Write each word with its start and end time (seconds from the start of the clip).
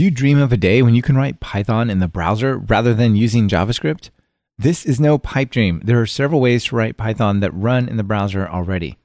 Do 0.00 0.04
you 0.04 0.10
dream 0.10 0.38
of 0.38 0.50
a 0.50 0.56
day 0.56 0.80
when 0.80 0.94
you 0.94 1.02
can 1.02 1.14
write 1.14 1.40
Python 1.40 1.90
in 1.90 1.98
the 1.98 2.08
browser 2.08 2.56
rather 2.56 2.94
than 2.94 3.16
using 3.16 3.50
JavaScript? 3.50 4.08
This 4.56 4.86
is 4.86 4.98
no 4.98 5.18
pipe 5.18 5.50
dream. 5.50 5.82
There 5.84 6.00
are 6.00 6.06
several 6.06 6.40
ways 6.40 6.64
to 6.64 6.76
write 6.76 6.96
Python 6.96 7.40
that 7.40 7.52
run 7.52 7.86
in 7.86 7.98
the 7.98 8.02
browser 8.02 8.48
already. 8.48 8.96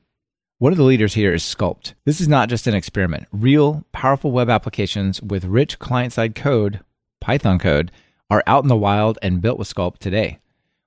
One 0.57 0.71
of 0.71 0.77
the 0.77 0.85
leaders 0.85 1.13
here 1.13 1.33
is 1.33 1.43
Skulpt. 1.43 1.95
This 2.05 2.21
is 2.21 2.29
not 2.29 2.47
just 2.47 2.65
an 2.65 2.75
experiment. 2.75 3.27
Real, 3.33 3.83
powerful 3.91 4.31
web 4.31 4.49
applications 4.49 5.21
with 5.21 5.43
rich 5.43 5.79
client 5.79 6.13
side 6.13 6.33
code, 6.33 6.79
Python 7.19 7.59
code, 7.59 7.91
are 8.29 8.43
out 8.47 8.63
in 8.63 8.69
the 8.69 8.77
wild 8.77 9.19
and 9.21 9.41
built 9.41 9.59
with 9.59 9.67
Skulpt 9.67 9.97
today. 9.97 10.39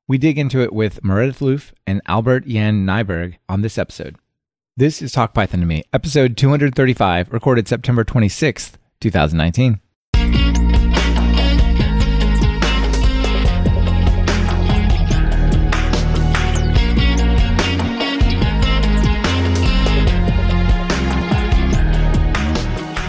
We 0.06 0.16
dig 0.16 0.38
into 0.38 0.62
it 0.62 0.72
with 0.72 1.02
Meredydd 1.02 1.42
Luff 1.42 1.74
and 1.86 2.00
Albert-Jan 2.06 2.86
Nijburg 2.86 3.34
on 3.46 3.60
this 3.60 3.76
episode. 3.76 4.16
This 4.74 5.02
is 5.02 5.12
Talk 5.12 5.34
Python 5.34 5.60
to 5.60 5.66
Me, 5.66 5.82
episode 5.92 6.38
235, 6.38 7.30
recorded 7.30 7.68
September 7.68 8.04
26th, 8.04 8.76
2019. 9.02 9.80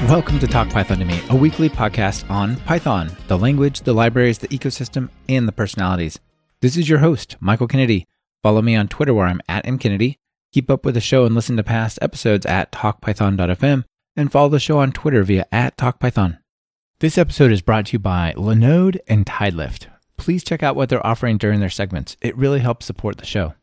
Welcome 0.09 0.39
to 0.39 0.47
Talk 0.47 0.69
Python 0.69 0.97
to 0.97 1.05
Me, 1.05 1.21
a 1.29 1.35
weekly 1.35 1.69
podcast 1.69 2.27
on 2.31 2.55
Python, 2.61 3.15
the 3.27 3.37
language, 3.37 3.81
the 3.81 3.93
libraries, 3.93 4.39
the 4.39 4.47
ecosystem, 4.47 5.09
and 5.29 5.47
the 5.47 5.51
personalities. 5.51 6.17
This 6.61 6.77
is 6.77 6.89
your 6.89 6.97
host, 6.97 7.35
Michael 7.39 7.67
Kennedy. 7.67 8.07
Follow 8.41 8.63
me 8.63 8.75
on 8.75 8.87
Twitter 8.87 9.13
where 9.13 9.27
I'm 9.27 9.39
at 9.47 9.65
mkennedy. 9.65 10.17
Keep 10.51 10.71
up 10.71 10.83
with 10.83 10.95
the 10.95 10.99
show 10.99 11.25
and 11.25 11.35
listen 11.35 11.57
to 11.57 11.63
past 11.63 11.99
episodes 12.01 12.47
at 12.47 12.71
talkpython.fm 12.71 13.83
and 14.15 14.31
follow 14.31 14.49
the 14.49 14.59
show 14.59 14.79
on 14.79 14.91
Twitter 14.91 15.21
via 15.21 15.45
at 15.51 15.77
talkpython. 15.77 16.39
This 17.01 17.19
episode 17.19 17.51
is 17.51 17.61
brought 17.61 17.85
to 17.85 17.93
you 17.93 17.99
by 17.99 18.33
Linode 18.35 18.97
and 19.07 19.27
Tidelift. 19.27 19.89
Please 20.17 20.43
check 20.43 20.63
out 20.63 20.75
what 20.75 20.89
they're 20.89 21.05
offering 21.05 21.37
during 21.37 21.59
their 21.59 21.69
segments. 21.69 22.17
It 22.19 22.35
really 22.35 22.61
helps 22.61 22.87
support 22.87 23.19
the 23.19 23.27
show. 23.27 23.53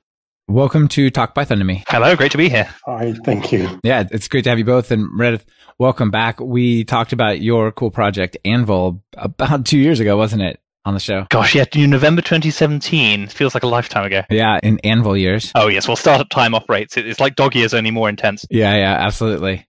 Welcome 0.46 0.86
to 0.90 1.10
Talk 1.10 1.34
Python 1.34 1.58
to 1.58 1.64
me. 1.64 1.82
Hello, 1.88 2.14
great 2.14 2.30
to 2.30 2.38
be 2.38 2.48
here. 2.48 2.72
Hi, 2.86 3.14
thank 3.24 3.50
you. 3.50 3.80
Yeah, 3.82 4.04
it's 4.12 4.28
great 4.28 4.44
to 4.44 4.50
have 4.50 4.60
you 4.60 4.64
both. 4.64 4.92
And 4.92 5.10
Meredydd, 5.10 5.42
welcome 5.78 6.10
back. 6.10 6.40
We 6.40 6.84
talked 6.84 7.12
about 7.12 7.40
your 7.40 7.72
cool 7.72 7.90
project, 7.90 8.36
Anvil, 8.44 9.02
about 9.16 9.66
two 9.66 9.78
years 9.78 10.00
ago, 10.00 10.16
wasn't 10.16 10.42
it, 10.42 10.60
on 10.84 10.94
the 10.94 11.00
show? 11.00 11.26
Gosh, 11.30 11.54
yeah, 11.54 11.64
November 11.74 12.22
2017. 12.22 13.28
Feels 13.28 13.54
like 13.54 13.62
a 13.62 13.66
lifetime 13.66 14.04
ago. 14.04 14.22
Yeah, 14.30 14.58
in 14.62 14.78
Anvil 14.80 15.16
years. 15.16 15.52
Oh, 15.54 15.68
yes. 15.68 15.88
Well, 15.88 15.96
startup 15.96 16.28
time 16.28 16.54
operates. 16.54 16.96
It's 16.96 17.20
like 17.20 17.36
dog 17.36 17.54
years, 17.54 17.74
only 17.74 17.90
more 17.90 18.08
intense. 18.08 18.46
Yeah, 18.50 18.74
yeah, 18.76 18.96
absolutely. 18.98 19.66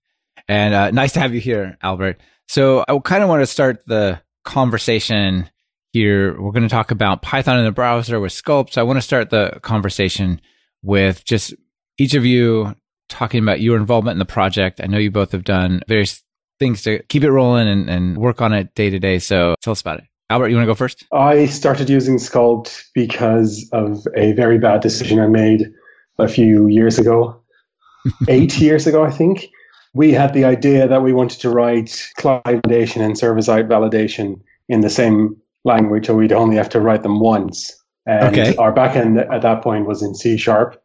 And 0.48 0.74
uh, 0.74 0.92
nice 0.92 1.14
to 1.14 1.20
have 1.20 1.34
you 1.34 1.42
here, 1.42 1.78
Albert. 1.82 2.22
So 2.48 2.86
I 2.88 2.98
kind 3.00 3.24
of 3.24 3.30
want 3.30 3.42
to 3.42 3.48
start 3.48 3.86
the 3.86 4.22
conversation 4.46 5.50
here. 5.92 6.40
We're 6.40 6.52
going 6.52 6.64
to 6.64 6.70
talk 6.70 6.92
about 6.92 7.22
Python 7.22 7.60
in 7.60 7.66
the 7.66 7.72
browser 7.72 8.20
with 8.20 8.32
Skulpt. 8.32 8.72
So 8.72 8.82
I 8.82 8.84
want 8.86 8.98
to 8.98 9.02
start 9.02 9.30
the 9.30 9.60
conversation 9.62 10.40
with 10.84 11.26
just 11.26 11.54
each 11.98 12.14
of 12.14 12.26
you 12.26 12.76
talking 13.10 13.42
about 13.42 13.62
your 13.62 13.78
involvement 13.78 14.16
in 14.16 14.20
the 14.20 14.26
project. 14.26 14.82
I 14.84 14.88
know 14.88 14.98
you 14.98 15.12
both 15.12 15.32
have 15.32 15.44
done 15.44 15.82
various 15.88 16.24
things 16.60 16.82
to 16.84 17.04
keep 17.04 17.24
it 17.24 17.32
rolling 17.32 17.68
and, 17.68 17.90
and 17.90 18.18
work 18.18 18.42
on 18.42 18.54
it 18.54 18.74
day 18.76 18.90
to 18.90 19.00
day. 19.00 19.20
So 19.20 19.56
tell 19.62 19.72
us 19.72 19.82
about 19.82 20.00
it. 20.00 20.06
Albert, 20.30 20.50
you 20.50 20.56
want 20.56 20.66
to 20.66 20.72
go 20.72 20.76
first? 20.76 21.06
I 21.14 21.46
started 21.46 21.90
using 21.90 22.18
Skulpt 22.18 22.84
because 22.94 23.70
of 23.72 24.06
a 24.16 24.34
very 24.34 24.58
bad 24.58 24.82
decision 24.82 25.20
I 25.20 25.28
made 25.28 25.72
a 26.20 26.28
few 26.28 26.68
years 26.68 27.00
ago, 27.00 27.42
eight 28.28 28.60
years 28.60 28.88
ago, 28.88 29.06
I 29.06 29.12
think. 29.12 29.48
We 29.94 30.12
had 30.12 30.34
the 30.34 30.44
idea 30.44 30.88
that 30.88 31.02
we 31.02 31.14
wanted 31.14 31.40
to 31.42 31.50
write 31.50 32.10
client 32.18 32.44
validation 32.64 33.02
and 33.02 33.18
server 33.18 33.42
side 33.42 33.70
validation 33.70 34.42
in 34.68 34.82
the 34.82 34.90
same 34.90 35.38
language, 35.64 36.08
so 36.08 36.16
we'd 36.16 36.34
only 36.34 36.58
have 36.58 36.70
to 36.70 36.82
write 36.82 37.04
them 37.04 37.20
once. 37.20 37.74
And 38.06 38.38
Okay. 38.38 38.56
our 38.58 38.74
backend 38.74 39.32
at 39.34 39.42
that 39.42 39.62
point 39.62 39.86
was 39.86 40.04
in 40.04 40.14
C 40.14 40.38
sharp, 40.38 40.82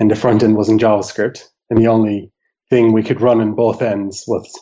and 0.00 0.10
the 0.10 0.16
front 0.16 0.42
end 0.42 0.56
was 0.56 0.68
in 0.68 0.78
JavaScript. 0.78 1.44
And 1.70 1.80
the 1.80 1.88
only 1.88 2.32
thing 2.70 2.92
we 2.92 3.02
could 3.02 3.20
run 3.20 3.40
on 3.40 3.54
both 3.54 3.82
ends 3.82 4.24
was 4.26 4.52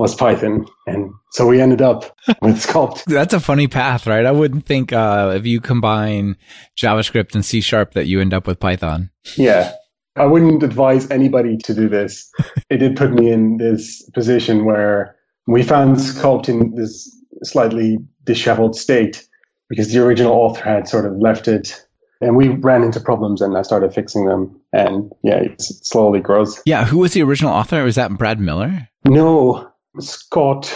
was 0.00 0.14
Python. 0.14 0.64
And 0.86 1.12
so 1.32 1.46
we 1.46 1.60
ended 1.60 1.82
up 1.82 2.16
with 2.42 2.56
Skulpt. 2.56 3.04
That's 3.04 3.34
a 3.34 3.40
funny 3.40 3.68
path, 3.68 4.06
right? 4.06 4.24
I 4.24 4.30
wouldn't 4.30 4.64
think 4.64 4.94
uh, 4.94 5.34
if 5.36 5.46
you 5.46 5.60
combine 5.60 6.36
JavaScript 6.82 7.34
and 7.34 7.44
C 7.44 7.60
sharp 7.60 7.92
that 7.92 8.06
you 8.06 8.18
end 8.18 8.32
up 8.32 8.46
with 8.46 8.58
Python. 8.58 9.10
Yeah. 9.36 9.74
I 10.16 10.24
wouldn't 10.24 10.62
advise 10.62 11.10
anybody 11.10 11.58
to 11.64 11.74
do 11.74 11.88
this. 11.88 12.30
It 12.70 12.78
did 12.78 12.96
put 12.96 13.10
me 13.10 13.30
in 13.30 13.58
this 13.58 14.08
position 14.14 14.64
where 14.64 15.16
we 15.46 15.62
found 15.62 15.96
Skulpt 15.96 16.48
in 16.48 16.74
this 16.76 17.14
slightly 17.42 17.98
disheveled 18.24 18.76
state 18.76 19.26
because 19.68 19.92
the 19.92 20.02
original 20.02 20.32
author 20.32 20.62
had 20.62 20.88
sort 20.88 21.04
of 21.04 21.18
left 21.18 21.48
it 21.48 21.84
and 22.20 22.36
we 22.36 22.48
ran 22.48 22.82
into 22.82 23.00
problems 23.00 23.40
and 23.40 23.56
I 23.56 23.62
started 23.62 23.94
fixing 23.94 24.26
them. 24.26 24.60
And 24.72 25.12
yeah, 25.22 25.36
it 25.36 25.60
slowly 25.60 26.20
grows. 26.20 26.60
Yeah, 26.66 26.84
who 26.84 26.98
was 26.98 27.12
the 27.12 27.22
original 27.22 27.52
author? 27.52 27.82
Was 27.84 27.96
that 27.96 28.16
Brad 28.16 28.40
Miller? 28.40 28.88
No, 29.06 29.70
Scott, 29.98 30.66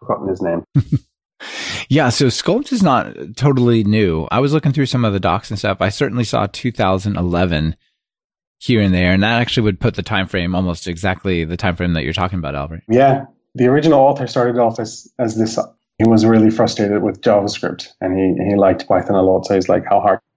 forgotten 0.00 0.28
his 0.28 0.42
name. 0.42 0.64
Yeah, 1.88 2.10
so 2.10 2.26
Skulpt 2.26 2.72
is 2.72 2.82
not 2.82 3.14
totally 3.36 3.82
new. 3.82 4.28
I 4.30 4.40
was 4.40 4.52
looking 4.52 4.72
through 4.72 4.86
some 4.86 5.04
of 5.04 5.14
the 5.14 5.20
docs 5.20 5.50
and 5.50 5.58
stuff. 5.58 5.78
I 5.80 5.88
certainly 5.88 6.24
saw 6.24 6.46
2011 6.46 7.76
here 8.58 8.80
and 8.82 8.92
there, 8.92 9.12
and 9.12 9.22
that 9.22 9.40
actually 9.40 9.62
would 9.64 9.80
put 9.80 9.94
the 9.94 10.02
time 10.02 10.26
frame 10.26 10.54
almost 10.54 10.86
exactly 10.86 11.44
the 11.44 11.56
time 11.56 11.76
frame 11.76 11.94
that 11.94 12.04
you're 12.04 12.12
talking 12.12 12.38
about, 12.38 12.54
Albert. 12.54 12.82
Yeah, 12.90 13.24
the 13.54 13.66
original 13.68 14.00
author 14.00 14.26
started 14.26 14.58
off 14.58 14.78
as, 14.78 15.10
as 15.18 15.36
this. 15.36 15.58
He 15.98 16.08
was 16.08 16.26
really 16.26 16.50
frustrated 16.50 17.02
with 17.02 17.22
JavaScript 17.22 17.88
and 18.00 18.16
he, 18.16 18.50
he 18.50 18.54
liked 18.54 18.86
Python 18.86 19.16
a 19.16 19.22
lot. 19.22 19.46
So 19.46 19.54
he's 19.54 19.68
like, 19.68 19.84
how 19.84 20.00
hard 20.00 20.20
can 20.20 20.26
it 20.26 20.26
be? 20.26 20.27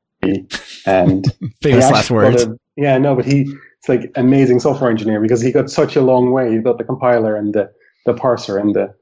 And 0.86 1.26
Famous 1.62 1.92
last 1.92 2.12
words. 2.12 2.44
a- 2.44 2.58
yeah, 2.76 2.98
no, 2.98 3.16
but 3.16 3.26
he 3.26 3.42
it's 3.80 3.90
like 3.90 4.12
amazing 4.16 4.60
software 4.60 4.90
engineer 4.90 5.20
because 5.20 5.42
he 5.42 5.52
got 5.52 5.70
such 5.70 5.96
a 5.96 6.02
long 6.02 6.32
way. 6.32 6.52
He 6.52 6.60
got 6.60 6.78
the 6.78 6.84
compiler 6.84 7.36
and 7.36 7.54
the, 7.54 7.72
the 8.06 8.14
parser 8.14 8.60
and 8.60 8.76
the 8.76 8.94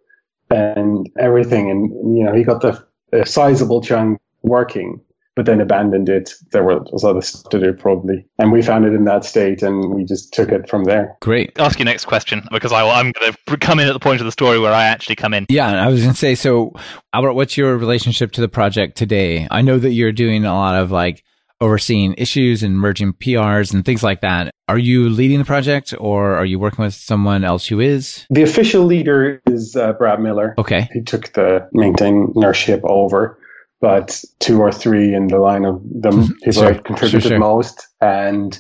and 0.50 1.08
everything, 1.20 1.70
and 1.70 2.18
you 2.18 2.24
know 2.24 2.34
he 2.34 2.44
got 2.44 2.62
the 2.62 2.84
a 3.14 3.26
sizable 3.26 3.82
chunk 3.82 4.20
working, 4.42 5.00
but 5.36 5.46
then 5.46 5.62
abandoned 5.62 6.10
it. 6.10 6.34
There 6.52 6.64
was 6.64 7.04
other 7.04 7.22
stuff 7.22 7.50
to 7.52 7.60
do 7.60 7.74
probably, 7.74 8.26
and 8.38 8.52
we 8.52 8.62
found 8.62 8.86
it 8.86 8.94
in 8.94 9.06
that 9.06 9.24
state, 9.24 9.62
and 9.64 9.94
we 9.94 10.04
just 10.04 10.34
took 10.34 10.50
it 10.50 10.70
from 10.70 10.84
there. 10.84 11.18
Great. 11.22 11.58
Ask 11.60 11.80
your 11.80 11.86
next 11.86 12.06
question 12.06 12.44
because 12.52 12.72
I, 12.72 12.88
I'm 12.88 13.12
going 13.12 13.34
to 13.48 13.58
come 13.58 13.80
in 13.80 13.88
at 13.88 13.94
the 13.94 14.00
point 14.00 14.22
of 14.22 14.26
the 14.26 14.32
story 14.32 14.60
where 14.60 14.74
I 14.74 14.86
actually 14.86 15.16
come 15.16 15.34
in. 15.34 15.46
Yeah, 15.50 15.70
I 15.70 15.88
was 15.88 16.02
going 16.02 16.14
to 16.14 16.18
say, 16.18 16.36
so 16.36 16.74
Albert, 17.14 17.34
what's 17.34 17.58
your 17.58 17.78
relationship 17.78 18.34
to 18.34 18.42
the 18.42 18.50
project 18.50 18.98
today? 18.98 19.48
I 19.50 19.62
know 19.62 19.78
that 19.78 19.92
you're 19.92 20.12
doing 20.12 20.46
a 20.46 20.54
lot 20.54 20.82
of 20.82 20.92
like 20.92 21.24
overseeing 21.62 22.16
issues 22.18 22.64
and 22.64 22.80
merging 22.80 23.14
PRs 23.14 23.74
and 23.74 23.84
things 23.84 24.04
like 24.04 24.22
that. 24.22 24.54
Are 24.68 24.78
you 24.78 25.10
leading 25.10 25.40
the 25.40 25.46
project 25.46 25.94
or 26.00 26.36
are 26.36 26.46
you 26.46 26.60
working 26.60 26.86
with 26.86 26.94
someone 26.94 27.44
else 27.44 27.68
who 27.68 27.80
is? 27.80 28.26
The 28.30 28.44
official 28.44 28.86
leader 28.86 29.42
is 29.46 29.76
uh, 29.76 29.94
Brad 29.94 30.22
Miller. 30.22 30.56
Okay. 30.58 30.90
He 30.94 31.02
took 31.02 31.34
the 31.34 31.68
maintainership 31.76 32.82
over, 32.84 33.39
but 33.82 34.24
two 34.40 34.60
or 34.60 34.72
three 34.72 35.14
in 35.14 35.28
the 35.28 35.40
line 35.40 35.66
of 35.66 35.82
the 35.84 36.10
people 36.10 36.20
mm-hmm. 36.20 36.52
Sure, 36.52 36.74
that 36.74 36.86
contributed 36.86 37.24
sure, 37.24 37.30
sure. 37.32 37.40
most. 37.40 37.88
And, 38.02 38.60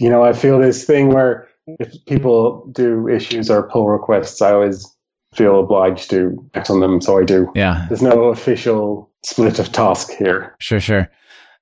you 0.00 0.10
know, 0.10 0.24
I 0.24 0.32
feel 0.32 0.58
this 0.58 0.84
thing 0.84 1.10
where 1.10 1.48
if 1.66 1.92
people 2.06 2.68
do 2.72 3.08
issues 3.08 3.50
or 3.50 3.68
pull 3.68 3.88
requests, 3.88 4.42
I 4.42 4.52
always 4.52 4.86
feel 5.34 5.60
obliged 5.60 6.10
to 6.10 6.36
act 6.54 6.70
on 6.70 6.80
them. 6.80 7.00
So 7.00 7.18
I 7.18 7.24
do. 7.24 7.50
Yeah, 7.54 7.86
There's 7.88 8.02
no 8.02 8.24
official 8.24 9.10
split 9.24 9.58
of 9.58 9.72
task 9.72 10.10
here. 10.10 10.54
sure, 10.60 10.80
sure. 10.80 11.10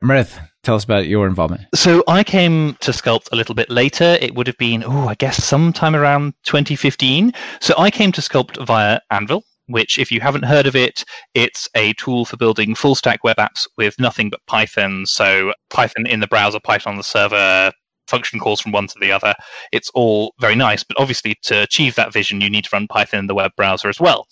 Meredydd, 0.03 0.39
tell 0.63 0.75
us 0.75 0.85
about 0.85 1.07
your 1.07 1.27
involvement. 1.27 1.63
So 1.75 2.05
I 2.07 2.25
came 2.25 2.75
to 2.81 2.91
Skulpt 2.91 3.33
a 3.33 3.37
little 3.37 3.55
bit 3.55 3.71
later. 3.71 4.19
It 4.21 4.35
would 4.35 4.47
have 4.47 4.59
been, 4.59 4.85
oh, 4.85 5.09
I 5.09 5.15
guess 5.15 5.43
sometime 5.43 5.97
around 5.97 6.35
2015. 6.45 7.33
So 7.61 7.75
I 7.79 7.91
came 7.91 8.13
to 8.13 8.21
Skulpt 8.21 8.65
via 8.67 9.01
Anvil, 9.11 9.45
which, 9.67 9.99
if 9.99 10.13
you 10.13 10.21
haven't 10.21 10.45
heard 10.45 10.67
of 10.67 10.77
it, 10.77 11.05
it's 11.35 11.69
a 11.75 11.93
tool 11.95 12.25
for 12.25 12.37
building 12.37 12.75
full 12.75 12.95
stack 12.95 13.25
web 13.25 13.37
apps 13.37 13.67
with 13.77 13.99
nothing 13.99 14.31
but 14.31 14.45
Python. 14.47 15.07
So 15.07 15.53
Python 15.71 16.07
in 16.07 16.21
the 16.21 16.27
browser, 16.27 16.61
Python 16.61 16.93
on 16.93 16.97
the 16.97 17.03
server, 17.03 17.73
function 18.07 18.39
calls 18.39 18.61
from 18.61 18.73
one 18.73 18.87
to 18.87 18.99
the 19.01 19.13
other. 19.13 19.35
It's 19.73 19.91
all 19.95 20.35
very 20.41 20.55
nice. 20.55 20.85
But 20.85 20.99
obviously, 20.99 21.37
to 21.45 21.63
achieve 21.63 21.95
that 21.95 22.13
vision, 22.13 22.41
you 22.41 22.51
need 22.51 22.65
to 22.65 22.71
run 22.73 22.87
Python 22.87 23.21
in 23.21 23.27
the 23.27 23.35
web 23.35 23.53
browser 23.57 23.89
as 23.89 24.01
well. 24.01 24.27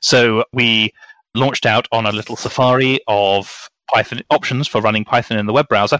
So 0.00 0.44
we 0.52 0.92
launched 1.34 1.66
out 1.66 1.86
on 1.92 2.06
a 2.06 2.12
little 2.12 2.36
safari 2.36 3.00
of 3.06 3.68
Python 3.92 4.20
options 4.30 4.68
for 4.68 4.80
running 4.80 5.04
Python 5.04 5.38
in 5.38 5.46
the 5.46 5.52
web 5.52 5.68
browser. 5.68 5.98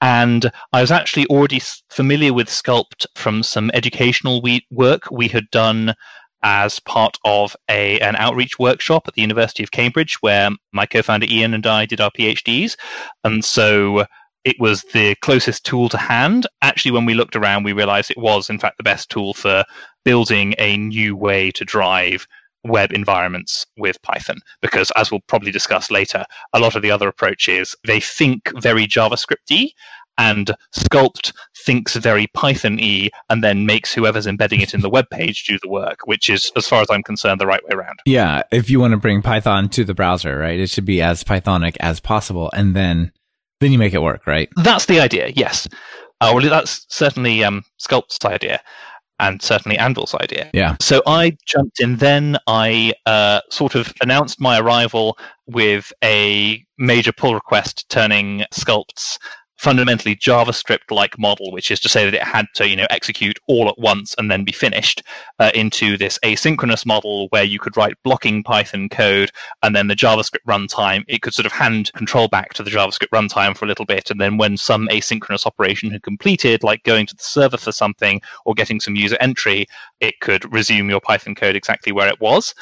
And 0.00 0.50
I 0.72 0.80
was 0.80 0.90
actually 0.90 1.26
already 1.26 1.60
familiar 1.90 2.32
with 2.32 2.48
Skulpt 2.48 3.06
from 3.14 3.44
some 3.44 3.70
educational 3.72 4.42
we- 4.42 4.66
work 4.72 5.10
we 5.12 5.28
had 5.28 5.48
done 5.50 5.94
as 6.42 6.80
part 6.80 7.16
of 7.24 7.56
a 7.68 8.00
an 8.00 8.16
outreach 8.16 8.58
workshop 8.58 9.06
at 9.06 9.14
the 9.14 9.22
University 9.22 9.62
of 9.62 9.70
Cambridge, 9.70 10.16
where 10.20 10.50
my 10.72 10.86
co-founder 10.86 11.26
Ian 11.28 11.54
and 11.54 11.66
I 11.66 11.86
did 11.86 12.00
our 12.00 12.10
PhDs, 12.10 12.76
and 13.24 13.44
so 13.44 14.06
it 14.44 14.56
was 14.58 14.82
the 14.92 15.14
closest 15.16 15.64
tool 15.64 15.88
to 15.88 15.98
hand. 15.98 16.46
Actually, 16.62 16.92
when 16.92 17.04
we 17.04 17.14
looked 17.14 17.36
around, 17.36 17.62
we 17.64 17.72
realized 17.72 18.10
it 18.10 18.18
was 18.18 18.50
in 18.50 18.58
fact 18.58 18.76
the 18.76 18.82
best 18.82 19.08
tool 19.08 19.34
for 19.34 19.64
building 20.04 20.54
a 20.58 20.76
new 20.76 21.14
way 21.16 21.50
to 21.52 21.64
drive 21.64 22.26
web 22.64 22.92
environments 22.92 23.66
with 23.76 24.00
Python 24.02 24.38
because, 24.60 24.90
as 24.96 25.10
we'll 25.10 25.20
probably 25.26 25.50
discuss 25.50 25.90
later, 25.90 26.24
a 26.52 26.60
lot 26.60 26.76
of 26.76 26.82
the 26.82 26.90
other 26.90 27.08
approaches 27.08 27.74
they 27.86 28.00
think 28.00 28.50
very 28.60 28.86
JavaScripty, 28.86 29.70
and 30.18 30.50
Skulpt 30.74 31.32
thinks 31.64 31.96
very 31.96 32.26
Python 32.28 32.76
y 32.76 33.08
and 33.30 33.42
then 33.42 33.66
makes 33.66 33.92
whoever's 33.94 34.26
embedding 34.26 34.60
it 34.60 34.74
in 34.74 34.80
the 34.80 34.90
web 34.90 35.06
page 35.10 35.44
do 35.44 35.58
the 35.62 35.68
work, 35.68 36.00
which 36.04 36.28
is, 36.28 36.52
as 36.56 36.66
far 36.66 36.82
as 36.82 36.88
I'm 36.90 37.02
concerned, 37.02 37.40
the 37.40 37.46
right 37.46 37.62
way 37.64 37.70
around. 37.72 37.98
Yeah, 38.04 38.42
if 38.52 38.68
you 38.70 38.78
want 38.78 38.92
to 38.92 38.98
bring 38.98 39.22
Python 39.22 39.68
to 39.70 39.84
the 39.84 39.94
browser, 39.94 40.38
right, 40.38 40.58
it 40.58 40.68
should 40.68 40.84
be 40.84 41.00
as 41.02 41.24
Pythonic 41.24 41.76
as 41.80 42.00
possible, 42.00 42.50
and 42.54 42.76
then 42.76 43.12
then 43.60 43.72
you 43.72 43.78
make 43.78 43.94
it 43.94 44.02
work, 44.02 44.26
right? 44.26 44.48
That's 44.56 44.86
the 44.86 44.98
idea. 45.00 45.28
Yes. 45.28 45.68
Uh, 46.20 46.32
well, 46.34 46.48
that's 46.48 46.84
certainly 46.88 47.44
um, 47.44 47.64
Skulpt's 47.80 48.24
idea 48.24 48.60
and 49.22 49.40
certainly 49.40 49.78
Anvil's 49.78 50.14
idea. 50.14 50.50
Yeah. 50.52 50.76
So 50.80 51.00
I 51.06 51.36
jumped 51.46 51.80
in 51.80 51.96
then. 51.96 52.36
I 52.46 52.92
uh, 53.06 53.40
sort 53.50 53.76
of 53.76 53.92
announced 54.02 54.40
my 54.40 54.58
arrival 54.58 55.16
with 55.46 55.92
a 56.02 56.64
major 56.76 57.12
pull 57.12 57.34
request 57.34 57.88
turning 57.88 58.44
Skulpt's 58.52 59.18
fundamentally 59.62 60.16
JavaScript 60.16 60.90
like 60.90 61.16
model, 61.20 61.52
which 61.52 61.70
is 61.70 61.78
to 61.78 61.88
say 61.88 62.04
that 62.04 62.14
it 62.14 62.22
had 62.22 62.46
to, 62.56 62.68
you 62.68 62.74
know, 62.74 62.86
execute 62.90 63.38
all 63.46 63.68
at 63.68 63.78
once 63.78 64.12
and 64.18 64.28
then 64.28 64.42
be 64.42 64.50
finished, 64.50 65.04
uh, 65.38 65.52
into 65.54 65.96
this 65.96 66.18
asynchronous 66.24 66.84
model 66.84 67.28
where 67.28 67.44
you 67.44 67.60
could 67.60 67.76
write 67.76 67.94
blocking 68.02 68.42
Python 68.42 68.88
code 68.88 69.30
and 69.62 69.76
then 69.76 69.86
the 69.86 69.94
JavaScript 69.94 70.44
runtime, 70.48 71.04
it 71.06 71.22
could 71.22 71.32
sort 71.32 71.46
of 71.46 71.52
hand 71.52 71.92
control 71.92 72.26
back 72.26 72.52
to 72.54 72.64
the 72.64 72.70
JavaScript 72.70 73.10
runtime 73.14 73.56
for 73.56 73.64
a 73.64 73.68
little 73.68 73.84
bit. 73.84 74.10
And 74.10 74.20
then 74.20 74.36
when 74.36 74.56
some 74.56 74.88
asynchronous 74.88 75.46
operation 75.46 75.92
had 75.92 76.02
completed, 76.02 76.64
like 76.64 76.82
going 76.82 77.06
to 77.06 77.14
the 77.14 77.22
server 77.22 77.56
for 77.56 77.70
something 77.70 78.20
or 78.44 78.54
getting 78.54 78.80
some 78.80 78.96
user 78.96 79.16
entry, 79.20 79.66
it 80.00 80.18
could 80.20 80.52
resume 80.52 80.90
your 80.90 81.00
Python 81.00 81.36
code 81.36 81.54
exactly 81.54 81.92
where 81.92 82.08
it 82.08 82.20
was. 82.20 82.52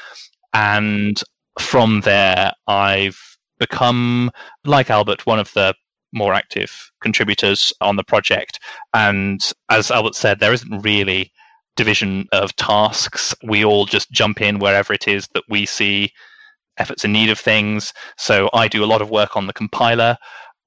And 0.52 1.18
from 1.58 2.02
there, 2.02 2.52
I've 2.66 3.18
become, 3.58 4.30
like 4.66 4.90
Albert, 4.90 5.24
one 5.24 5.38
of 5.38 5.50
the 5.54 5.74
more 6.12 6.34
active 6.34 6.90
contributors 7.00 7.72
on 7.80 7.96
the 7.96 8.04
project. 8.04 8.60
And 8.94 9.40
as 9.70 9.90
Albert 9.90 10.14
said, 10.14 10.40
there 10.40 10.52
isn't 10.52 10.82
really 10.82 11.32
division 11.76 12.26
of 12.32 12.54
tasks. 12.56 13.34
We 13.42 13.64
all 13.64 13.86
just 13.86 14.10
jump 14.10 14.40
in 14.40 14.58
wherever 14.58 14.92
it 14.92 15.08
is 15.08 15.28
that 15.34 15.44
we 15.48 15.66
see 15.66 16.12
efforts 16.78 17.04
in 17.04 17.12
need 17.12 17.30
of 17.30 17.38
things. 17.38 17.92
So 18.16 18.50
I 18.52 18.68
do 18.68 18.84
a 18.84 18.86
lot 18.86 19.02
of 19.02 19.10
work 19.10 19.36
on 19.36 19.46
the 19.46 19.52
compiler. 19.52 20.16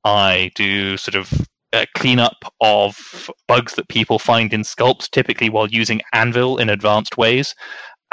I 0.04 0.52
do 0.56 0.98
sort 0.98 1.16
of 1.16 1.32
a 1.74 1.88
cleanup 1.96 2.54
of 2.62 3.30
bugs 3.48 3.74
that 3.76 3.90
people 3.90 4.20
find 4.20 4.54
in 4.54 4.62
Skulpt, 4.62 5.10
typically 5.10 5.50
while 5.50 5.68
using 5.68 6.02
Anvil 6.14 6.58
in 6.58 6.70
advanced 6.70 7.18
ways. 7.18 7.56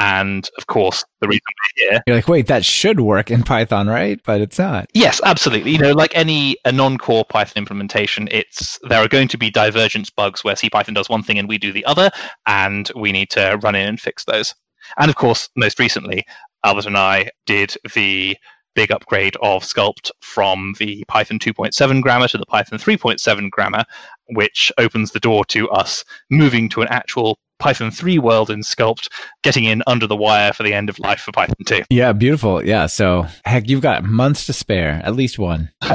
And 0.01 0.49
of 0.57 0.67
course, 0.67 1.05
the 1.21 1.29
reason 1.29 1.43
we're 1.47 1.91
here. 1.91 2.03
You're 2.07 2.17
like, 2.17 2.27
wait, 2.27 2.47
that 2.47 2.65
should 2.65 3.01
work 3.01 3.31
in 3.31 3.43
Python, 3.43 3.87
right? 3.87 4.19
But 4.25 4.41
it's 4.41 4.59
not. 4.59 4.87
Yes, 4.95 5.21
absolutely. 5.23 5.73
You 5.73 5.79
know, 5.79 5.93
like 5.93 6.17
any 6.17 6.57
a 6.65 6.73
non-core 6.73 7.27
Python 7.27 7.61
implementation, 7.61 8.27
it's 8.31 8.79
there 8.89 9.05
are 9.05 9.09
going 9.09 9.29
to 9.29 9.37
be 9.37 9.51
divergence 9.51 10.09
bugs 10.09 10.43
where 10.43 10.55
CPython 10.55 10.95
does 10.95 11.11
one 11.11 11.23
thing 11.23 11.39
and 11.39 11.51
we 11.51 11.59
do 11.59 11.71
the 11.71 11.85
other, 11.85 12.11
and 12.47 12.91
we 12.97 13.13
need 13.13 13.29
to 13.31 13.59
run 13.63 13.75
in 13.75 13.87
and 13.87 14.01
fix 14.01 14.25
those. 14.25 14.55
And 14.97 15.11
of 15.11 15.17
course, 15.17 15.51
most 15.55 15.79
recently, 15.79 16.25
Albert 16.65 16.87
and 16.87 16.97
I 16.97 17.29
did 17.45 17.75
the 17.95 18.39
big 18.75 18.91
upgrade 18.91 19.37
of 19.43 19.65
Skulpt 19.65 20.11
from 20.23 20.75
the 20.79 21.05
Python 21.09 21.39
2.7 21.39 22.01
grammar 22.01 22.29
to 22.29 22.39
the 22.39 22.47
Python 22.47 22.79
3.7 22.79 23.51
grammar, 23.51 23.85
which 24.29 24.73
opens 24.79 25.11
the 25.11 25.21
door 25.21 25.45
to 25.47 25.69
us 25.69 26.05
moving 26.31 26.71
to 26.71 26.81
an 26.81 26.89
actual 26.89 27.39
Python 27.61 27.91
3 27.91 28.19
world 28.19 28.51
in 28.51 28.61
Skulpt, 28.61 29.09
getting 29.43 29.65
in 29.65 29.83
under 29.87 30.07
the 30.07 30.17
wire 30.17 30.53
for 30.53 30.65
the 30.65 30.75
end 30.75 30.89
of 30.89 30.99
life 30.99 31.21
for 31.21 31.33
Python 31.33 31.55
2. 31.65 31.83
Yeah, 31.91 32.13
beautiful. 32.13 32.65
Yeah. 32.65 32.87
So, 32.87 33.27
heck, 33.45 33.69
you've 33.69 33.83
got 33.83 34.03
months 34.03 34.47
to 34.47 34.53
spare, 34.53 35.01
at 35.05 35.15
least 35.15 35.39
one. 35.39 35.71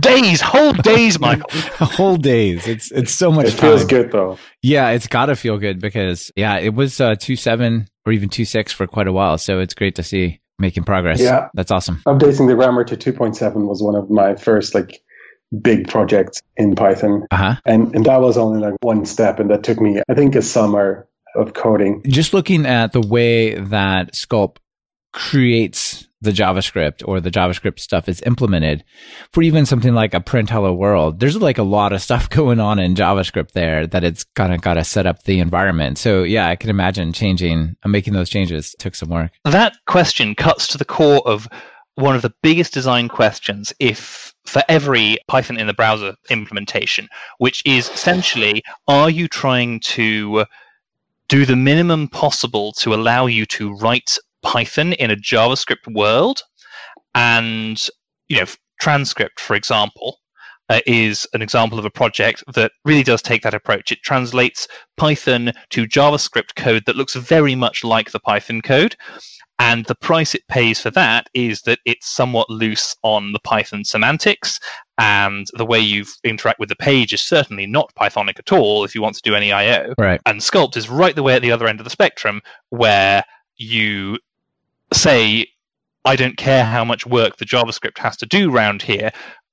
days, 0.00 0.40
whole 0.40 0.72
days, 0.72 1.18
Michael. 1.20 1.48
whole 1.86 2.16
days. 2.16 2.66
It's 2.66 2.90
it's 2.92 3.12
so 3.12 3.30
much 3.32 3.46
it 3.46 3.50
time. 3.52 3.70
feels 3.70 3.84
good 3.84 4.12
though. 4.12 4.38
Yeah, 4.62 4.90
it's 4.90 5.06
got 5.06 5.26
to 5.26 5.36
feel 5.36 5.58
good 5.58 5.80
because 5.80 6.30
yeah, 6.36 6.58
it 6.58 6.74
was 6.74 7.00
uh, 7.00 7.14
two 7.16 7.36
seven 7.36 7.88
or 8.06 8.12
even 8.12 8.28
two 8.28 8.44
six 8.44 8.72
for 8.72 8.86
quite 8.86 9.06
a 9.08 9.12
while. 9.12 9.38
So 9.38 9.60
it's 9.60 9.74
great 9.74 9.96
to 9.96 10.02
see 10.02 10.40
making 10.58 10.84
progress. 10.84 11.20
Yeah. 11.20 11.48
that's 11.54 11.70
awesome. 11.70 12.02
Updating 12.06 12.48
the 12.48 12.54
grammar 12.54 12.84
to 12.84 12.96
2.7 12.96 13.68
was 13.68 13.80
one 13.82 13.94
of 13.94 14.10
my 14.10 14.34
first 14.34 14.74
like 14.74 15.00
big 15.62 15.88
projects 15.88 16.42
in 16.56 16.74
Python. 16.74 17.26
Uh-huh. 17.30 17.56
And 17.64 17.94
and 17.94 18.04
that 18.04 18.20
was 18.20 18.36
only 18.36 18.60
like 18.60 18.74
one 18.80 19.04
step 19.06 19.38
and 19.40 19.50
that 19.50 19.62
took 19.62 19.80
me 19.80 20.00
I 20.08 20.14
think 20.14 20.34
a 20.34 20.42
summer 20.42 21.08
of 21.34 21.54
coding. 21.54 22.02
Just 22.06 22.34
looking 22.34 22.66
at 22.66 22.92
the 22.92 23.00
way 23.00 23.54
that 23.54 24.12
Skulpt 24.12 24.58
creates 25.12 26.08
the 26.20 26.30
JavaScript 26.32 27.06
or 27.06 27.20
the 27.20 27.30
JavaScript 27.30 27.78
stuff 27.78 28.08
is 28.08 28.20
implemented 28.22 28.84
for 29.32 29.42
even 29.42 29.64
something 29.66 29.94
like 29.94 30.14
a 30.14 30.20
print 30.20 30.50
hello 30.50 30.72
world. 30.72 31.20
There's 31.20 31.40
like 31.40 31.58
a 31.58 31.62
lot 31.62 31.92
of 31.92 32.02
stuff 32.02 32.28
going 32.30 32.60
on 32.60 32.78
in 32.78 32.94
JavaScript 32.94 33.52
there 33.52 33.86
that 33.86 34.04
it's 34.04 34.24
kind 34.24 34.52
of 34.52 34.60
got 34.60 34.74
to 34.74 34.84
set 34.84 35.06
up 35.06 35.22
the 35.22 35.40
environment. 35.40 35.98
So 35.98 36.24
yeah, 36.24 36.48
I 36.48 36.56
can 36.56 36.70
imagine 36.70 37.12
changing, 37.12 37.76
uh, 37.84 37.88
making 37.88 38.14
those 38.14 38.30
changes 38.30 38.74
took 38.78 38.94
some 38.94 39.10
work. 39.10 39.30
That 39.44 39.76
question 39.86 40.34
cuts 40.34 40.66
to 40.68 40.78
the 40.78 40.84
core 40.84 41.22
of 41.26 41.48
one 41.98 42.14
of 42.14 42.22
the 42.22 42.32
biggest 42.42 42.72
design 42.72 43.08
questions 43.08 43.72
if 43.80 44.32
for 44.46 44.62
every 44.68 45.18
Python 45.26 45.58
in 45.58 45.66
the 45.66 45.74
browser 45.74 46.14
implementation, 46.30 47.08
which 47.38 47.60
is 47.66 47.88
essentially 47.90 48.62
are 48.86 49.10
you 49.10 49.26
trying 49.26 49.80
to 49.80 50.44
do 51.28 51.44
the 51.44 51.56
minimum 51.56 52.06
possible 52.06 52.72
to 52.72 52.94
allow 52.94 53.26
you 53.26 53.44
to 53.46 53.74
write 53.74 54.16
Python 54.42 54.92
in 54.94 55.10
a 55.10 55.16
JavaScript 55.16 55.92
world? 55.92 56.42
And, 57.16 57.84
you 58.28 58.38
know, 58.38 58.46
Transcrypt, 58.80 59.40
for 59.40 59.56
example, 59.56 60.18
uh, 60.68 60.80
is 60.86 61.26
an 61.32 61.42
example 61.42 61.78
of 61.78 61.84
a 61.84 61.90
project 61.90 62.44
that 62.54 62.72
really 62.84 63.02
does 63.02 63.22
take 63.22 63.42
that 63.42 63.54
approach. 63.54 63.92
It 63.92 64.02
translates 64.02 64.68
Python 64.96 65.52
to 65.70 65.86
JavaScript 65.86 66.54
code 66.56 66.84
that 66.86 66.96
looks 66.96 67.14
very 67.14 67.54
much 67.54 67.84
like 67.84 68.10
the 68.10 68.20
Python 68.20 68.60
code. 68.60 68.96
And 69.60 69.84
the 69.86 69.96
price 69.96 70.36
it 70.36 70.46
pays 70.46 70.80
for 70.80 70.90
that 70.92 71.28
is 71.34 71.62
that 71.62 71.80
it's 71.84 72.08
somewhat 72.08 72.48
loose 72.48 72.94
on 73.02 73.32
the 73.32 73.40
Python 73.40 73.84
semantics, 73.84 74.60
and 74.98 75.48
the 75.54 75.66
way 75.66 75.80
you 75.80 76.04
interact 76.22 76.60
with 76.60 76.68
the 76.68 76.76
page 76.76 77.12
is 77.12 77.22
certainly 77.22 77.66
not 77.66 77.92
Pythonic 77.96 78.38
at 78.38 78.52
all 78.52 78.84
if 78.84 78.94
you 78.94 79.02
want 79.02 79.16
to 79.16 79.22
do 79.22 79.34
any 79.34 79.52
I/O. 79.52 79.94
Right. 79.98 80.20
And 80.26 80.40
Skulpt 80.40 80.76
is 80.76 80.88
right 80.88 81.14
the 81.14 81.24
way 81.24 81.34
at 81.34 81.42
the 81.42 81.50
other 81.50 81.66
end 81.66 81.80
of 81.80 81.84
the 81.84 81.90
spectrum, 81.90 82.40
where 82.68 83.24
you 83.56 84.18
say, 84.92 85.48
"I 86.04 86.14
don't 86.14 86.36
care 86.36 86.64
how 86.64 86.84
much 86.84 87.04
work 87.04 87.36
the 87.36 87.44
JavaScript 87.44 87.98
has 87.98 88.16
to 88.18 88.26
do 88.26 88.52
round 88.52 88.80
here. 88.80 89.10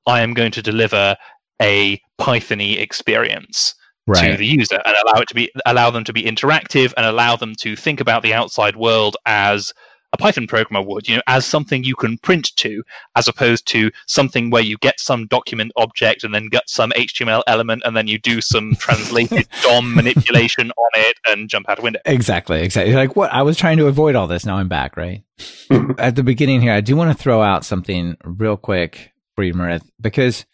I 0.08 0.22
am 0.22 0.34
going 0.34 0.52
to 0.52 0.62
deliver 0.62 1.16
a 1.62 2.02
Pythony 2.20 2.80
experience." 2.80 3.76
to 4.14 4.38
the 4.38 4.46
user 4.46 4.80
and 4.86 4.96
allow 5.04 5.20
it 5.20 5.28
to 5.28 5.34
be 5.34 5.52
allow 5.66 5.90
them 5.90 6.04
to 6.04 6.14
be 6.14 6.22
interactive 6.22 6.94
and 6.96 7.08
allow 7.08 7.36
them 7.36 7.56
to 7.56 7.76
think 7.76 8.00
about 8.00 8.22
the 8.22 8.36
outside 8.36 8.76
world 8.76 9.18
as 9.26 9.74
a 10.16 10.18
Python 10.18 10.48
programmer 10.48 10.82
would, 10.82 11.10
you 11.10 11.18
know, 11.18 11.22
as 11.28 11.46
something 11.46 11.84
you 11.84 11.96
can 11.96 12.18
print 12.20 12.56
to, 12.56 12.84
as 13.18 13.28
opposed 13.28 13.68
to 13.68 13.92
something 14.08 14.50
where 14.50 14.62
you 14.62 14.78
get 14.78 14.98
some 15.00 15.28
document 15.28 15.74
object 15.76 16.24
and 16.24 16.34
then 16.34 16.48
get 16.48 16.70
some 16.70 16.92
HTML 16.92 17.44
element 17.48 17.84
and 17.86 17.98
then 17.98 18.08
you 18.08 18.18
do 18.18 18.40
some 18.40 18.76
translated 18.80 19.46
DOM 19.64 19.94
manipulation 19.94 20.72
on 20.72 20.90
it 20.96 21.18
and 21.28 21.50
jump 21.50 21.68
out 21.68 21.80
a 21.80 21.82
window. 21.82 22.00
Exactly, 22.06 22.62
exactly. 22.62 22.96
Like 22.96 23.18
what 23.18 23.32
I 23.34 23.42
was 23.42 23.58
trying 23.58 23.78
to 23.78 23.88
avoid 23.88 24.16
all 24.16 24.28
this. 24.28 24.46
Now 24.46 24.56
I'm 24.58 24.70
back, 24.70 24.96
right? 24.96 25.24
At 25.98 26.16
the 26.16 26.24
beginning 26.24 26.62
here, 26.62 26.72
I 26.72 26.82
do 26.82 26.96
want 26.96 27.16
to 27.16 27.22
throw 27.22 27.42
out 27.42 27.66
something 27.66 28.16
real 28.24 28.56
quick 28.56 29.12
for 29.36 29.80
because 30.00 30.46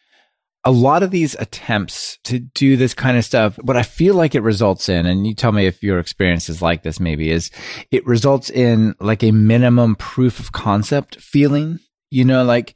a 0.63 0.71
lot 0.71 1.01
of 1.01 1.09
these 1.09 1.35
attempts 1.39 2.19
to 2.23 2.39
do 2.39 2.77
this 2.77 2.93
kind 2.93 3.17
of 3.17 3.25
stuff, 3.25 3.57
what 3.57 3.77
I 3.77 3.83
feel 3.83 4.13
like 4.13 4.35
it 4.35 4.43
results 4.43 4.89
in, 4.89 5.05
and 5.05 5.25
you 5.25 5.33
tell 5.33 5.51
me 5.51 5.65
if 5.65 5.81
your 5.81 5.99
experience 5.99 6.49
is 6.49 6.61
like 6.61 6.83
this 6.83 6.99
maybe, 6.99 7.31
is 7.31 7.49
it 7.89 8.05
results 8.05 8.49
in 8.49 8.93
like 8.99 9.23
a 9.23 9.31
minimum 9.31 9.95
proof 9.95 10.39
of 10.39 10.51
concept 10.51 11.19
feeling, 11.19 11.79
you 12.11 12.25
know, 12.25 12.43
like, 12.43 12.75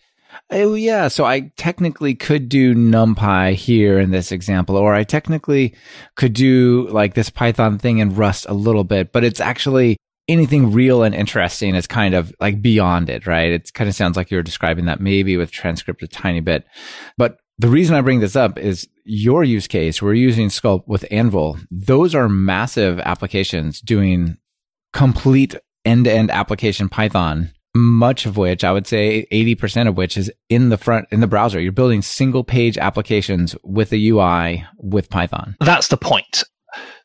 oh 0.49 0.73
yeah, 0.73 1.07
so 1.09 1.25
I 1.25 1.51
technically 1.57 2.15
could 2.15 2.49
do 2.49 2.73
NumPy 2.73 3.53
here 3.53 3.99
in 3.99 4.09
this 4.09 4.31
example, 4.31 4.77
or 4.77 4.95
I 4.95 5.03
technically 5.03 5.75
could 6.15 6.33
do 6.33 6.87
like 6.89 7.13
this 7.13 7.29
Python 7.29 7.77
thing 7.77 7.99
in 7.99 8.15
Rust 8.15 8.47
a 8.49 8.53
little 8.53 8.83
bit, 8.83 9.11
but 9.11 9.23
it's 9.23 9.39
actually 9.39 9.97
anything 10.27 10.71
real 10.71 11.03
and 11.03 11.13
interesting 11.13 11.75
is 11.75 11.87
kind 11.87 12.13
of 12.13 12.33
like 12.39 12.61
beyond 12.61 13.09
it, 13.09 13.27
right? 13.27 13.51
It 13.51 13.73
kind 13.73 13.87
of 13.87 13.95
sounds 13.95 14.17
like 14.17 14.31
you're 14.31 14.43
describing 14.43 14.85
that 14.85 14.99
maybe 14.99 15.37
with 15.37 15.51
Transcrypt 15.51 16.01
a 16.01 16.07
tiny 16.07 16.39
bit. 16.39 16.65
But 17.17 17.37
the 17.57 17.69
reason 17.69 17.95
I 17.95 18.01
bring 18.01 18.19
this 18.19 18.35
up 18.35 18.57
is 18.57 18.87
your 19.05 19.43
use 19.43 19.67
case. 19.67 20.01
We're 20.01 20.13
using 20.13 20.49
Skulpt 20.49 20.87
with 20.87 21.05
Anvil. 21.11 21.57
Those 21.71 22.15
are 22.15 22.27
massive 22.27 22.99
applications 22.99 23.79
doing 23.79 24.37
complete 24.93 25.55
end 25.85 26.05
to 26.05 26.11
end 26.11 26.31
application 26.31 26.89
Python, 26.89 27.51
much 27.75 28.25
of 28.25 28.35
which 28.37 28.63
I 28.63 28.71
would 28.71 28.87
say 28.87 29.27
80% 29.31 29.87
of 29.87 29.95
which 29.95 30.17
is 30.17 30.31
in 30.49 30.69
the 30.69 30.77
front, 30.77 31.07
in 31.11 31.19
the 31.19 31.27
browser. 31.27 31.61
You're 31.61 31.71
building 31.71 32.01
single 32.01 32.43
page 32.43 32.77
applications 32.77 33.55
with 33.63 33.93
a 33.93 34.09
UI 34.09 34.65
with 34.77 35.09
Python. 35.09 35.55
That's 35.59 35.87
the 35.89 35.97
point. 35.97 36.43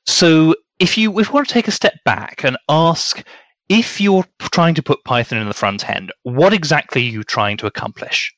So 0.07 0.55
if 0.81 0.99
you 0.99 1.17
if 1.21 1.33
want 1.33 1.47
to 1.47 1.55
take 1.55 1.69
a 1.69 1.73
step 1.73 2.03
back 2.05 2.43
and 2.43 2.57
ask 2.69 3.23
if 3.69 4.01
you're 4.01 4.25
trying 4.41 4.75
to 4.75 4.83
put 4.83 5.05
Python 5.05 5.39
in 5.39 5.47
the 5.47 5.55
front 5.55 5.89
end, 5.89 6.11
what 6.25 6.53
exactly 6.53 7.03
are 7.03 7.11
you 7.11 7.23
trying 7.23 7.57
to 7.59 7.67
accomplish? 7.67 8.35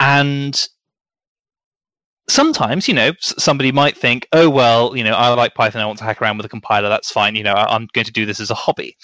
And 0.00 0.68
sometimes, 2.28 2.86
you 2.86 2.92
know, 2.92 3.12
somebody 3.20 3.72
might 3.72 3.96
think, 3.96 4.28
oh, 4.32 4.50
well, 4.50 4.94
you 4.94 5.02
know, 5.02 5.14
I 5.14 5.32
like 5.32 5.54
Python, 5.54 5.80
I 5.80 5.86
want 5.86 5.98
to 6.00 6.04
hack 6.04 6.20
around 6.20 6.36
with 6.36 6.44
a 6.44 6.50
compiler, 6.50 6.90
that's 6.90 7.10
fine, 7.10 7.36
you 7.36 7.42
know, 7.42 7.54
I'm 7.54 7.88
going 7.94 8.04
to 8.04 8.12
do 8.12 8.26
this 8.26 8.40
as 8.40 8.50
a 8.50 8.54
hobby. 8.54 8.96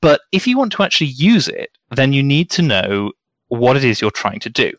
But 0.00 0.22
if 0.32 0.46
you 0.46 0.58
want 0.58 0.72
to 0.72 0.82
actually 0.82 1.08
use 1.08 1.46
it, 1.46 1.70
then 1.92 2.12
you 2.12 2.22
need 2.22 2.50
to 2.50 2.62
know 2.62 3.12
what 3.48 3.76
it 3.76 3.84
is 3.84 4.00
you're 4.00 4.10
trying 4.10 4.40
to 4.40 4.50
do. 4.50 4.72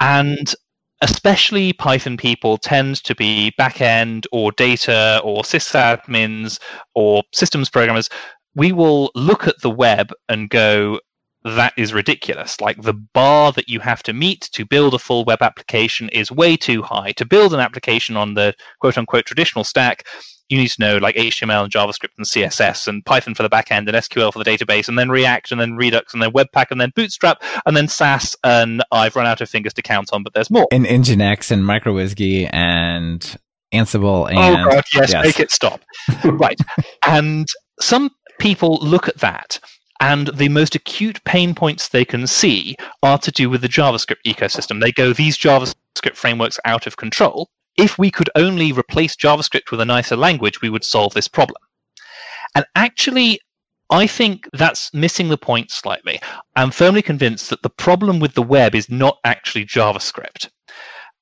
And 0.00 0.54
especially 1.02 1.72
Python 1.72 2.16
people 2.16 2.58
tend 2.58 3.02
to 3.04 3.14
be 3.14 3.52
backend 3.58 4.26
or 4.32 4.52
data 4.52 5.20
or 5.24 5.42
sysadmins 5.42 6.58
or 6.94 7.22
systems 7.32 7.70
programmers. 7.70 8.08
We 8.54 8.72
will 8.72 9.10
look 9.14 9.46
at 9.46 9.60
the 9.62 9.70
web 9.70 10.12
and 10.28 10.50
go, 10.50 11.00
that 11.44 11.72
is 11.78 11.94
ridiculous. 11.94 12.60
Like 12.60 12.82
the 12.82 12.92
bar 12.92 13.52
that 13.52 13.68
you 13.68 13.80
have 13.80 14.02
to 14.04 14.12
meet 14.12 14.48
to 14.52 14.66
build 14.66 14.92
a 14.92 14.98
full 14.98 15.24
web 15.24 15.40
application 15.40 16.08
is 16.10 16.30
way 16.30 16.56
too 16.56 16.82
high. 16.82 17.12
To 17.12 17.24
build 17.24 17.54
an 17.54 17.60
application 17.60 18.16
on 18.16 18.34
the 18.34 18.54
quote 18.80 18.98
unquote 18.98 19.24
traditional 19.24 19.64
stack, 19.64 20.06
you 20.50 20.58
need 20.58 20.68
to 20.68 20.80
know 20.80 20.98
like 20.98 21.14
HTML 21.14 21.64
and 21.64 21.72
JavaScript 21.72 22.10
and 22.16 22.26
CSS 22.26 22.88
and 22.88 23.04
Python 23.04 23.34
for 23.34 23.42
the 23.42 23.48
backend 23.48 23.88
and 23.88 23.90
SQL 23.90 24.32
for 24.32 24.42
the 24.42 24.44
database 24.44 24.88
and 24.88 24.98
then 24.98 25.08
React 25.08 25.52
and 25.52 25.60
then 25.60 25.76
Redux 25.76 26.12
and 26.12 26.22
then 26.22 26.32
Webpack 26.32 26.66
and 26.70 26.80
then 26.80 26.92
Bootstrap 26.94 27.42
and 27.64 27.76
then 27.76 27.88
Sass 27.88 28.36
and 28.44 28.82
I've 28.92 29.16
run 29.16 29.26
out 29.26 29.40
of 29.40 29.48
fingers 29.48 29.72
to 29.74 29.82
count 29.82 30.10
on, 30.12 30.22
but 30.22 30.34
there's 30.34 30.50
more. 30.50 30.66
And 30.72 30.84
Nginx 30.84 31.50
and 31.50 31.62
uWSGI 31.62 32.50
and 32.52 33.36
Ansible 33.72 34.22
oh, 34.22 34.26
and 34.26 34.38
oh 34.38 34.70
god, 34.70 34.84
yes, 34.92 35.12
yes. 35.12 35.24
make 35.24 35.38
it 35.38 35.52
stop. 35.52 35.80
right, 36.24 36.58
and 37.06 37.48
some 37.80 38.10
people 38.40 38.78
look 38.82 39.06
at 39.06 39.18
that 39.18 39.60
and 40.00 40.28
the 40.28 40.48
most 40.48 40.74
acute 40.74 41.22
pain 41.24 41.54
points 41.54 41.88
they 41.88 42.04
can 42.04 42.26
see 42.26 42.74
are 43.02 43.18
to 43.18 43.30
do 43.30 43.48
with 43.50 43.60
the 43.60 43.68
JavaScript 43.68 44.22
ecosystem. 44.26 44.80
They 44.80 44.92
go, 44.92 45.12
these 45.12 45.36
JavaScript 45.36 46.16
frameworks 46.16 46.58
out 46.64 46.86
of 46.86 46.96
control. 46.96 47.50
If 47.76 47.98
we 47.98 48.10
could 48.10 48.30
only 48.34 48.72
replace 48.72 49.16
JavaScript 49.16 49.70
with 49.70 49.80
a 49.80 49.84
nicer 49.84 50.16
language, 50.16 50.60
we 50.60 50.70
would 50.70 50.84
solve 50.84 51.14
this 51.14 51.28
problem. 51.28 51.62
And 52.54 52.64
actually, 52.74 53.40
I 53.90 54.06
think 54.06 54.48
that's 54.52 54.92
missing 54.94 55.28
the 55.28 55.38
point 55.38 55.70
slightly. 55.70 56.20
I'm 56.56 56.70
firmly 56.70 57.02
convinced 57.02 57.50
that 57.50 57.62
the 57.62 57.70
problem 57.70 58.20
with 58.20 58.34
the 58.34 58.42
web 58.42 58.74
is 58.74 58.88
not 58.88 59.18
actually 59.24 59.66
JavaScript. 59.66 60.48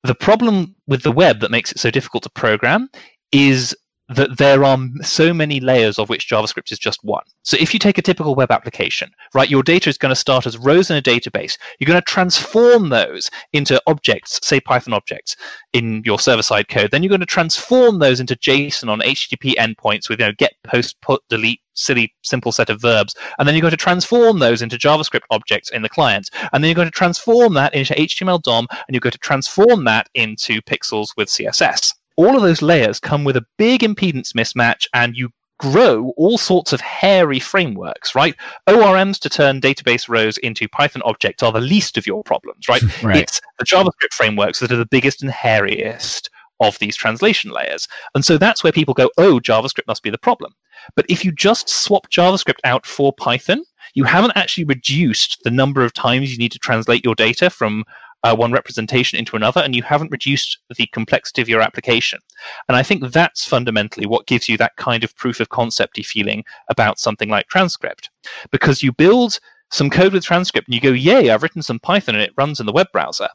The 0.03 0.15
problem 0.15 0.75
with 0.87 1.03
the 1.03 1.11
web 1.11 1.39
that 1.41 1.51
makes 1.51 1.71
it 1.71 1.79
so 1.79 1.91
difficult 1.91 2.23
to 2.23 2.29
program 2.29 2.89
is 3.31 3.75
that 4.09 4.37
there 4.37 4.63
are 4.63 4.77
so 5.01 5.33
many 5.33 5.59
layers 5.59 5.99
of 5.99 6.09
which 6.09 6.27
JavaScript 6.27 6.71
is 6.71 6.79
just 6.79 7.03
one. 7.03 7.23
So 7.43 7.57
if 7.59 7.73
you 7.73 7.79
take 7.79 7.97
a 7.97 8.01
typical 8.01 8.35
web 8.35 8.51
application, 8.51 9.11
right, 9.33 9.49
your 9.49 9.63
data 9.63 9.89
is 9.89 9.97
going 9.97 10.09
to 10.09 10.15
start 10.15 10.47
as 10.47 10.57
rows 10.57 10.89
in 10.89 10.97
a 10.97 11.01
database. 11.01 11.57
You're 11.79 11.87
going 11.87 12.01
to 12.01 12.05
transform 12.05 12.89
those 12.89 13.29
into 13.53 13.81
objects, 13.87 14.39
say 14.43 14.59
Python 14.59 14.93
objects 14.93 15.35
in 15.73 16.01
your 16.05 16.19
server-side 16.19 16.69
code. 16.69 16.91
Then 16.91 17.03
you're 17.03 17.09
going 17.09 17.19
to 17.19 17.25
transform 17.25 17.99
those 17.99 18.19
into 18.19 18.35
JSON 18.35 18.89
on 18.89 18.99
HTTP 18.99 19.55
endpoints 19.55 20.09
with 20.09 20.19
you 20.19 20.25
know 20.25 20.33
get, 20.37 20.53
post, 20.63 20.99
put, 21.01 21.21
delete, 21.29 21.61
silly, 21.73 22.13
simple 22.23 22.51
set 22.51 22.69
of 22.69 22.81
verbs. 22.81 23.15
And 23.37 23.47
then 23.47 23.55
you're 23.55 23.61
going 23.61 23.71
to 23.71 23.77
transform 23.77 24.39
those 24.39 24.61
into 24.61 24.77
JavaScript 24.77 25.21
objects 25.29 25.69
in 25.69 25.83
the 25.83 25.89
client. 25.89 26.29
And 26.51 26.63
then 26.63 26.69
you're 26.69 26.75
going 26.75 26.87
to 26.87 26.91
transform 26.91 27.53
that 27.53 27.75
into 27.75 27.93
HTML 27.93 28.41
DOM, 28.41 28.67
and 28.71 28.95
you're 28.95 28.99
going 28.99 29.11
to 29.11 29.17
transform 29.19 29.85
that 29.85 30.09
into 30.15 30.61
pixels 30.63 31.09
with 31.15 31.29
CSS 31.29 31.93
all 32.19 32.35
of 32.35 32.41
those 32.41 32.61
layers 32.61 32.99
come 32.99 33.23
with 33.23 33.37
a 33.37 33.45
big 33.57 33.79
impedance 33.79 34.33
mismatch 34.33 34.87
and 34.93 35.15
you 35.15 35.29
grow 35.57 36.11
all 36.17 36.37
sorts 36.37 36.73
of 36.73 36.81
hairy 36.81 37.39
frameworks, 37.39 38.13
right? 38.13 38.35
ORMs 38.67 39.17
to 39.19 39.29
turn 39.29 39.61
database 39.61 40.09
rows 40.09 40.37
into 40.39 40.67
Python 40.67 41.01
objects 41.05 41.41
are 41.41 41.53
the 41.53 41.61
least 41.61 41.97
of 41.97 42.05
your 42.05 42.21
problems, 42.23 42.67
right? 42.67 42.81
right. 43.03 43.15
It's 43.15 43.39
the 43.57 43.63
JavaScript 43.63 44.11
frameworks 44.11 44.59
that 44.59 44.69
are 44.69 44.75
the 44.75 44.85
biggest 44.85 45.23
and 45.23 45.31
hairiest 45.31 46.29
of 46.59 46.77
these 46.79 46.97
translation 46.97 47.51
layers. 47.51 47.87
And 48.13 48.25
so 48.25 48.37
that's 48.37 48.65
where 48.65 48.73
people 48.73 48.93
go, 48.93 49.09
oh, 49.17 49.39
JavaScript 49.39 49.87
must 49.87 50.03
be 50.03 50.09
the 50.09 50.17
problem. 50.17 50.53
But 50.97 51.05
if 51.07 51.23
you 51.23 51.31
just 51.31 51.69
swap 51.69 52.09
JavaScript 52.09 52.59
out 52.65 52.85
for 52.85 53.13
Python, 53.13 53.63
you 53.93 54.03
haven't 54.03 54.33
actually 54.35 54.65
reduced 54.65 55.39
the 55.45 55.51
number 55.51 55.85
of 55.85 55.93
times 55.93 56.33
you 56.33 56.37
need 56.37 56.51
to 56.51 56.59
translate 56.59 57.05
your 57.05 57.15
data 57.15 57.49
from 57.49 57.85
uh, 58.23 58.35
one 58.35 58.51
representation 58.51 59.17
into 59.17 59.35
another, 59.35 59.61
and 59.61 59.75
you 59.75 59.83
haven't 59.83 60.11
reduced 60.11 60.59
the 60.75 60.87
complexity 60.87 61.41
of 61.41 61.49
your 61.49 61.61
application. 61.61 62.19
And 62.67 62.75
I 62.75 62.83
think 62.83 63.11
that's 63.11 63.45
fundamentally 63.45 64.05
what 64.05 64.27
gives 64.27 64.49
you 64.49 64.57
that 64.57 64.75
kind 64.75 65.03
of 65.03 65.15
proof 65.15 65.39
of 65.39 65.49
concepty 65.49 66.05
feeling 66.05 66.43
about 66.69 66.99
something 66.99 67.29
like 67.29 67.47
Transcrypt. 67.47 68.09
Because 68.51 68.83
you 68.83 68.91
build 68.91 69.39
some 69.71 69.89
code 69.89 70.13
with 70.13 70.25
Transcrypt 70.25 70.65
and 70.65 70.75
you 70.75 70.81
go, 70.81 70.91
yay, 70.91 71.29
I've 71.29 71.43
written 71.43 71.61
some 71.61 71.79
Python 71.79 72.15
and 72.15 72.23
it 72.23 72.33
runs 72.37 72.59
in 72.59 72.65
the 72.65 72.71
web 72.71 72.87
browser. 72.91 73.29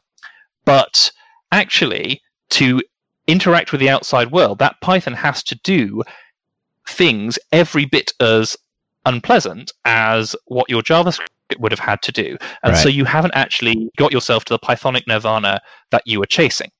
But 0.65 1.11
actually, 1.51 2.21
to 2.51 2.81
interact 3.27 3.71
with 3.71 3.81
the 3.81 3.89
outside 3.89 4.31
world, 4.31 4.59
that 4.59 4.81
Python 4.81 5.13
has 5.13 5.43
to 5.43 5.55
do 5.63 6.03
things 6.87 7.39
every 7.51 7.85
bit 7.85 8.13
as 8.19 8.55
unpleasant 9.05 9.71
as 9.85 10.35
what 10.45 10.69
your 10.69 10.81
JavaScript 10.81 11.27
would 11.59 11.71
have 11.71 11.79
had 11.79 12.01
to 12.03 12.11
do. 12.11 12.37
And 12.63 12.73
right. 12.73 12.77
so 12.77 12.89
you 12.89 13.05
haven't 13.05 13.35
actually 13.35 13.89
got 13.97 14.11
yourself 14.11 14.45
to 14.45 14.53
the 14.53 14.59
Pythonic 14.59 15.07
nirvana 15.07 15.61
that 15.91 16.03
you 16.05 16.19
were 16.19 16.25
chasing. 16.25 16.71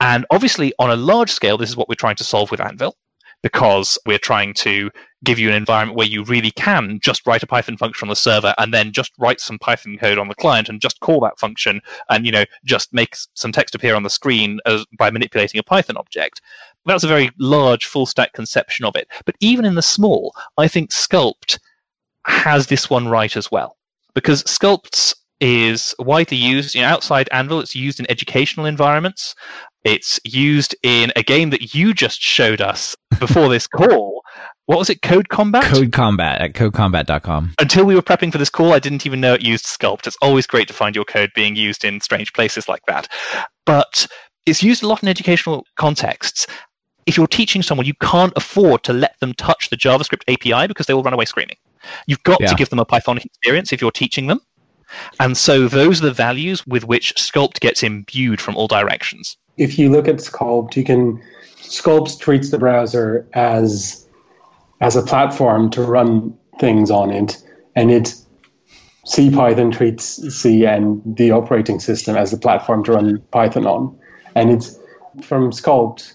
And 0.00 0.24
obviously, 0.30 0.72
on 0.78 0.90
a 0.90 0.96
large 0.96 1.30
scale, 1.30 1.58
this 1.58 1.68
is 1.68 1.76
what 1.76 1.88
we're 1.88 1.94
trying 1.94 2.16
to 2.16 2.24
solve 2.24 2.50
with 2.50 2.60
Anvil 2.60 2.96
because 3.42 3.98
we're 4.06 4.18
trying 4.18 4.52
to 4.52 4.90
give 5.24 5.38
you 5.38 5.48
an 5.48 5.54
environment 5.54 5.96
where 5.96 6.06
you 6.06 6.24
really 6.24 6.50
can 6.50 6.98
just 7.02 7.26
write 7.26 7.42
a 7.42 7.46
Python 7.46 7.76
function 7.76 8.06
on 8.06 8.10
the 8.10 8.16
server 8.16 8.54
and 8.58 8.72
then 8.72 8.92
just 8.92 9.12
write 9.18 9.40
some 9.40 9.58
Python 9.58 9.96
code 9.98 10.18
on 10.18 10.28
the 10.28 10.34
client 10.34 10.68
and 10.68 10.80
just 10.80 11.00
call 11.00 11.20
that 11.20 11.38
function 11.38 11.80
and 12.08 12.24
you 12.26 12.32
know 12.32 12.44
just 12.64 12.92
make 12.92 13.16
some 13.34 13.52
text 13.52 13.74
appear 13.74 13.94
on 13.94 14.02
the 14.02 14.10
screen 14.10 14.58
as, 14.66 14.84
by 14.98 15.10
manipulating 15.10 15.58
a 15.58 15.62
Python 15.62 15.96
object. 15.96 16.40
That's 16.86 17.04
a 17.04 17.08
very 17.08 17.30
large 17.38 17.86
full 17.86 18.06
stack 18.06 18.32
conception 18.32 18.84
of 18.84 18.96
it. 18.96 19.08
But 19.24 19.36
even 19.40 19.64
in 19.64 19.74
the 19.74 19.82
small, 19.82 20.34
I 20.56 20.68
think 20.68 20.90
Skulpt 20.90 21.58
has 22.26 22.66
this 22.66 22.90
one 22.90 23.08
right 23.08 23.36
as 23.36 23.50
well 23.50 23.77
because 24.18 24.42
Skulpts 24.44 25.14
is 25.40 25.94
widely 26.00 26.36
used 26.36 26.74
you 26.74 26.80
know, 26.80 26.88
outside 26.88 27.28
Anvil. 27.30 27.60
It's 27.60 27.74
used 27.74 28.00
in 28.00 28.10
educational 28.10 28.66
environments. 28.66 29.34
It's 29.84 30.18
used 30.24 30.74
in 30.82 31.12
a 31.14 31.22
game 31.22 31.50
that 31.50 31.74
you 31.74 31.94
just 31.94 32.20
showed 32.20 32.60
us 32.60 32.96
before 33.20 33.48
this 33.48 33.66
call. 33.66 34.22
What 34.66 34.78
was 34.78 34.90
it? 34.90 35.00
Code 35.00 35.28
Combat? 35.28 35.64
Code 35.64 35.92
Combat 35.92 36.40
at 36.42 36.52
codecombat.com. 36.52 37.54
Until 37.58 37.86
we 37.86 37.94
were 37.94 38.02
prepping 38.02 38.32
for 38.32 38.38
this 38.38 38.50
call, 38.50 38.74
I 38.74 38.78
didn't 38.78 39.06
even 39.06 39.20
know 39.20 39.34
it 39.34 39.42
used 39.42 39.64
Skulpt. 39.64 40.06
It's 40.06 40.18
always 40.20 40.46
great 40.46 40.68
to 40.68 40.74
find 40.74 40.94
your 40.94 41.06
code 41.06 41.30
being 41.34 41.56
used 41.56 41.84
in 41.84 42.00
strange 42.00 42.32
places 42.34 42.68
like 42.68 42.82
that. 42.86 43.08
But 43.64 44.06
it's 44.44 44.62
used 44.62 44.82
a 44.82 44.88
lot 44.88 45.02
in 45.02 45.08
educational 45.08 45.64
contexts. 45.76 46.46
If 47.06 47.16
you're 47.16 47.26
teaching 47.26 47.62
someone, 47.62 47.86
you 47.86 47.94
can't 48.02 48.32
afford 48.36 48.82
to 48.84 48.92
let 48.92 49.18
them 49.20 49.32
touch 49.34 49.70
the 49.70 49.76
JavaScript 49.76 50.24
API 50.28 50.66
because 50.66 50.84
they 50.86 50.92
will 50.92 51.02
run 51.02 51.14
away 51.14 51.24
screaming. 51.24 51.56
You've 52.06 52.22
got 52.22 52.40
yeah. 52.40 52.48
to 52.48 52.54
give 52.54 52.70
them 52.70 52.78
a 52.78 52.86
Pythonic 52.86 53.24
experience 53.24 53.72
if 53.72 53.80
you're 53.80 53.90
teaching 53.90 54.26
them. 54.26 54.40
And 55.20 55.36
so 55.36 55.68
those 55.68 56.00
are 56.00 56.06
the 56.06 56.12
values 56.12 56.66
with 56.66 56.84
which 56.84 57.14
Skulpt 57.16 57.60
gets 57.60 57.82
imbued 57.82 58.40
from 58.40 58.56
all 58.56 58.68
directions. 58.68 59.36
If 59.56 59.78
you 59.78 59.90
look 59.90 60.08
at 60.08 60.16
Skulpt, 60.16 60.76
you 60.76 60.84
can 60.84 61.22
Skulpt 61.56 62.18
treats 62.20 62.50
the 62.50 62.58
browser 62.58 63.26
as 63.32 64.06
as 64.80 64.96
a 64.96 65.02
platform 65.02 65.70
to 65.70 65.82
run 65.82 66.38
things 66.60 66.90
on 66.90 67.10
it, 67.10 67.42
and 67.74 67.90
it 67.90 68.14
CPython 69.06 69.72
treats 69.72 70.04
C 70.34 70.64
and 70.64 71.02
the 71.04 71.32
operating 71.32 71.80
system 71.80 72.16
as 72.16 72.30
the 72.30 72.38
platform 72.38 72.84
to 72.84 72.92
run 72.92 73.22
Python 73.30 73.66
on. 73.66 73.98
And 74.34 74.50
it's 74.50 74.78
from 75.22 75.50
Skulpt, 75.50 76.12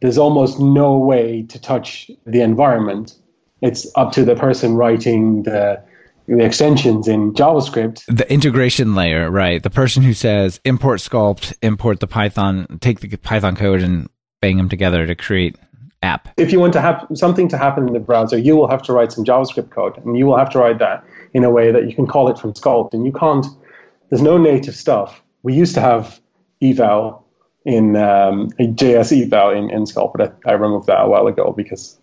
there's 0.00 0.18
almost 0.18 0.58
no 0.58 0.98
way 0.98 1.42
to 1.42 1.60
touch 1.60 2.10
the 2.26 2.40
environment 2.40 3.14
it's 3.62 3.86
up 3.94 4.12
to 4.12 4.24
the 4.24 4.34
person 4.34 4.74
writing 4.74 5.42
the 5.42 5.82
the 6.28 6.44
extensions 6.44 7.08
in 7.08 7.32
JavaScript. 7.32 8.04
The 8.06 8.30
integration 8.32 8.94
layer, 8.94 9.28
right? 9.30 9.60
The 9.60 9.70
person 9.70 10.02
who 10.04 10.14
says 10.14 10.60
import 10.64 11.00
skulpt, 11.00 11.54
import 11.60 11.98
the 11.98 12.06
Python, 12.06 12.78
take 12.80 13.00
the 13.00 13.16
Python 13.16 13.56
code 13.56 13.82
and 13.82 14.08
bang 14.40 14.56
them 14.56 14.68
together 14.68 15.06
to 15.06 15.16
create 15.16 15.56
app. 16.02 16.28
If 16.36 16.52
you 16.52 16.60
want 16.60 16.72
to 16.74 16.80
have 16.80 17.04
something 17.14 17.48
to 17.48 17.58
happen 17.58 17.88
in 17.88 17.92
the 17.92 18.00
browser, 18.00 18.38
you 18.38 18.56
will 18.56 18.68
have 18.68 18.82
to 18.82 18.92
write 18.92 19.12
some 19.12 19.24
JavaScript 19.24 19.70
code, 19.70 19.98
and 19.98 20.16
you 20.16 20.26
will 20.26 20.36
have 20.36 20.50
to 20.50 20.58
write 20.58 20.78
that 20.78 21.04
in 21.34 21.42
a 21.42 21.50
way 21.50 21.72
that 21.72 21.88
you 21.88 21.94
can 21.94 22.06
call 22.06 22.28
it 22.28 22.38
from 22.38 22.52
Skulpt. 22.52 22.94
And 22.94 23.04
you 23.04 23.12
can't. 23.12 23.46
There's 24.08 24.22
no 24.22 24.38
native 24.38 24.74
stuff. 24.74 25.22
We 25.42 25.54
used 25.54 25.74
to 25.74 25.80
have 25.80 26.20
eval 26.62 27.26
in 27.64 27.96
um, 27.96 28.50
JS 28.50 29.26
eval 29.26 29.50
in, 29.50 29.70
in 29.70 29.84
Skulpt, 29.84 30.12
but 30.16 30.38
I, 30.46 30.50
I 30.50 30.52
removed 30.54 30.86
that 30.86 31.00
a 31.00 31.08
while 31.08 31.26
ago 31.26 31.52
because 31.56 31.98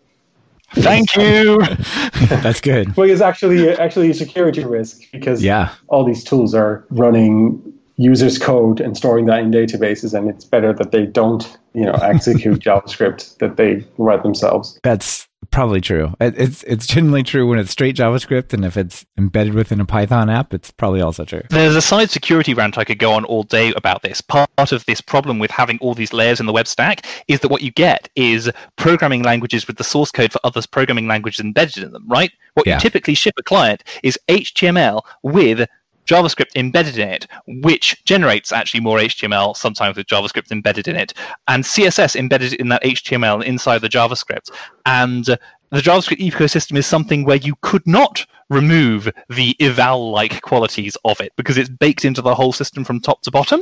Thank 0.74 1.16
you. 1.16 1.60
That's 2.28 2.62
good. 2.62 2.96
Well, 2.96 3.10
it's 3.10 3.22
actually 3.22 3.70
actually 3.72 4.10
a 4.10 4.14
security 4.14 4.64
risk 4.64 5.02
because 5.12 5.44
yeah. 5.44 5.74
all 5.88 6.04
these 6.04 6.24
tools 6.24 6.54
are 6.54 6.86
running 6.90 7.74
users' 7.98 8.38
code 8.38 8.80
and 8.80 8.96
storing 8.96 9.26
that 9.26 9.40
in 9.40 9.52
databases, 9.52 10.14
and 10.14 10.30
it's 10.30 10.46
better 10.46 10.74
that 10.74 10.92
they 10.92 11.06
don't, 11.06 11.58
you 11.74 11.86
know, 11.86 11.94
execute 11.94 12.60
JavaScript 12.64 13.38
that 13.40 13.58
they 13.58 13.86
write 13.98 14.24
themselves. 14.24 14.80
That's 14.84 15.28
probably 15.58 15.82
true. 15.82 16.14
It's 16.20 16.62
it's 16.64 16.86
generally 16.86 17.24
true 17.24 17.48
when 17.48 17.58
it's 17.58 17.72
straight 17.72 17.96
JavaScript, 17.96 18.54
and 18.54 18.64
if 18.64 18.78
it's 18.78 19.08
embedded 19.18 19.56
within 19.56 19.82
a 19.82 19.86
Python 19.86 20.30
app, 20.30 20.54
it's 20.54 20.70
probably 20.70 21.02
also 21.02 21.26
true. 21.26 21.42
There's 21.50 21.76
a 21.76 21.82
side 21.82 22.12
security 22.12 22.54
rant 22.54 22.78
I 22.78 22.84
could 22.84 23.00
go 23.00 23.12
on 23.14 23.26
all 23.26 23.42
day 23.42 23.74
about 23.74 24.04
this. 24.04 24.22
Part 24.22 24.72
of 24.72 24.86
this 24.86 25.02
problem 25.02 25.40
with 25.40 25.50
having 25.50 25.80
all 25.80 25.96
these 25.96 26.14
layers 26.14 26.40
in 26.40 26.46
the 26.46 26.54
web 26.54 26.68
stack 26.68 27.08
is 27.28 27.40
that 27.40 27.48
what 27.48 27.64
you 27.64 27.72
get 27.72 28.08
is 28.16 28.52
programming 28.76 29.24
languages 29.24 29.66
with 29.66 29.78
the 29.78 29.84
source 29.84 30.12
code 30.12 30.32
for 30.32 30.40
others' 30.44 30.68
programming 30.68 31.08
languages 31.08 31.40
embedded 31.40 31.84
in 31.84 31.92
them, 31.92 32.08
right? 32.08 32.32
What 32.54 32.68
yeah. 32.68 32.76
you 32.76 32.80
typically 32.80 33.16
ship 33.16 33.34
a 33.40 33.44
client 33.44 33.84
is 34.04 34.20
HTML 34.28 35.02
with 35.24 35.68
JavaScript 36.08 36.56
embedded 36.56 36.98
in 36.98 37.10
it, 37.10 37.28
which 37.48 38.04
generates 38.06 38.52
actually 38.52 38.80
more 38.80 38.98
HTML 38.98 39.56
sometimes 39.56 39.98
with 39.98 40.08
JavaScript 40.08 40.52
embedded 40.52 40.88
in 40.88 40.96
it, 40.96 41.14
and 41.48 41.64
CSS 41.64 42.16
embedded 42.16 42.54
in 42.54 42.70
that 42.70 42.84
HTML 42.84 43.44
inside 43.44 43.80
the 43.80 43.90
JavaScript. 43.90 44.50
And 44.86 45.26
the 45.26 45.82
JavaScript 45.82 46.20
ecosystem 46.20 46.78
is 46.78 46.88
something 46.88 47.26
where 47.26 47.38
you 47.38 47.56
could 47.62 47.86
not 47.86 48.26
remove 48.50 49.10
the 49.30 49.56
eval 49.60 50.12
like 50.12 50.42
qualities 50.42 50.96
of 51.04 51.20
it 51.20 51.34
because 51.36 51.58
it's 51.58 51.70
baked 51.70 52.06
into 52.06 52.22
the 52.22 52.34
whole 52.34 52.54
system 52.54 52.84
from 52.86 53.02
top 53.02 53.22
to 53.24 53.32
bottom. 53.32 53.62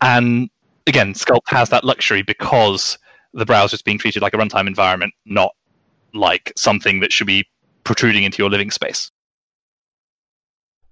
And 0.00 0.50
again, 0.88 1.14
Skulpt 1.14 1.48
has 1.48 1.68
that 1.70 1.84
luxury 1.84 2.22
because 2.22 2.98
the 3.34 3.46
browser 3.46 3.76
is 3.76 3.82
being 3.82 3.98
treated 3.98 4.22
like 4.22 4.34
a 4.34 4.36
runtime 4.36 4.66
environment, 4.66 5.14
not 5.24 5.54
like 6.14 6.52
something 6.56 7.00
that 7.00 7.12
should 7.12 7.26
be 7.26 7.46
protruding 7.84 8.24
into 8.24 8.42
your 8.42 8.50
living 8.50 8.70
space. 8.70 9.10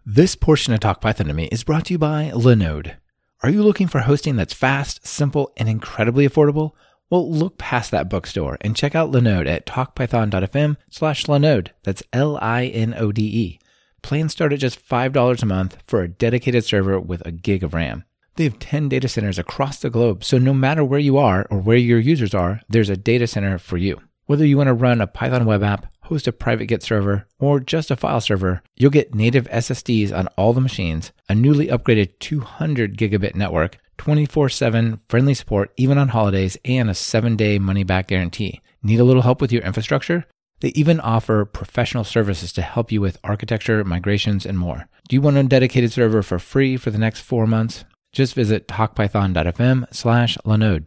This 0.08 0.36
portion 0.36 0.72
of 0.72 0.78
Talk 0.78 1.00
Python 1.00 1.26
to 1.26 1.34
Me 1.34 1.46
is 1.46 1.64
brought 1.64 1.86
to 1.86 1.94
you 1.94 1.98
by 1.98 2.30
Linode. 2.32 2.94
Are 3.42 3.50
you 3.50 3.64
looking 3.64 3.88
for 3.88 4.02
hosting 4.02 4.36
that's 4.36 4.54
fast, 4.54 5.04
simple, 5.04 5.50
and 5.56 5.68
incredibly 5.68 6.28
affordable? 6.28 6.74
Well, 7.10 7.28
look 7.28 7.58
past 7.58 7.90
that 7.90 8.08
bookstore 8.08 8.56
and 8.60 8.76
check 8.76 8.94
out 8.94 9.10
Linode 9.10 9.48
at 9.48 9.66
talkpython.fm 9.66 10.76
slash 10.90 11.24
Linode. 11.24 11.70
That's 11.82 12.04
L-I-N-O-D-E. 12.12 13.58
Plans 14.02 14.30
start 14.30 14.52
at 14.52 14.60
just 14.60 14.88
$5 14.88 15.42
a 15.42 15.46
month 15.46 15.78
for 15.88 16.02
a 16.02 16.08
dedicated 16.08 16.64
server 16.64 17.00
with 17.00 17.26
a 17.26 17.32
gig 17.32 17.64
of 17.64 17.74
RAM. 17.74 18.04
They 18.36 18.44
have 18.44 18.60
10 18.60 18.88
data 18.88 19.08
centers 19.08 19.40
across 19.40 19.80
the 19.80 19.90
globe, 19.90 20.22
so 20.22 20.38
no 20.38 20.54
matter 20.54 20.84
where 20.84 21.00
you 21.00 21.18
are 21.18 21.48
or 21.50 21.58
where 21.58 21.76
your 21.76 21.98
users 21.98 22.32
are, 22.32 22.60
there's 22.68 22.90
a 22.90 22.96
data 22.96 23.26
center 23.26 23.58
for 23.58 23.76
you. 23.76 24.00
Whether 24.26 24.46
you 24.46 24.56
want 24.56 24.68
to 24.68 24.74
run 24.74 25.00
a 25.00 25.08
Python 25.08 25.46
web 25.46 25.64
app, 25.64 25.86
host 26.06 26.26
a 26.26 26.32
private 26.32 26.66
Git 26.66 26.82
server, 26.82 27.26
or 27.38 27.60
just 27.60 27.90
a 27.90 27.96
file 27.96 28.20
server, 28.20 28.62
you'll 28.76 28.90
get 28.90 29.14
native 29.14 29.48
SSDs 29.48 30.16
on 30.16 30.28
all 30.36 30.52
the 30.52 30.60
machines, 30.60 31.12
a 31.28 31.34
newly 31.34 31.68
upgraded 31.68 32.18
200 32.18 32.96
gigabit 32.96 33.34
network, 33.34 33.78
24 33.98 34.48
7 34.48 35.00
friendly 35.08 35.34
support 35.34 35.72
even 35.76 35.98
on 35.98 36.08
holidays, 36.08 36.56
and 36.64 36.88
a 36.88 36.94
7 36.94 37.36
day 37.36 37.58
money 37.58 37.84
back 37.84 38.08
guarantee. 38.08 38.60
Need 38.82 39.00
a 39.00 39.04
little 39.04 39.22
help 39.22 39.40
with 39.40 39.52
your 39.52 39.62
infrastructure? 39.62 40.24
They 40.60 40.68
even 40.68 41.00
offer 41.00 41.44
professional 41.44 42.04
services 42.04 42.52
to 42.54 42.62
help 42.62 42.90
you 42.90 43.00
with 43.00 43.18
architecture, 43.22 43.84
migrations, 43.84 44.46
and 44.46 44.58
more. 44.58 44.88
Do 45.08 45.16
you 45.16 45.20
want 45.20 45.36
a 45.36 45.42
dedicated 45.42 45.92
server 45.92 46.22
for 46.22 46.38
free 46.38 46.76
for 46.76 46.90
the 46.90 46.98
next 46.98 47.20
four 47.20 47.46
months? 47.46 47.84
Just 48.12 48.34
visit 48.34 48.66
talkpython.fm 48.66 49.92
slash 49.94 50.38
Linode. 50.46 50.86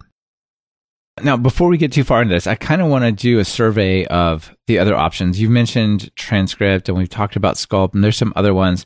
Now, 1.24 1.38
before 1.38 1.68
we 1.68 1.78
get 1.78 1.92
too 1.92 2.04
far 2.04 2.22
into 2.22 2.34
this, 2.34 2.48
I 2.48 2.56
kind 2.56 2.82
of 2.82 2.88
want 2.88 3.04
to 3.06 3.12
do 3.12 3.40
a 3.40 3.46
survey 3.46 4.06
of 4.06 4.56
the 4.68 4.80
other 4.80 4.96
options. 4.96 5.40
You've 5.40 5.52
mentioned 5.52 6.10
Transcrypt 6.16 6.88
and 6.88 6.98
we've 6.98 7.10
talked 7.10 7.36
about 7.36 7.56
Skulpt, 7.56 7.94
and 7.94 8.04
there's 8.04 8.18
some 8.18 8.34
other 8.36 8.54
ones. 8.54 8.86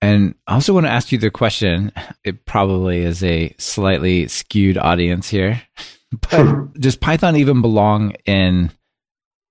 And 0.00 0.34
I 0.46 0.54
also 0.54 0.74
want 0.74 0.86
to 0.86 0.92
ask 0.92 1.12
you 1.12 1.18
the 1.18 1.30
question. 1.30 1.92
It 2.24 2.44
probably 2.44 3.00
is 3.00 3.22
a 3.24 3.54
slightly 3.58 4.28
skewed 4.28 4.76
audience 4.76 5.28
here, 5.28 5.62
but 6.30 6.74
does 6.74 6.96
Python 6.96 7.36
even 7.36 7.62
belong 7.62 8.12
in 8.26 8.70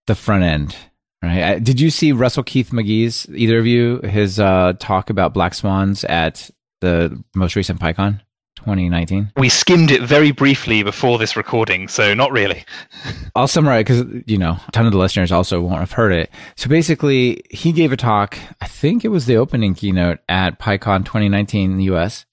the 0.08 0.15
front 0.15 0.43
end? 0.43 0.75
Right? 1.24 1.63
Did 1.63 1.79
you 1.79 1.89
see 1.89 2.12
Russell 2.12 2.43
Keith-Magee's, 2.43 3.27
either 3.34 3.58
of 3.58 3.65
you, 3.65 4.00
his 4.01 4.41
uh, 4.41 4.74
talk 4.77 5.10
about 5.10 5.34
black 5.34 5.53
swans 5.53 6.03
at 6.03 6.50
the 6.82 7.24
most 7.34 7.55
recent 7.55 7.79
PyCon? 7.79 8.20
2019? 8.63 9.32
We 9.38 9.49
skimmed 9.49 9.91
it 9.91 10.02
very 10.02 10.32
briefly 10.32 10.84
before 10.84 11.17
this 11.17 11.36
recording, 11.36 11.88
so 11.88 12.13
not 12.13 12.32
really. 12.32 12.65
I'll 13.36 13.47
summarize 13.47 13.86
because, 13.86 14.23
you 14.26 14.38
know, 14.38 14.58
a 14.67 14.71
ton 14.71 14.86
of 14.86 14.91
the 14.91 14.97
listeners 14.97 15.32
also 15.32 15.62
won't 15.62 15.80
have 15.80 15.91
heard 15.91 16.12
it. 16.12 16.30
So 16.56 16.69
basically, 16.69 17.43
he 17.49 17.71
gave 17.71 17.91
a 17.91 17.97
talk, 17.97 18.38
I 18.62 18.67
think 18.67 19.04
it 19.04 19.10
was 19.10 19.26
the 19.26 19.38
opening 19.38 19.76
keynote 19.76 20.19
at 20.28 20.60
PyCon 20.60 21.06
2019 21.06 21.71
in 21.71 21.78
the 21.78 21.95
US. 21.95 22.26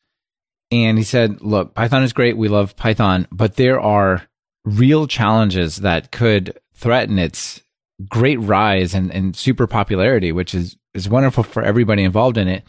And 0.71 0.99
he 0.99 1.05
said, 1.05 1.41
look, 1.41 1.75
Python 1.75 2.03
is 2.03 2.13
great. 2.13 2.37
We 2.37 2.49
love 2.49 2.77
Python, 2.77 3.27
but 3.33 3.57
there 3.57 3.81
are 3.81 4.29
real 4.65 5.07
challenges 5.07 5.79
that 5.79 6.13
could 6.13 6.59
threaten 6.75 7.19
its 7.19 7.63
great 8.09 8.41
rise 8.41 8.95
and, 8.95 9.11
and 9.13 9.35
super 9.35 9.67
popularity, 9.67 10.33
which 10.33 10.55
is, 10.55 10.77
is 10.95 11.09
wonderful 11.09 11.43
for 11.43 11.63
everybody 11.63 12.05
involved 12.05 12.39
in 12.39 12.49
it. 12.49 12.65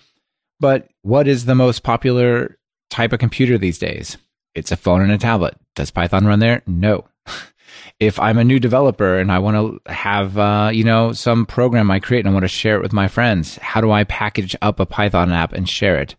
But 0.60 0.90
what 1.02 1.28
is 1.28 1.46
the 1.46 1.56
most 1.56 1.84
popular 1.84 2.58
type 2.92 3.14
of 3.14 3.20
computer 3.20 3.58
these 3.58 3.80
days? 3.80 4.18
It's 4.54 4.72
a 4.72 4.78
phone 4.78 5.02
and 5.02 5.12
a 5.12 5.18
tablet. 5.18 5.56
Does 5.76 5.90
Python 5.92 6.26
run 6.26 6.40
there? 6.40 6.62
No. 6.68 7.06
if 8.00 8.20
I'm 8.20 8.38
a 8.38 8.44
new 8.44 8.60
developer 8.60 9.18
and 9.18 9.32
I 9.32 9.40
want 9.40 9.56
to 9.86 9.92
have, 9.92 10.38
uh, 10.38 10.72
you 10.74 10.84
know, 10.84 11.14
some 11.14 11.46
program 11.46 11.90
I 11.90 12.00
create 12.00 12.22
and 12.22 12.30
I 12.30 12.34
want 12.34 12.44
to 12.44 12.50
share 12.50 12.76
it 12.76 12.82
with 12.82 12.94
my 12.94 13.08
friends, 13.08 13.58
how 13.58 13.82
do 13.82 13.92
I 13.92 14.04
package 14.04 14.56
up 14.62 14.80
a 14.80 14.86
Python 14.86 15.32
app 15.32 15.54
and 15.54 15.68
share 15.68 16.00
it? 16.00 16.16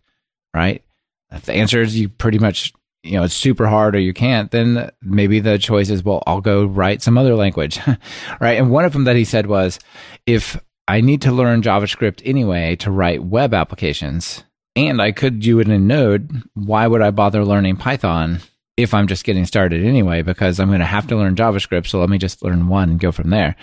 Right? 0.53 0.83
If 1.31 1.45
the 1.45 1.53
answer 1.53 1.81
is 1.81 1.97
you 1.97 2.09
pretty 2.09 2.39
much, 2.39 2.73
you 3.03 3.13
know, 3.13 3.23
it's 3.23 3.33
super 3.33 3.67
hard 3.67 3.95
or 3.95 3.99
you 3.99 4.13
can't, 4.13 4.51
then 4.51 4.91
maybe 5.01 5.39
the 5.39 5.57
choice 5.57 5.89
is, 5.89 6.03
well, 6.03 6.23
I'll 6.25 6.41
go 6.41 6.65
write 6.65 7.01
some 7.01 7.17
other 7.17 7.35
language. 7.35 7.79
right? 8.39 8.57
And 8.57 8.71
one 8.71 8.85
of 8.85 8.93
them 8.93 9.03
that 9.05 9.15
he 9.15 9.25
said 9.25 9.47
was, 9.47 9.79
if 10.25 10.59
I 10.87 11.01
need 11.01 11.21
to 11.23 11.31
learn 11.31 11.61
JavaScript 11.61 12.21
anyway 12.25 12.75
to 12.77 12.91
write 12.91 13.23
web 13.23 13.53
applications, 13.53 14.43
and 14.75 15.01
I 15.01 15.11
could 15.11 15.39
do 15.39 15.59
it 15.59 15.69
in 15.69 15.87
Node. 15.87 16.43
Why 16.53 16.87
would 16.87 17.01
I 17.01 17.11
bother 17.11 17.45
learning 17.45 17.77
Python 17.77 18.39
if 18.77 18.93
I'm 18.93 19.07
just 19.07 19.23
getting 19.23 19.45
started 19.45 19.85
anyway? 19.85 20.21
Because 20.21 20.59
I'm 20.59 20.69
going 20.69 20.79
to 20.79 20.85
have 20.85 21.07
to 21.07 21.15
learn 21.15 21.35
JavaScript. 21.35 21.87
So 21.87 21.99
let 21.99 22.09
me 22.09 22.17
just 22.17 22.43
learn 22.43 22.67
one 22.67 22.89
and 22.89 22.99
go 22.99 23.11
from 23.11 23.29
there. 23.29 23.55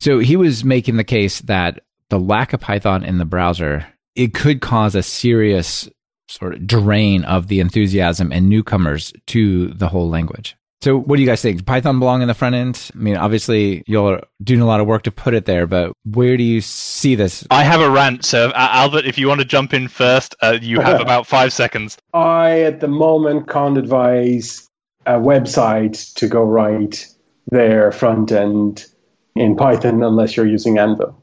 So 0.00 0.18
he 0.18 0.36
was 0.36 0.64
making 0.64 0.96
the 0.96 1.04
case 1.04 1.40
that 1.42 1.80
the 2.10 2.18
lack 2.18 2.52
of 2.52 2.60
Python 2.60 3.02
in 3.02 3.18
the 3.18 3.24
browser, 3.24 3.86
it 4.14 4.34
could 4.34 4.60
cause 4.60 4.94
a 4.94 5.02
serious 5.02 5.88
sort 6.28 6.54
of 6.54 6.66
drain 6.66 7.24
of 7.24 7.48
the 7.48 7.60
enthusiasm 7.60 8.32
and 8.32 8.48
newcomers 8.48 9.12
to 9.26 9.68
the 9.68 9.88
whole 9.88 10.08
language. 10.08 10.56
So, 10.82 10.98
what 10.98 11.16
do 11.16 11.22
you 11.22 11.28
guys 11.28 11.40
think? 11.40 11.64
Python 11.64 11.98
belong 11.98 12.22
in 12.22 12.28
the 12.28 12.34
front 12.34 12.54
end? 12.54 12.90
I 12.94 12.98
mean, 12.98 13.16
obviously, 13.16 13.82
you're 13.86 14.22
doing 14.42 14.60
a 14.60 14.66
lot 14.66 14.80
of 14.80 14.86
work 14.86 15.02
to 15.04 15.10
put 15.10 15.34
it 15.34 15.46
there, 15.46 15.66
but 15.66 15.92
where 16.04 16.36
do 16.36 16.42
you 16.42 16.60
see 16.60 17.14
this? 17.14 17.46
I 17.50 17.64
have 17.64 17.80
a 17.80 17.90
rant. 17.90 18.24
So, 18.24 18.50
uh, 18.50 18.68
Albert, 18.72 19.06
if 19.06 19.16
you 19.16 19.26
want 19.26 19.40
to 19.40 19.46
jump 19.46 19.72
in 19.72 19.88
first, 19.88 20.34
uh, 20.42 20.58
you 20.60 20.80
have 20.80 21.00
about 21.06 21.26
five 21.26 21.52
seconds. 21.52 21.96
I, 22.12 22.60
at 22.60 22.80
the 22.80 22.88
moment, 22.88 23.48
can't 23.48 23.78
advise 23.78 24.68
a 25.06 25.12
website 25.12 26.12
to 26.14 26.28
go 26.28 26.42
right 26.42 27.06
their 27.50 27.90
front 27.92 28.32
end 28.32 28.86
in 29.34 29.56
Python 29.56 30.02
unless 30.02 30.36
you're 30.36 30.46
using 30.46 30.78
Anvil. 30.78 31.20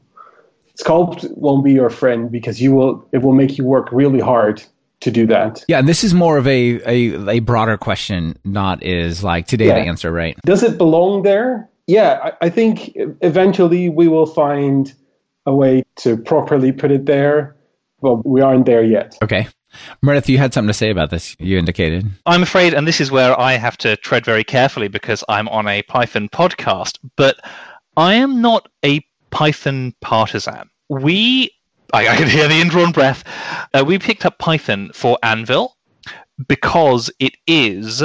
Skulpt 0.80 1.30
won't 1.36 1.64
be 1.64 1.72
your 1.72 1.90
friend 1.90 2.30
because 2.30 2.60
you 2.60 2.72
will. 2.72 3.08
It 3.12 3.18
will 3.18 3.34
make 3.34 3.56
you 3.56 3.64
work 3.64 3.92
really 3.92 4.20
hard 4.20 4.64
to 5.00 5.10
do 5.10 5.26
that. 5.26 5.64
Yeah, 5.68 5.82
this 5.82 6.02
is 6.04 6.14
more 6.14 6.38
of 6.38 6.46
a, 6.46 6.80
a, 6.88 7.28
a 7.28 7.38
broader 7.40 7.76
question, 7.76 8.38
not 8.44 8.82
is 8.82 9.22
like 9.22 9.46
today 9.46 9.66
yeah. 9.66 9.74
the 9.74 9.86
answer, 9.86 10.10
right? 10.10 10.36
Does 10.44 10.62
it 10.62 10.78
belong 10.78 11.22
there? 11.22 11.68
Yeah, 11.86 12.18
I, 12.22 12.46
I 12.46 12.50
think 12.50 12.92
eventually 13.20 13.88
we 13.88 14.08
will 14.08 14.26
find 14.26 14.92
a 15.46 15.54
way 15.54 15.82
to 15.96 16.16
properly 16.16 16.72
put 16.72 16.90
it 16.90 17.06
there, 17.06 17.54
but 18.00 18.26
we 18.26 18.40
aren't 18.40 18.66
there 18.66 18.82
yet. 18.82 19.18
Okay. 19.22 19.46
Meredydd, 20.04 20.28
you 20.28 20.38
had 20.38 20.54
something 20.54 20.68
to 20.68 20.74
say 20.74 20.90
about 20.90 21.10
this, 21.10 21.36
you 21.38 21.58
indicated. 21.58 22.06
I'm 22.26 22.42
afraid, 22.42 22.74
and 22.74 22.86
this 22.86 23.00
is 23.00 23.10
where 23.10 23.38
I 23.38 23.54
have 23.54 23.76
to 23.78 23.96
tread 23.96 24.24
very 24.24 24.44
carefully 24.44 24.88
because 24.88 25.24
I'm 25.28 25.48
on 25.48 25.66
a 25.66 25.82
Python 25.82 26.28
podcast, 26.28 26.98
but 27.16 27.36
I 27.96 28.14
am 28.14 28.40
not 28.40 28.68
a 28.84 29.04
Python 29.30 29.92
partisan. 30.00 30.70
We 30.88 31.50
I, 31.94 32.08
I 32.08 32.16
can 32.16 32.28
hear 32.28 32.48
the 32.48 32.60
indrawn 32.60 32.90
breath. 32.90 33.22
Uh, 33.72 33.84
we 33.86 34.00
picked 34.00 34.26
up 34.26 34.36
Python 34.38 34.90
for 34.92 35.16
Anvil 35.22 35.76
because 36.48 37.08
it 37.20 37.36
is 37.46 38.02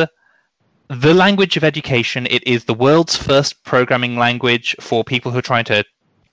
the 0.89 1.13
language 1.15 1.57
of 1.57 1.63
education. 1.63 2.27
It 2.29 2.45
is 2.45 2.65
the 2.65 2.75
world's 2.75 3.17
first 3.17 3.63
programming 3.63 4.15
language 4.15 4.75
for 4.79 5.03
people 5.03 5.31
who 5.31 5.39
are 5.39 5.41
trying 5.41 5.65
to 5.65 5.83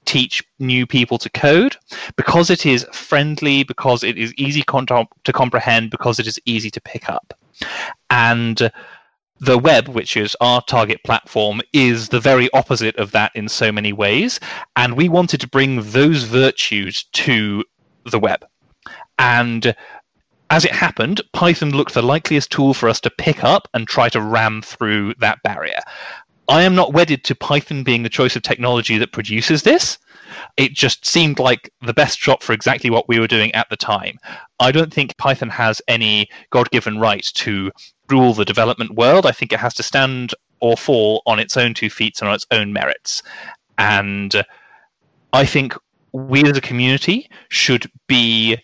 teach 0.04 0.44
new 0.58 0.86
people 0.86 1.16
to 1.16 1.30
code 1.30 1.78
because 2.16 2.50
it 2.50 2.66
is 2.66 2.86
friendly, 2.92 3.64
because 3.64 4.04
it 4.04 4.18
is 4.18 4.34
easy 4.34 4.62
con- 4.62 4.86
to 4.86 5.32
comprehend, 5.32 5.90
because 5.90 6.18
it 6.18 6.26
is 6.26 6.38
easy 6.44 6.70
to 6.70 6.80
pick 6.82 7.08
up. 7.08 7.32
And 8.10 8.70
the 9.40 9.58
web, 9.58 9.88
which 9.88 10.16
is 10.16 10.36
our 10.40 10.62
target 10.62 11.02
platform, 11.04 11.60
is 11.72 12.08
the 12.08 12.20
very 12.20 12.48
opposite 12.52 12.96
of 12.96 13.12
that 13.12 13.32
in 13.34 13.48
so 13.48 13.70
many 13.70 13.92
ways. 13.92 14.40
And 14.76 14.96
we 14.96 15.08
wanted 15.08 15.40
to 15.40 15.48
bring 15.48 15.82
those 15.82 16.24
virtues 16.24 17.04
to 17.12 17.64
the 18.10 18.18
web. 18.18 18.44
And 19.18 19.74
as 20.50 20.64
it 20.64 20.72
happened, 20.72 21.20
Python 21.32 21.70
looked 21.70 21.94
the 21.94 22.02
likeliest 22.02 22.50
tool 22.50 22.72
for 22.72 22.88
us 22.88 23.00
to 23.00 23.10
pick 23.10 23.42
up 23.42 23.68
and 23.74 23.86
try 23.86 24.08
to 24.10 24.20
ram 24.20 24.62
through 24.62 25.14
that 25.18 25.42
barrier. 25.42 25.80
I 26.48 26.62
am 26.62 26.76
not 26.76 26.92
wedded 26.92 27.24
to 27.24 27.34
Python 27.34 27.82
being 27.82 28.04
the 28.04 28.08
choice 28.08 28.36
of 28.36 28.42
technology 28.42 28.98
that 28.98 29.12
produces 29.12 29.62
this. 29.62 29.98
It 30.56 30.74
just 30.74 31.04
seemed 31.04 31.40
like 31.40 31.72
the 31.84 31.94
best 31.94 32.18
shot 32.18 32.42
for 32.42 32.52
exactly 32.52 32.88
what 32.88 33.08
we 33.08 33.18
were 33.18 33.26
doing 33.26 33.52
at 33.52 33.68
the 33.68 33.76
time. 33.76 34.18
I 34.60 34.70
don't 34.70 34.94
think 34.94 35.16
Python 35.16 35.50
has 35.50 35.82
any 35.88 36.28
God 36.50 36.70
given 36.70 36.98
right 37.00 37.24
to 37.34 37.72
rule 38.10 38.34
the 38.34 38.44
development 38.44 38.94
world. 38.94 39.26
I 39.26 39.32
think 39.32 39.52
it 39.52 39.60
has 39.60 39.74
to 39.74 39.82
stand 39.82 40.34
or 40.60 40.76
fall 40.76 41.22
on 41.26 41.38
its 41.38 41.56
own 41.56 41.74
two 41.74 41.90
feet 41.90 42.20
and 42.20 42.28
on 42.28 42.34
its 42.34 42.46
own 42.50 42.72
merits. 42.72 43.22
And 43.78 44.44
I 45.32 45.44
think 45.44 45.74
we 46.12 46.44
as 46.44 46.56
a 46.56 46.62
community 46.62 47.28
should 47.48 47.90
be 48.06 48.58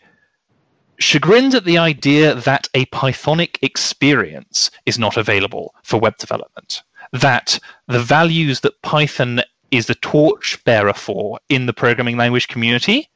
chagrined 0.98 1.54
at 1.54 1.64
the 1.64 1.78
idea 1.78 2.34
that 2.34 2.68
a 2.74 2.86
Pythonic 2.86 3.58
experience 3.62 4.70
is 4.86 4.98
not 4.98 5.16
available 5.16 5.74
for 5.82 6.00
web 6.00 6.16
development. 6.16 6.82
That 7.12 7.58
the 7.88 8.00
values 8.00 8.60
that 8.60 8.80
Python 8.82 9.42
is 9.70 9.86
the 9.86 9.94
torchbearer 9.96 10.92
for 10.92 11.40
in 11.48 11.66
the 11.66 11.72
programming 11.72 12.16
language 12.16 12.48
community 12.48 13.08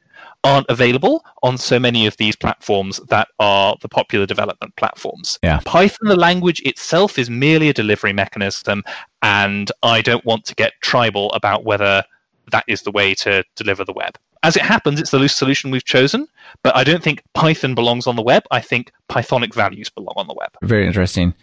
aren't 0.47 0.65
available 0.69 1.25
on 1.43 1.57
so 1.57 1.77
many 1.77 2.07
of 2.07 2.15
these 2.15 2.35
platforms 2.35 3.01
that 3.09 3.27
are 3.39 3.75
the 3.81 3.89
popular 3.89 4.25
development 4.25 4.73
platforms. 4.77 5.37
Yeah. 5.43 5.59
Python, 5.65 6.07
the 6.07 6.15
language 6.15 6.61
itself, 6.61 7.19
is 7.19 7.29
merely 7.29 7.67
a 7.67 7.73
delivery 7.73 8.13
mechanism, 8.13 8.83
and 9.21 9.69
I 9.83 10.01
don't 10.01 10.23
want 10.23 10.45
to 10.45 10.55
get 10.55 10.73
tribal 10.81 11.31
about 11.33 11.65
whether 11.65 12.03
that 12.51 12.63
is 12.67 12.83
the 12.83 12.91
way 12.91 13.13
to 13.15 13.43
deliver 13.57 13.83
the 13.83 13.91
web. 13.91 14.17
As 14.43 14.55
it 14.55 14.61
happens, 14.61 15.01
it's 15.01 15.11
the 15.11 15.19
loose 15.19 15.35
solution 15.35 15.69
we've 15.69 15.83
chosen, 15.83 16.27
but 16.63 16.73
I 16.77 16.85
don't 16.85 17.03
think 17.03 17.21
Python 17.33 17.75
belongs 17.75 18.07
on 18.07 18.15
the 18.15 18.21
web. 18.21 18.43
I 18.49 18.61
think 18.61 18.93
Pythonic 19.09 19.53
values 19.53 19.89
belong 19.89 20.13
on 20.15 20.27
the 20.27 20.33
web. 20.33 20.51
Very 20.61 20.87
interesting. 20.87 21.33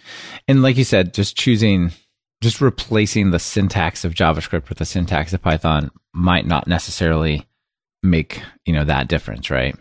And 0.48 0.62
like 0.62 0.78
you 0.78 0.84
said, 0.84 1.12
just 1.12 1.36
choosing, 1.36 1.90
just 2.40 2.62
replacing 2.62 3.32
the 3.32 3.38
syntax 3.38 4.04
of 4.06 4.14
JavaScript 4.14 4.70
with 4.70 4.78
the 4.78 4.86
syntax 4.86 5.34
of 5.34 5.42
Python 5.42 5.90
might 6.14 6.46
not 6.46 6.66
necessarily 6.66 7.46
make, 8.04 8.42
you 8.64 8.72
know, 8.72 8.84
that 8.84 9.08
difference, 9.08 9.50
right? 9.50 9.76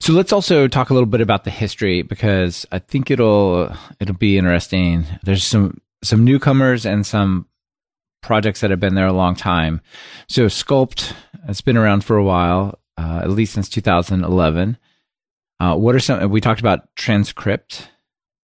So 0.00 0.12
let's 0.12 0.32
also 0.32 0.68
talk 0.68 0.90
a 0.90 0.94
little 0.94 1.08
bit 1.08 1.20
about 1.20 1.44
the 1.44 1.50
history 1.50 2.02
because 2.02 2.66
I 2.70 2.78
think 2.78 3.10
it'll 3.10 3.74
it'll 3.98 4.14
be 4.14 4.36
interesting. 4.38 5.06
There's 5.22 5.44
some 5.44 5.80
some 6.02 6.24
newcomers 6.24 6.84
and 6.84 7.06
some 7.06 7.46
projects 8.22 8.60
that 8.60 8.70
have 8.70 8.80
been 8.80 8.94
there 8.94 9.06
a 9.06 9.12
long 9.12 9.34
time. 9.34 9.80
So 10.28 10.46
Skulpt 10.46 11.14
it's 11.48 11.60
been 11.60 11.76
around 11.76 12.04
for 12.04 12.16
a 12.16 12.24
while, 12.24 12.78
uh, 12.98 13.20
at 13.22 13.30
least 13.30 13.54
since 13.54 13.68
2011. 13.68 14.76
Uh, 15.58 15.76
what 15.76 15.94
are 15.94 16.00
some? 16.00 16.28
We 16.30 16.40
talked 16.40 16.60
about 16.60 16.94
Transcrypt 16.96 17.86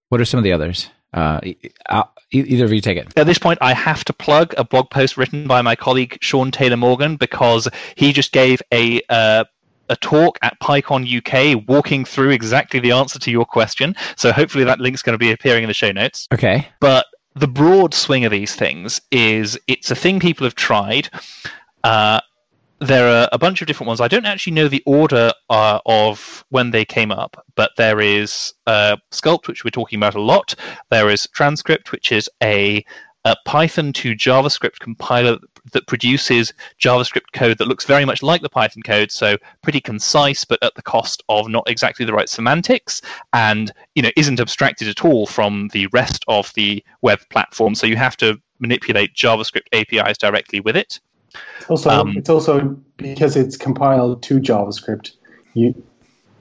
What 0.08 0.20
are 0.20 0.24
some 0.24 0.38
of 0.38 0.44
the 0.44 0.52
others? 0.52 0.88
Uh, 1.12 1.40
either 2.30 2.64
of 2.64 2.72
you 2.72 2.80
take 2.80 2.96
it. 2.96 3.12
At 3.16 3.26
this 3.26 3.38
point, 3.38 3.58
I 3.60 3.74
have 3.74 4.04
to 4.04 4.12
plug 4.12 4.54
a 4.56 4.64
blog 4.64 4.90
post 4.90 5.16
written 5.16 5.46
by 5.46 5.62
my 5.62 5.76
colleague 5.76 6.18
Shaun 6.20 6.50
Taylor-Morgan 6.50 7.16
because 7.16 7.68
he 7.96 8.12
just 8.12 8.32
gave 8.32 8.62
a 8.72 9.02
uh, 9.08 9.44
a 9.88 9.96
talk 9.96 10.38
at 10.42 10.58
PyCon 10.60 11.04
UK 11.04 11.68
walking 11.68 12.04
through 12.04 12.30
exactly 12.30 12.80
the 12.80 12.92
answer 12.92 13.18
to 13.18 13.30
your 13.30 13.44
question. 13.44 13.94
So 14.16 14.32
hopefully 14.32 14.64
that 14.64 14.80
link's 14.80 15.02
going 15.02 15.14
to 15.14 15.18
be 15.18 15.32
appearing 15.32 15.64
in 15.64 15.68
the 15.68 15.74
show 15.74 15.92
notes. 15.92 16.28
Okay. 16.32 16.66
But 16.80 17.06
the 17.34 17.48
broad 17.48 17.92
swing 17.92 18.24
of 18.24 18.30
these 18.30 18.54
things 18.54 19.00
is 19.10 19.58
it's 19.66 19.90
a 19.90 19.94
thing 19.94 20.18
people 20.18 20.44
have 20.44 20.54
tried. 20.54 21.10
Uh, 21.84 22.20
there 22.82 23.08
are 23.08 23.28
a 23.30 23.38
bunch 23.38 23.60
of 23.60 23.68
different 23.68 23.88
ones. 23.88 24.00
I 24.00 24.08
don't 24.08 24.26
actually 24.26 24.54
know 24.54 24.68
the 24.68 24.82
order 24.86 25.32
uh, 25.50 25.78
of 25.86 26.44
when 26.48 26.72
they 26.72 26.84
came 26.84 27.12
up, 27.12 27.44
but 27.54 27.70
there 27.76 28.00
is 28.00 28.52
uh, 28.66 28.96
Skulpt, 29.12 29.46
which 29.46 29.64
we're 29.64 29.70
talking 29.70 29.98
about 29.98 30.16
a 30.16 30.20
lot. 30.20 30.54
There 30.90 31.08
is 31.08 31.28
Transcrypt, 31.28 31.92
which 31.92 32.10
is 32.10 32.28
a, 32.42 32.84
a 33.24 33.36
Python 33.46 33.92
to 33.94 34.14
JavaScript 34.16 34.80
compiler 34.80 35.38
that 35.72 35.86
produces 35.86 36.52
JavaScript 36.80 37.32
code 37.32 37.58
that 37.58 37.68
looks 37.68 37.84
very 37.84 38.04
much 38.04 38.20
like 38.20 38.42
the 38.42 38.48
Python 38.48 38.82
code, 38.82 39.12
so 39.12 39.36
pretty 39.62 39.80
concise, 39.80 40.44
but 40.44 40.58
at 40.62 40.74
the 40.74 40.82
cost 40.82 41.22
of 41.28 41.48
not 41.48 41.70
exactly 41.70 42.04
the 42.04 42.12
right 42.12 42.28
semantics, 42.28 43.00
and 43.32 43.70
you 43.94 44.02
know 44.02 44.10
isn't 44.16 44.40
abstracted 44.40 44.88
at 44.88 45.04
all 45.04 45.26
from 45.26 45.68
the 45.68 45.86
rest 45.92 46.24
of 46.26 46.52
the 46.54 46.84
web 47.00 47.20
platform. 47.30 47.76
So 47.76 47.86
you 47.86 47.96
have 47.96 48.16
to 48.16 48.40
manipulate 48.58 49.14
JavaScript 49.14 49.68
APIs 49.72 50.18
directly 50.18 50.58
with 50.58 50.76
it. 50.76 51.00
Also, 51.68 51.90
um, 51.90 52.16
it's 52.16 52.28
also 52.28 52.76
because 52.96 53.36
it's 53.36 53.56
compiled 53.56 54.22
to 54.24 54.40
JavaScript. 54.40 55.12
You 55.54 55.74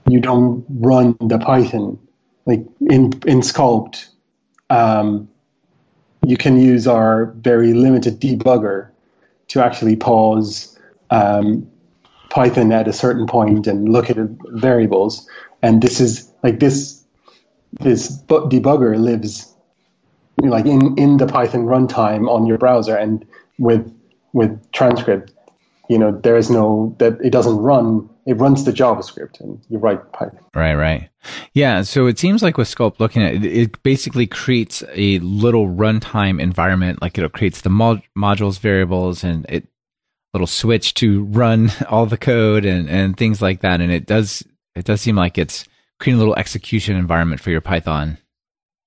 you 0.07 0.19
don't 0.19 0.65
run 0.69 1.15
the 1.19 1.37
Python 1.37 1.99
like 2.45 2.65
in 2.89 3.13
in 3.25 3.41
Skulpt. 3.41 4.07
Um, 4.69 5.29
you 6.25 6.37
can 6.37 6.59
use 6.59 6.87
our 6.87 7.27
very 7.37 7.73
limited 7.73 8.19
debugger 8.19 8.89
to 9.49 9.63
actually 9.63 9.95
pause 9.95 10.77
um, 11.09 11.69
Python 12.29 12.71
at 12.71 12.87
a 12.87 12.93
certain 12.93 13.27
point 13.27 13.67
and 13.67 13.89
look 13.89 14.09
at 14.09 14.17
variables. 14.53 15.27
And 15.61 15.81
this 15.81 15.99
is 15.99 16.31
like 16.43 16.59
this 16.59 17.03
this 17.79 18.21
debugger 18.27 18.97
lives 18.99 19.53
like 20.37 20.65
in 20.65 20.97
in 20.97 21.17
the 21.17 21.27
Python 21.27 21.65
runtime 21.65 22.29
on 22.29 22.45
your 22.45 22.57
browser 22.57 22.95
and 22.95 23.25
with 23.59 23.93
with 24.33 24.71
transcrypt, 24.71 25.31
you 25.89 25.97
know, 25.97 26.11
there 26.11 26.37
is 26.37 26.49
no 26.49 26.95
that 26.99 27.19
it 27.21 27.31
doesn't 27.31 27.57
run. 27.57 28.09
It 28.25 28.37
runs 28.37 28.63
the 28.63 28.71
JavaScript, 28.71 29.39
and 29.39 29.59
you 29.69 29.77
write 29.77 30.11
Python. 30.13 30.39
Right, 30.55 30.75
right. 30.75 31.09
Yeah. 31.53 31.81
So 31.81 32.07
it 32.07 32.19
seems 32.19 32.43
like 32.43 32.57
with 32.57 32.73
Skulpt, 32.73 32.99
looking 32.99 33.23
at 33.23 33.33
it, 33.33 33.45
it 33.45 33.83
basically 33.83 34.27
creates 34.27 34.83
a 34.93 35.19
little 35.19 35.67
runtime 35.67 36.39
environment. 36.39 37.01
Like 37.01 37.17
it 37.17 37.31
creates 37.33 37.61
the 37.61 37.69
mod- 37.69 38.03
modules 38.17 38.59
variables, 38.59 39.23
and 39.23 39.45
it 39.49 39.67
little 40.33 40.47
switch 40.47 40.93
to 40.95 41.25
run 41.25 41.71
all 41.89 42.05
the 42.05 42.17
code 42.17 42.65
and 42.65 42.89
and 42.89 43.17
things 43.17 43.41
like 43.41 43.61
that. 43.61 43.81
And 43.81 43.91
it 43.91 44.05
does 44.05 44.43
it 44.75 44.85
does 44.85 45.01
seem 45.01 45.15
like 45.15 45.37
it's 45.37 45.65
creating 45.99 46.17
a 46.17 46.19
little 46.19 46.35
execution 46.35 46.95
environment 46.95 47.41
for 47.41 47.51
your 47.51 47.61
Python 47.61 48.17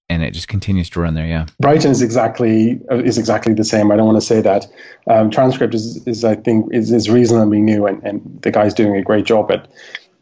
and 0.09 0.23
it 0.23 0.33
just 0.33 0.49
continues 0.49 0.90
to 0.90 1.01
run 1.01 1.14
there. 1.14 1.27
Yeah, 1.27 1.47
Brython 1.62 1.90
is 1.90 2.03
exactly 2.03 2.81
is 2.90 3.19
exactly 3.19 3.55
the 3.55 3.64
same. 3.64 3.90
I 3.90 3.97
don't 3.97 4.07
want 4.07 4.21
to 4.21 4.27
say 4.27 4.40
that. 4.40 4.67
Um, 5.09 5.31
transcrypt 5.31 5.75
is, 5.75 6.07
is 6.07 6.25
I 6.25 6.35
think 6.35 6.73
is, 6.73 6.90
is 6.93 7.09
reasonably 7.09 7.61
new, 7.61 7.87
and, 7.87 8.03
and 8.03 8.38
the 8.43 8.51
guy's 8.51 8.75
doing 8.75 8.97
a 8.97 9.03
great 9.03 9.25
job 9.25 9.51
at 9.51 9.69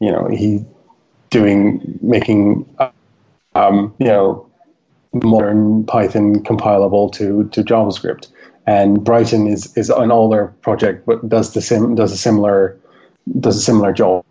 you 0.00 0.10
know 0.10 0.28
he 0.28 0.64
doing 1.30 1.98
making 2.02 2.64
um, 3.54 3.94
you 3.98 4.06
know 4.06 4.48
modern 5.12 5.84
Python 5.84 6.42
compilable 6.42 7.12
to 7.12 7.48
to 7.48 7.62
JavaScript. 7.62 8.28
And 8.64 8.98
Brython 8.98 9.50
is 9.50 9.76
is 9.76 9.90
an 9.90 10.12
older 10.12 10.54
project, 10.62 11.04
but 11.06 11.28
does 11.28 11.52
the 11.52 11.60
sim 11.60 11.96
does 11.96 12.12
a 12.12 12.16
similar 12.16 12.78
does 13.40 13.56
a 13.56 13.60
similar 13.60 13.92
job. 13.92 14.24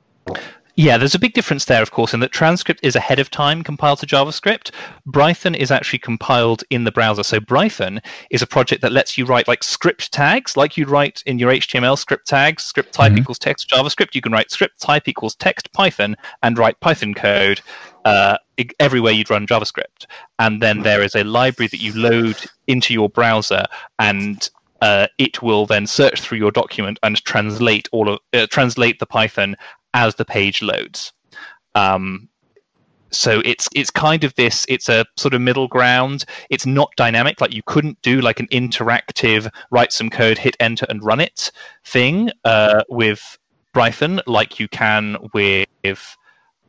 Yeah, 0.81 0.97
there's 0.97 1.13
a 1.13 1.19
big 1.19 1.33
difference 1.33 1.65
there, 1.65 1.83
of 1.83 1.91
course, 1.91 2.11
in 2.11 2.21
that 2.21 2.31
transcrypt 2.31 2.79
is 2.81 2.95
ahead 2.95 3.19
of 3.19 3.29
time 3.29 3.63
compiled 3.63 3.99
to 3.99 4.07
JavaScript. 4.07 4.71
Brython 5.07 5.55
is 5.55 5.69
actually 5.69 5.99
compiled 5.99 6.63
in 6.71 6.85
the 6.85 6.91
browser. 6.91 7.21
So 7.21 7.39
Brython 7.39 8.03
is 8.31 8.41
a 8.41 8.47
project 8.47 8.81
that 8.81 8.91
lets 8.91 9.15
you 9.15 9.25
write 9.25 9.47
like 9.47 9.63
script 9.63 10.11
tags, 10.11 10.57
like 10.57 10.77
you'd 10.77 10.89
write 10.89 11.21
in 11.27 11.37
your 11.37 11.51
HTML 11.51 11.99
script 11.99 12.25
tags, 12.25 12.63
script 12.63 12.93
type 12.93 13.11
mm-hmm. 13.11 13.21
equals 13.21 13.37
text 13.37 13.69
JavaScript. 13.69 14.15
You 14.15 14.21
can 14.21 14.31
write 14.31 14.49
script 14.49 14.81
type 14.81 15.07
equals 15.07 15.35
text 15.35 15.71
Python 15.71 16.17
and 16.41 16.57
write 16.57 16.79
Python 16.79 17.13
code 17.13 17.61
uh, 18.03 18.37
everywhere 18.79 19.13
you'd 19.13 19.29
run 19.29 19.45
JavaScript. 19.45 20.07
And 20.39 20.63
then 20.63 20.81
there 20.81 21.03
is 21.03 21.13
a 21.13 21.23
library 21.23 21.67
that 21.67 21.79
you 21.79 21.93
load 21.93 22.37
into 22.65 22.91
your 22.91 23.07
browser 23.07 23.65
and 23.99 24.49
uh, 24.81 25.05
it 25.19 25.43
will 25.43 25.67
then 25.67 25.85
search 25.85 26.19
through 26.19 26.39
your 26.39 26.49
document 26.49 26.97
and 27.03 27.23
translate 27.23 27.87
all 27.91 28.09
of 28.09 28.19
uh, 28.33 28.47
translate 28.49 28.97
the 28.97 29.05
Python 29.05 29.55
as 29.93 30.15
the 30.15 30.25
page 30.25 30.61
loads. 30.61 31.13
Um, 31.75 32.29
so 33.11 33.41
it's 33.43 33.67
it's 33.75 33.89
kind 33.89 34.23
of 34.23 34.33
this 34.35 34.65
it's 34.69 34.87
a 34.87 35.05
sort 35.17 35.33
of 35.33 35.41
middle 35.41 35.67
ground. 35.67 36.25
It's 36.49 36.65
not 36.65 36.91
dynamic. 36.95 37.41
Like 37.41 37.53
you 37.53 37.61
couldn't 37.65 38.01
do 38.01 38.21
like 38.21 38.39
an 38.39 38.47
interactive 38.47 39.49
write 39.69 39.91
some 39.91 40.09
code 40.09 40.37
hit 40.37 40.55
enter 40.59 40.85
and 40.89 41.03
run 41.03 41.19
it 41.19 41.51
thing 41.83 42.31
uh, 42.45 42.83
with 42.89 43.37
Brython 43.73 44.21
like 44.27 44.59
you 44.59 44.67
can 44.69 45.17
with 45.33 46.17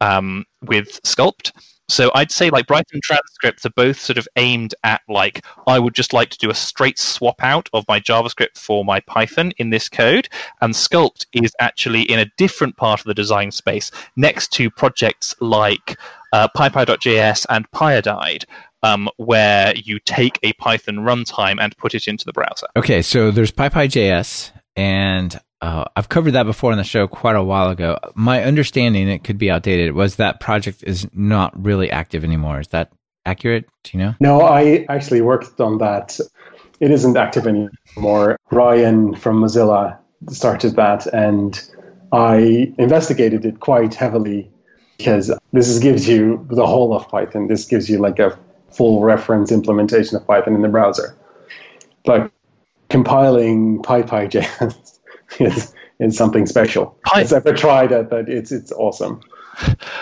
um, 0.00 0.44
with 0.62 1.00
Skulpt 1.02 1.52
so 1.92 2.10
I'd 2.14 2.32
say 2.32 2.50
like 2.50 2.66
Brython 2.66 3.02
transcripts 3.02 3.66
are 3.66 3.70
both 3.70 4.00
sort 4.00 4.16
of 4.16 4.26
aimed 4.36 4.74
at 4.82 5.02
like 5.08 5.44
I 5.66 5.78
would 5.78 5.94
just 5.94 6.12
like 6.12 6.30
to 6.30 6.38
do 6.38 6.50
a 6.50 6.54
straight 6.54 6.98
swap 6.98 7.36
out 7.42 7.68
of 7.72 7.84
my 7.86 8.00
JavaScript 8.00 8.56
for 8.56 8.84
my 8.84 9.00
Python 9.00 9.52
in 9.58 9.70
this 9.70 9.88
code, 9.88 10.28
and 10.60 10.74
Skulpt 10.74 11.26
is 11.32 11.52
actually 11.60 12.02
in 12.02 12.18
a 12.18 12.26
different 12.36 12.76
part 12.76 13.00
of 13.00 13.06
the 13.06 13.14
design 13.14 13.50
space 13.50 13.90
next 14.16 14.52
to 14.54 14.70
projects 14.70 15.34
like 15.40 15.98
uh, 16.32 16.48
PyPy.js 16.56 17.46
and 17.50 17.70
Pyodide. 17.70 18.44
Um, 18.84 19.08
where 19.16 19.72
you 19.76 20.00
take 20.00 20.40
a 20.42 20.52
Python 20.54 20.96
runtime 20.96 21.60
and 21.60 21.76
put 21.76 21.94
it 21.94 22.08
into 22.08 22.24
the 22.24 22.32
browser. 22.32 22.66
Okay, 22.74 23.00
so 23.00 23.30
there's 23.30 23.52
PyPy.js, 23.52 24.50
and 24.74 25.40
uh, 25.62 25.84
I've 25.94 26.08
covered 26.08 26.32
that 26.32 26.42
before 26.42 26.72
on 26.72 26.78
the 26.78 26.84
show 26.84 27.06
quite 27.06 27.36
a 27.36 27.42
while 27.42 27.70
ago. 27.70 27.96
My 28.16 28.42
understanding, 28.42 29.08
it 29.08 29.22
could 29.22 29.38
be 29.38 29.48
outdated, 29.48 29.92
was 29.92 30.16
that 30.16 30.40
project 30.40 30.82
is 30.84 31.06
not 31.14 31.52
really 31.64 31.88
active 31.88 32.24
anymore. 32.24 32.58
Is 32.58 32.68
that 32.68 32.92
accurate? 33.24 33.68
Do 33.84 33.96
you 33.96 34.04
know? 34.04 34.14
No, 34.18 34.40
I 34.40 34.84
actually 34.88 35.20
worked 35.20 35.60
on 35.60 35.78
that 35.78 36.18
it 36.80 36.90
isn't 36.90 37.16
active 37.16 37.46
anymore. 37.46 38.36
Ryan 38.50 39.14
from 39.14 39.40
Mozilla 39.40 39.98
started 40.30 40.74
that, 40.74 41.06
and 41.06 41.60
I 42.10 42.74
investigated 42.76 43.44
it 43.44 43.60
quite 43.60 43.94
heavily 43.94 44.50
because 44.98 45.32
this 45.52 45.68
is, 45.68 45.78
gives 45.78 46.08
you 46.08 46.44
the 46.50 46.66
whole 46.66 46.92
of 46.92 47.08
Python. 47.08 47.46
This 47.46 47.66
gives 47.66 47.88
you 47.88 47.98
like 47.98 48.18
a 48.18 48.36
full 48.72 49.00
reference 49.00 49.52
implementation 49.52 50.16
of 50.16 50.26
Python 50.26 50.56
in 50.56 50.62
the 50.62 50.68
browser. 50.68 51.16
But 52.04 52.32
compiling 52.88 53.80
PyPy.js 53.82 54.98
is, 55.40 55.74
is 55.98 56.16
something 56.16 56.46
special. 56.46 56.98
I've 57.12 57.32
ever 57.32 57.52
tried 57.52 57.92
it, 57.92 58.10
but 58.10 58.28
it's 58.28 58.52
it's 58.52 58.72
awesome. 58.72 59.20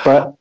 But 0.05 0.35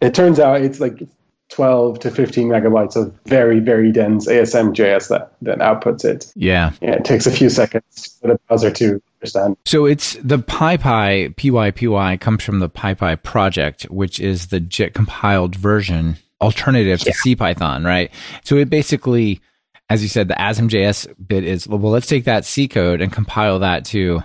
it 0.00 0.14
turns 0.14 0.38
out 0.38 0.60
it's 0.60 0.80
like 0.80 1.02
12 1.50 2.00
to 2.00 2.10
15 2.10 2.48
megabytes 2.48 2.96
of 2.96 3.14
very, 3.24 3.60
very 3.60 3.92
dense 3.92 4.26
ASM.js 4.26 5.08
that, 5.08 5.32
that 5.42 5.58
outputs 5.58 6.04
it. 6.04 6.32
Yeah. 6.34 6.72
yeah. 6.82 6.94
It 6.94 7.04
takes 7.04 7.26
a 7.26 7.30
few 7.30 7.50
seconds 7.50 8.18
for 8.20 8.28
the 8.28 8.40
browser 8.48 8.70
to 8.72 9.00
understand. 9.20 9.56
So 9.64 9.86
it's 9.86 10.14
the 10.22 10.38
PyPy, 10.38 11.34
PyPy 11.36 12.20
comes 12.20 12.42
from 12.42 12.58
the 12.58 12.68
PyPy 12.68 13.22
project, 13.22 13.84
which 13.84 14.18
is 14.18 14.48
the 14.48 14.60
JIT 14.60 14.94
compiled 14.94 15.54
version 15.54 16.16
alternative 16.40 17.00
to 17.00 17.10
yeah. 17.10 17.34
CPython, 17.34 17.86
right? 17.86 18.10
So 18.44 18.56
it 18.56 18.68
basically, 18.68 19.40
as 19.88 20.02
you 20.02 20.08
said, 20.08 20.28
the 20.28 20.34
ASM.js 20.34 21.14
bit 21.26 21.44
is, 21.44 21.68
well, 21.68 21.80
let's 21.80 22.06
take 22.06 22.24
that 22.24 22.44
C 22.44 22.68
code 22.68 23.00
and 23.00 23.12
compile 23.12 23.58
that 23.60 23.84
to 23.86 24.22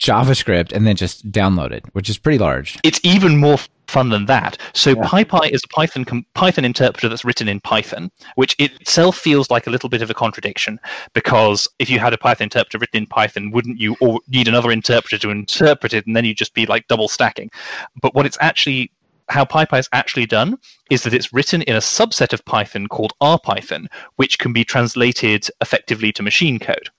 JavaScript 0.00 0.72
and 0.72 0.86
then 0.86 0.96
just 0.96 1.30
download 1.30 1.72
it, 1.72 1.84
which 1.92 2.08
is 2.08 2.18
pretty 2.18 2.38
large. 2.38 2.78
It's 2.82 3.00
even 3.02 3.36
more 3.36 3.58
fun 3.86 4.08
than 4.08 4.26
that. 4.26 4.56
So 4.72 4.90
yeah. 4.90 5.02
PyPy 5.02 5.50
is 5.50 5.62
a 5.64 5.68
Python 5.68 6.24
Python 6.34 6.64
interpreter 6.64 7.08
that's 7.08 7.24
written 7.24 7.48
in 7.48 7.60
Python, 7.60 8.10
which 8.36 8.56
itself 8.58 9.16
feels 9.16 9.50
like 9.50 9.66
a 9.66 9.70
little 9.70 9.88
bit 9.88 10.00
of 10.00 10.10
a 10.10 10.14
contradiction 10.14 10.80
because 11.12 11.68
if 11.78 11.90
you 11.90 11.98
had 11.98 12.14
a 12.14 12.18
Python 12.18 12.44
interpreter 12.44 12.78
written 12.78 12.98
in 12.98 13.06
Python, 13.06 13.50
wouldn't 13.50 13.80
you 13.80 13.96
or 14.00 14.20
need 14.28 14.48
another 14.48 14.70
interpreter 14.70 15.18
to 15.18 15.30
interpret 15.30 15.92
it, 15.92 16.06
and 16.06 16.16
then 16.16 16.24
you'd 16.24 16.38
just 16.38 16.54
be 16.54 16.66
like 16.66 16.86
double 16.88 17.08
stacking? 17.08 17.50
But 18.00 18.14
what 18.14 18.26
it's 18.26 18.38
actually 18.40 18.92
how 19.30 19.44
PyPy 19.44 19.78
is 19.78 19.88
actually 19.92 20.26
done 20.26 20.58
is 20.90 21.02
that 21.04 21.14
it's 21.14 21.32
written 21.32 21.62
in 21.62 21.76
a 21.76 21.80
subset 21.80 22.32
of 22.32 22.44
Python 22.44 22.88
called 22.88 23.12
RPython, 23.22 23.86
which 24.16 24.38
can 24.38 24.52
be 24.52 24.64
translated 24.64 25.48
effectively 25.60 26.12
to 26.12 26.22
machine 26.22 26.58
code. 26.58 26.90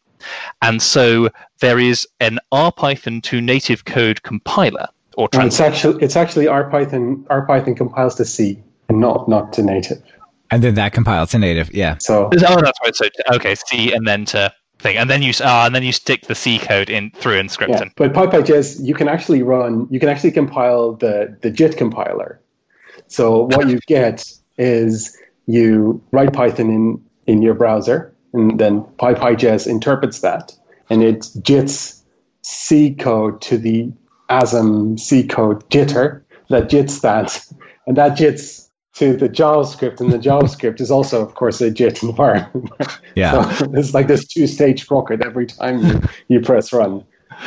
And 0.62 0.82
so 0.82 1.30
there 1.60 1.80
is 1.80 2.08
an 2.20 2.40
RPython 2.52 3.24
to 3.24 3.42
native 3.42 3.86
code 3.86 4.24
compiler 4.24 4.88
or 5.18 5.28
trans- 5.28 5.56
it's 5.56 5.60
actually 5.60 6.04
it's 6.04 6.16
actually 6.16 6.46
RPython 6.46 7.24
RPython 7.26 7.76
compiles 7.76 8.16
to 8.16 8.26
C 8.26 8.62
and 8.88 9.00
not 9.00 9.28
not 9.28 9.54
to 9.54 9.64
native. 9.64 10.02
And 10.52 10.62
then 10.62 10.76
that 10.76 10.94
compiles 10.94 11.32
to 11.32 11.40
native, 11.40 11.74
yeah. 11.74 11.98
So 11.98 12.26
oh, 12.26 12.62
that's 12.62 12.80
right. 12.84 12.96
So 12.96 13.08
okay, 13.34 13.56
C 13.56 13.94
and 13.94 14.08
then 14.08 14.26
to 14.26 14.54
thing, 14.82 14.98
and 14.98 15.10
then 15.10 15.22
you 15.22 15.32
uh, 15.42 15.64
and 15.66 15.76
then 15.76 15.84
you 15.84 15.92
stick 15.92 16.26
the 16.28 16.36
C 16.36 16.60
code 16.60 16.90
in 16.90 17.12
through 17.12 17.42
Emscripten. 17.42 17.86
Yeah, 17.86 17.90
but 17.96 18.14
PyPyJS, 18.14 18.84
you 18.86 18.94
can 18.94 19.08
actually 19.08 19.44
run, 19.44 19.88
you 19.90 20.00
can 20.00 20.10
actually 20.10 20.32
compile 20.32 20.94
the 20.94 21.38
the 21.42 21.50
JIT 21.50 21.78
compiler. 21.78 22.42
So 23.08 23.46
what 23.46 23.70
you 23.70 23.80
get 23.88 24.32
is 24.58 25.18
you 25.48 26.04
write 26.12 26.34
Python 26.34 26.70
in 26.70 27.04
in 27.28 27.42
your 27.42 27.54
browser, 27.54 28.14
and 28.34 28.60
then 28.60 28.84
PyPyJS 29.00 29.68
interprets 29.68 30.22
that, 30.22 30.54
and 30.90 31.04
it 31.04 31.20
JITs 31.20 32.02
C 32.42 32.94
code 32.94 33.42
to 33.42 33.58
the 33.58 33.92
ASM 34.30 35.00
C 35.00 35.28
code 35.28 35.70
jitter 35.70 36.24
that 36.50 36.70
jits 36.70 37.02
that, 37.02 37.46
and 37.88 37.98
that 37.98 38.18
jits 38.18 38.61
to 38.96 39.16
the 39.16 39.30
JavaScript, 39.30 40.02
and 40.02 40.12
the 40.12 40.18
JavaScript 40.18 40.82
is 40.82 40.92
also, 40.92 41.26
of 41.26 41.34
course, 41.34 41.62
a 41.62 41.72
JIT 41.72 42.04
environment. 42.04 42.70
Yeah, 43.14 43.54
so 43.58 43.70
it's 43.74 43.94
like 43.94 44.08
this 44.08 44.26
two-stage 44.26 44.90
rocket 44.90 45.22
every 45.22 45.46
time 45.46 45.86
you, 45.86 46.02
you 46.30 46.40
press 46.40 46.72
run. 46.72 47.04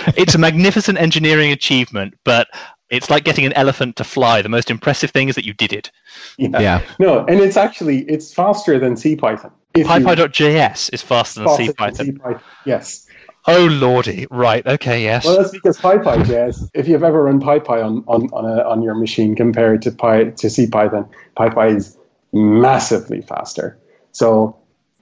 It's 0.08 0.34
a 0.34 0.38
magnificent 0.38 0.98
engineering 0.98 1.52
achievement, 1.52 2.18
but 2.22 2.48
it's 2.90 3.08
like 3.08 3.24
getting 3.24 3.46
an 3.46 3.54
elephant 3.54 3.96
to 3.96 4.04
fly. 4.04 4.42
The 4.42 4.50
most 4.50 4.70
impressive 4.70 5.10
thing 5.10 5.30
is 5.30 5.36
that 5.36 5.46
you 5.46 5.54
did 5.54 5.72
it. 5.72 5.90
Yeah. 6.36 6.60
yeah. 6.60 6.82
No, 6.98 7.24
and 7.24 7.40
it's 7.40 7.56
actually 7.56 8.00
it's 8.00 8.34
faster 8.34 8.78
than 8.78 8.94
CPython. 8.94 9.52
PyPy.js 9.74 10.92
is 10.92 11.02
faster 11.02 11.44
than 11.44 11.56
C 11.56 11.72
Python. 11.72 12.20
Yes. 12.64 13.06
Oh 13.46 13.66
lordy! 13.66 14.26
Right. 14.30 14.66
Okay. 14.66 15.02
Yes. 15.02 15.24
Well, 15.24 15.36
that's 15.36 15.50
because 15.50 15.78
PyPy.js. 15.78 16.70
if 16.72 16.88
you've 16.88 17.02
ever 17.02 17.24
run 17.24 17.40
PyPy 17.40 17.84
on 17.84 18.04
on 18.06 18.30
on, 18.32 18.44
a, 18.46 18.62
on 18.62 18.82
your 18.82 18.94
machine 18.94 19.34
compared 19.34 19.82
to 19.82 19.90
Py 19.90 20.32
to 20.36 20.46
CPython, 20.46 21.10
PyPy 21.36 21.76
is 21.76 21.96
massively 22.32 23.20
faster. 23.20 23.78
So 24.12 24.56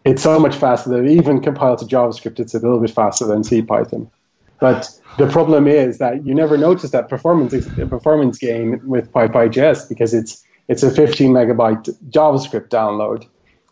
it's 0.04 0.22
so 0.22 0.38
much 0.40 0.56
faster 0.56 0.90
that 0.90 1.04
even 1.06 1.40
compiled 1.40 1.78
to 1.78 1.84
JavaScript, 1.84 2.40
it's 2.40 2.54
a 2.54 2.58
little 2.58 2.80
bit 2.80 2.90
faster 2.90 3.26
than 3.26 3.42
CPython. 3.42 4.10
But 4.58 4.90
the 5.18 5.28
problem 5.28 5.66
is 5.66 5.98
that 5.98 6.24
you 6.26 6.34
never 6.34 6.56
notice 6.56 6.90
that 6.90 7.08
performance 7.08 7.52
performance 7.88 8.38
gain 8.38 8.80
with 8.86 9.12
PyPy.js 9.12 9.88
because 9.88 10.14
it's 10.14 10.44
it's 10.68 10.82
a 10.82 10.90
15 10.90 11.32
megabyte 11.32 11.90
JavaScript 12.10 12.68
download, 12.68 13.26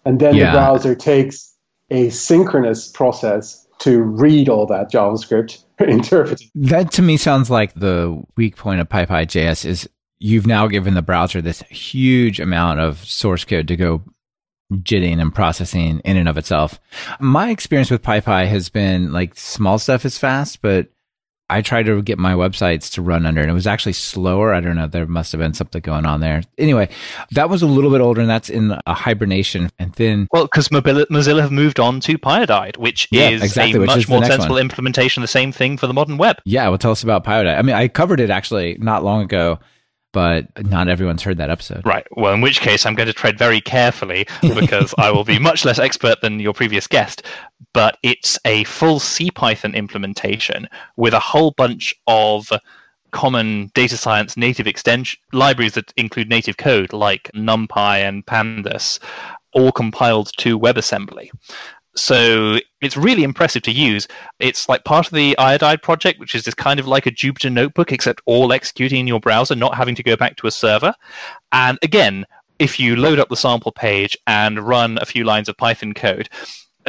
and 0.04 0.20
then 0.20 0.34
yeah. 0.34 0.46
the 0.46 0.58
browser 0.58 0.94
takes 0.94 1.54
a 1.90 2.10
synchronous 2.10 2.88
process 2.88 3.66
to 3.80 4.02
read 4.02 4.48
all 4.48 4.66
that 4.66 4.90
JavaScript, 4.92 5.64
interpret. 5.80 6.42
That 6.54 6.92
to 6.92 7.02
me 7.02 7.16
sounds 7.16 7.50
like 7.50 7.74
the 7.74 8.22
weak 8.36 8.56
point 8.56 8.80
of 8.80 8.88
PyPy.js 8.88 9.64
is 9.64 9.88
you've 10.18 10.46
now 10.46 10.68
given 10.68 10.94
the 10.94 11.02
browser 11.02 11.40
this 11.40 11.62
huge 11.62 12.40
amount 12.40 12.80
of 12.80 12.98
source 13.04 13.44
code 13.44 13.68
to 13.68 13.76
go 13.76 14.02
jitting 14.82 15.18
and 15.18 15.34
processing 15.34 16.00
in 16.00 16.16
and 16.16 16.28
of 16.28 16.38
itself. 16.38 16.78
My 17.18 17.50
experience 17.50 17.90
with 17.90 18.02
PyPy 18.02 18.46
has 18.46 18.68
been 18.68 19.12
like 19.12 19.36
small 19.36 19.78
stuff 19.78 20.04
is 20.04 20.18
fast, 20.18 20.62
but 20.62 20.88
I 21.50 21.62
tried 21.62 21.86
to 21.86 22.00
get 22.02 22.18
my 22.18 22.34
websites 22.34 22.92
to 22.92 23.02
run 23.02 23.26
under, 23.26 23.40
and 23.40 23.50
it 23.50 23.54
was 23.54 23.66
actually 23.66 23.94
slower. 23.94 24.54
I 24.54 24.60
don't 24.60 24.76
know. 24.76 24.86
There 24.86 25.06
must 25.06 25.32
have 25.32 25.40
been 25.40 25.52
something 25.52 25.80
going 25.82 26.06
on 26.06 26.20
there. 26.20 26.42
Anyway, 26.58 26.88
that 27.32 27.50
was 27.50 27.62
a 27.62 27.66
little 27.66 27.90
bit 27.90 28.00
older, 28.00 28.20
and 28.20 28.30
that's 28.30 28.48
in 28.48 28.78
a 28.86 28.94
hibernation. 28.94 29.70
And 29.78 29.92
then, 29.94 30.28
well, 30.32 30.44
because 30.44 30.68
Mozilla 30.68 31.40
have 31.40 31.52
moved 31.52 31.80
on 31.80 32.00
to 32.00 32.16
Pyodide, 32.16 32.76
which 32.78 33.08
yeah, 33.10 33.30
is 33.30 33.42
exactly, 33.42 33.76
a 33.76 33.80
which 33.80 33.88
much 33.88 33.98
is 33.98 34.08
more 34.08 34.24
sensible 34.24 34.54
one. 34.54 34.62
implementation 34.62 35.22
of 35.22 35.24
the 35.24 35.32
same 35.32 35.52
thing 35.52 35.76
for 35.76 35.86
the 35.86 35.94
modern 35.94 36.18
web. 36.18 36.36
Yeah, 36.44 36.68
well, 36.68 36.78
tell 36.78 36.92
us 36.92 37.02
about 37.02 37.24
Pyodide. 37.24 37.58
I 37.58 37.62
mean, 37.62 37.74
I 37.74 37.88
covered 37.88 38.20
it 38.20 38.30
actually 38.30 38.76
not 38.80 39.02
long 39.02 39.22
ago 39.22 39.58
but 40.12 40.48
not 40.66 40.88
everyone's 40.88 41.22
heard 41.22 41.36
that 41.38 41.50
episode. 41.50 41.86
Right. 41.86 42.06
Well, 42.12 42.34
in 42.34 42.40
which 42.40 42.60
case, 42.60 42.84
I'm 42.84 42.94
going 42.94 43.06
to 43.06 43.12
tread 43.12 43.38
very 43.38 43.60
carefully 43.60 44.26
because 44.42 44.94
I 44.98 45.10
will 45.10 45.24
be 45.24 45.38
much 45.38 45.64
less 45.64 45.78
expert 45.78 46.20
than 46.20 46.40
your 46.40 46.52
previous 46.52 46.86
guest. 46.86 47.22
But 47.72 47.98
it's 48.02 48.38
a 48.44 48.64
full 48.64 48.98
CPython 48.98 49.74
implementation 49.74 50.68
with 50.96 51.14
a 51.14 51.20
whole 51.20 51.52
bunch 51.52 51.94
of 52.06 52.50
common 53.12 53.70
data 53.74 53.96
science 53.96 54.36
native 54.36 54.66
extension 54.66 55.20
libraries 55.32 55.74
that 55.74 55.92
include 55.96 56.28
native 56.28 56.56
code 56.56 56.92
like 56.92 57.30
NumPy 57.34 57.98
and 58.08 58.24
Pandas, 58.26 58.98
all 59.52 59.72
compiled 59.72 60.30
to 60.38 60.58
WebAssembly. 60.58 61.30
So 61.96 62.58
it's 62.80 62.96
really 62.96 63.24
impressive 63.24 63.62
to 63.62 63.72
use. 63.72 64.06
It's 64.38 64.68
like 64.68 64.84
part 64.84 65.06
of 65.06 65.12
the 65.12 65.36
Iodide 65.38 65.82
project, 65.82 66.20
which 66.20 66.34
is 66.34 66.44
this 66.44 66.54
kind 66.54 66.78
of 66.78 66.86
like 66.86 67.06
a 67.06 67.10
Jupyter 67.10 67.52
notebook, 67.52 67.90
except 67.90 68.22
all 68.26 68.52
executing 68.52 69.00
in 69.00 69.06
your 69.08 69.20
browser, 69.20 69.56
not 69.56 69.74
having 69.74 69.96
to 69.96 70.02
go 70.02 70.16
back 70.16 70.36
to 70.36 70.46
a 70.46 70.52
server. 70.52 70.94
And 71.50 71.78
again, 71.82 72.26
if 72.60 72.78
you 72.78 72.94
load 72.94 73.18
up 73.18 73.28
the 73.28 73.36
sample 73.36 73.72
page 73.72 74.16
and 74.26 74.60
run 74.60 74.98
a 75.00 75.06
few 75.06 75.24
lines 75.24 75.48
of 75.48 75.56
Python 75.56 75.92
code, 75.92 76.28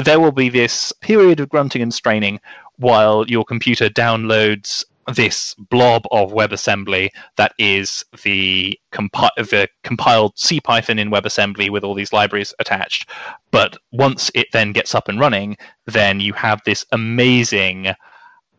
there 0.03 0.19
will 0.19 0.31
be 0.31 0.49
this 0.49 0.91
period 1.01 1.39
of 1.39 1.49
grunting 1.49 1.81
and 1.81 1.93
straining 1.93 2.39
while 2.77 3.25
your 3.27 3.45
computer 3.45 3.89
downloads 3.89 4.83
this 5.15 5.55
blob 5.55 6.03
of 6.11 6.31
WebAssembly 6.31 7.09
that 7.35 7.53
is 7.57 8.05
the, 8.23 8.79
compi- 8.91 9.35
the 9.37 9.67
compiled 9.83 10.35
CPython 10.35 10.99
in 10.99 11.09
WebAssembly 11.09 11.69
with 11.69 11.83
all 11.83 11.95
these 11.95 12.13
libraries 12.13 12.53
attached. 12.59 13.09
But 13.51 13.77
once 13.91 14.31
it 14.35 14.47
then 14.53 14.71
gets 14.71 14.95
up 14.95 15.07
and 15.07 15.19
running, 15.19 15.57
then 15.85 16.19
you 16.19 16.33
have 16.33 16.61
this 16.65 16.85
amazing 16.91 17.93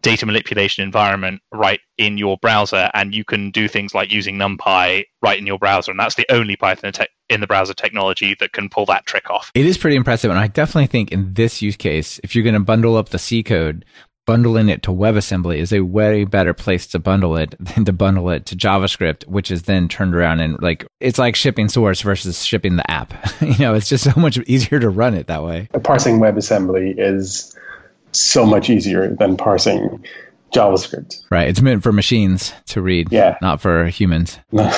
data 0.03 0.27
manipulation 0.27 0.85
environment 0.85 1.41
right 1.53 1.81
in 1.97 2.19
your 2.19 2.37
browser, 2.39 2.91
and 2.95 3.15
you 3.15 3.25
can 3.25 3.51
do 3.51 3.69
things 3.69 3.95
like 3.95 4.13
using 4.13 4.37
NumPy 4.37 5.05
right 5.23 5.39
in 5.39 5.47
your 5.47 5.59
browser. 5.59 5.91
And 5.91 6.01
that's 6.01 6.17
the 6.17 6.27
only 6.31 6.57
Python 6.57 6.93
te- 6.93 7.07
in 7.29 7.41
the 7.41 7.47
browser 7.47 7.75
technology 7.75 8.37
that 8.41 8.53
can 8.53 8.69
pull 8.69 8.87
that 8.87 9.07
trick 9.07 9.31
off. 9.31 9.51
It 9.55 9.65
is 9.65 9.79
pretty 9.79 9.97
impressive. 9.97 10.31
And 10.31 10.39
I 10.39 10.49
definitely 10.49 10.89
think 10.89 11.13
in 11.13 11.33
this 11.35 11.63
use 11.63 11.77
case, 11.77 12.21
if 12.23 12.35
you're 12.35 12.45
going 12.45 12.55
to 12.55 12.61
bundle 12.61 12.97
up 12.97 13.09
the 13.09 13.19
C 13.19 13.43
code, 13.43 13.85
bundling 14.27 14.69
it 14.69 14.83
to 14.85 14.91
WebAssembly 14.91 15.57
is 15.57 15.73
a 15.73 15.81
way 15.81 16.25
better 16.25 16.55
place 16.55 16.87
to 16.89 16.99
bundle 16.99 17.37
it 17.37 17.55
than 17.61 17.85
to 17.85 17.93
bundle 17.93 18.31
it 18.31 18.47
to 18.47 18.57
JavaScript, 18.57 19.27
which 19.27 19.51
is 19.51 19.63
then 19.63 19.89
turned 19.89 20.15
around 20.15 20.41
and 20.41 20.61
like 20.61 20.87
it's 21.01 21.19
like 21.19 21.37
shipping 21.37 21.69
source 21.69 22.03
versus 22.03 22.45
shipping 22.45 22.77
the 22.77 22.91
app. 22.91 23.15
you 23.41 23.59
know, 23.59 23.75
it's 23.75 23.89
just 23.89 24.05
so 24.05 24.19
much 24.21 24.39
easier 24.47 24.81
to 24.81 24.91
run 24.91 25.15
it 25.15 25.29
that 25.29 25.43
way. 25.43 25.69
Parsing 25.83 26.21
WebAssembly 26.21 26.95
is 26.99 27.57
so 28.13 28.45
much 28.47 28.71
easier 28.71 29.15
than 29.15 29.37
parsing 29.37 30.05
JavaScript. 30.53 31.25
Right. 31.31 31.49
It's 31.49 31.63
meant 31.63 31.83
for 31.83 31.93
machines 31.93 32.53
to 32.67 32.83
read, 32.83 33.11
yeah. 33.11 33.39
not 33.43 33.61
for 33.61 33.87
humans. 33.87 34.39
No. 34.53 34.71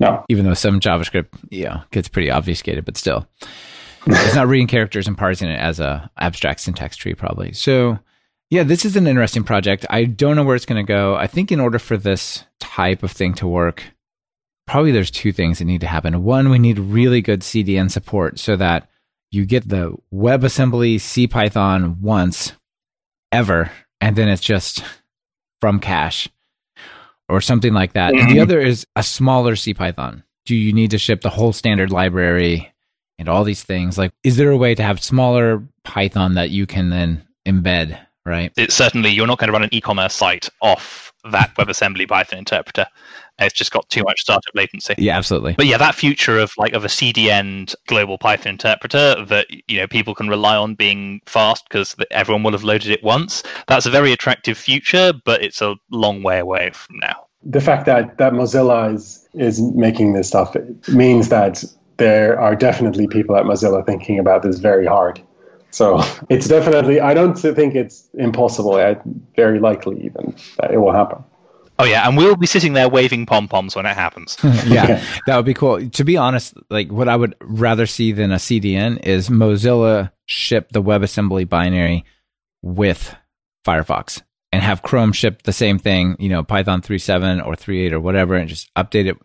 no. 0.00 0.24
Even 0.28 0.44
though 0.44 0.54
some 0.54 0.80
JavaScript, 0.80 1.28
yeah, 1.50 1.82
gets 1.92 2.08
pretty 2.08 2.30
obfuscated, 2.30 2.84
but 2.84 2.96
still. 2.96 3.28
it's 4.06 4.34
not 4.34 4.48
reading 4.48 4.66
characters 4.66 5.06
and 5.06 5.16
parsing 5.16 5.48
it 5.48 5.60
as 5.60 5.78
a 5.78 6.10
abstract 6.18 6.60
syntax 6.60 6.96
tree, 6.96 7.14
probably. 7.14 7.52
So, 7.52 7.98
yeah, 8.50 8.64
this 8.64 8.84
is 8.84 8.96
an 8.96 9.06
interesting 9.06 9.44
project. 9.44 9.86
I 9.90 10.04
don't 10.04 10.34
know 10.34 10.42
where 10.42 10.56
it's 10.56 10.66
going 10.66 10.84
to 10.84 10.88
go. 10.88 11.14
I 11.14 11.28
think 11.28 11.52
in 11.52 11.60
order 11.60 11.78
for 11.78 11.96
this 11.96 12.44
type 12.58 13.04
of 13.04 13.12
thing 13.12 13.34
to 13.34 13.46
work, 13.46 13.84
probably 14.66 14.90
there's 14.90 15.10
two 15.10 15.30
things 15.32 15.58
that 15.58 15.66
need 15.66 15.82
to 15.82 15.86
happen. 15.86 16.24
One, 16.24 16.50
we 16.50 16.58
need 16.58 16.78
really 16.78 17.20
good 17.20 17.40
CDN 17.40 17.90
support 17.90 18.38
so 18.38 18.56
that 18.56 18.88
you 19.32 19.46
get 19.46 19.68
the 19.68 19.96
WebAssembly 20.14 21.00
C 21.00 21.26
Python 21.26 22.00
once 22.00 22.52
ever, 23.32 23.72
and 24.00 24.14
then 24.14 24.28
it's 24.28 24.42
just 24.42 24.84
from 25.60 25.80
cache 25.80 26.28
or 27.28 27.40
something 27.40 27.72
like 27.72 27.94
that. 27.94 28.12
Mm-hmm. 28.12 28.32
The 28.32 28.40
other 28.40 28.60
is 28.60 28.86
a 28.94 29.02
smaller 29.02 29.56
C 29.56 29.74
Python. 29.74 30.22
Do 30.44 30.54
you 30.54 30.72
need 30.72 30.90
to 30.90 30.98
ship 30.98 31.22
the 31.22 31.30
whole 31.30 31.52
standard 31.52 31.90
library 31.90 32.72
and 33.18 33.28
all 33.28 33.42
these 33.44 33.62
things? 33.62 33.96
Like, 33.96 34.12
is 34.22 34.36
there 34.36 34.50
a 34.50 34.56
way 34.56 34.74
to 34.74 34.82
have 34.82 35.02
smaller 35.02 35.62
Python 35.84 36.34
that 36.34 36.50
you 36.50 36.66
can 36.66 36.90
then 36.90 37.26
embed? 37.46 37.98
Right. 38.24 38.52
It's 38.56 38.74
certainly 38.74 39.10
you're 39.10 39.26
not 39.26 39.38
going 39.38 39.48
to 39.48 39.52
run 39.52 39.64
an 39.64 39.72
e-commerce 39.72 40.14
site 40.14 40.48
off 40.60 41.11
that 41.30 41.54
WebAssembly 41.56 42.08
Python 42.08 42.38
interpreter. 42.38 42.86
It's 43.38 43.54
just 43.54 43.72
got 43.72 43.88
too 43.88 44.02
much 44.04 44.20
startup 44.20 44.54
latency. 44.54 44.94
Yeah, 44.98 45.16
absolutely. 45.16 45.54
But 45.54 45.66
yeah, 45.66 45.78
that 45.78 45.94
future 45.94 46.38
of 46.38 46.52
like 46.58 46.72
of 46.72 46.84
a 46.84 46.88
CDN 46.88 47.74
global 47.86 48.18
Python 48.18 48.50
interpreter 48.50 49.24
that 49.24 49.46
you 49.68 49.78
know 49.78 49.86
people 49.86 50.14
can 50.14 50.28
rely 50.28 50.56
on 50.56 50.74
being 50.74 51.20
fast 51.26 51.64
because 51.68 51.96
everyone 52.10 52.42
will 52.42 52.52
have 52.52 52.64
loaded 52.64 52.90
it 52.90 53.02
once. 53.02 53.42
That's 53.66 53.86
a 53.86 53.90
very 53.90 54.12
attractive 54.12 54.58
future, 54.58 55.12
but 55.24 55.42
it's 55.42 55.62
a 55.62 55.76
long 55.90 56.22
way 56.22 56.38
away 56.38 56.70
from 56.72 56.98
now. 56.98 57.26
The 57.44 57.60
fact 57.60 57.86
that 57.86 58.18
that 58.18 58.32
Mozilla 58.32 58.94
is 58.94 59.28
is 59.34 59.60
making 59.60 60.12
this 60.12 60.28
stuff 60.28 60.56
means 60.88 61.28
that 61.30 61.64
there 61.96 62.38
are 62.38 62.54
definitely 62.54 63.06
people 63.06 63.36
at 63.36 63.44
Mozilla 63.44 63.84
thinking 63.84 64.18
about 64.18 64.42
this 64.42 64.58
very 64.58 64.86
hard. 64.86 65.20
So 65.72 66.00
it's 66.28 66.46
definitely, 66.46 67.00
I 67.00 67.14
don't 67.14 67.34
think 67.34 67.74
it's 67.74 68.08
impossible, 68.14 68.72
very 69.34 69.58
likely 69.58 70.04
even 70.04 70.36
that 70.58 70.72
it 70.72 70.78
will 70.78 70.92
happen. 70.92 71.24
Oh 71.78 71.84
yeah, 71.84 72.06
and 72.06 72.16
we'll 72.16 72.36
be 72.36 72.46
sitting 72.46 72.74
there 72.74 72.88
waving 72.88 73.26
pom 73.26 73.48
poms 73.48 73.74
when 73.74 73.86
it 73.86 73.96
happens. 73.96 74.36
yeah, 74.66 75.02
that 75.26 75.36
would 75.36 75.46
be 75.46 75.54
cool. 75.54 75.88
To 75.88 76.04
be 76.04 76.16
honest, 76.16 76.54
like 76.70 76.92
what 76.92 77.08
I 77.08 77.16
would 77.16 77.34
rather 77.40 77.86
see 77.86 78.12
than 78.12 78.30
a 78.30 78.36
CDN 78.36 79.04
is 79.04 79.28
Mozilla 79.28 80.12
ship 80.26 80.68
the 80.70 80.82
WebAssembly 80.82 81.48
binary 81.48 82.04
with 82.60 83.16
Firefox 83.66 84.22
and 84.52 84.62
have 84.62 84.82
Chrome 84.82 85.12
ship 85.12 85.42
the 85.42 85.52
same 85.52 85.78
thing, 85.78 86.14
you 86.20 86.28
know, 86.28 86.44
Python 86.44 86.82
3.7 86.82 87.44
or 87.44 87.54
3.8 87.54 87.92
or 87.92 88.00
whatever, 88.00 88.36
and 88.36 88.48
just 88.48 88.72
update 88.74 89.06
it. 89.06 89.16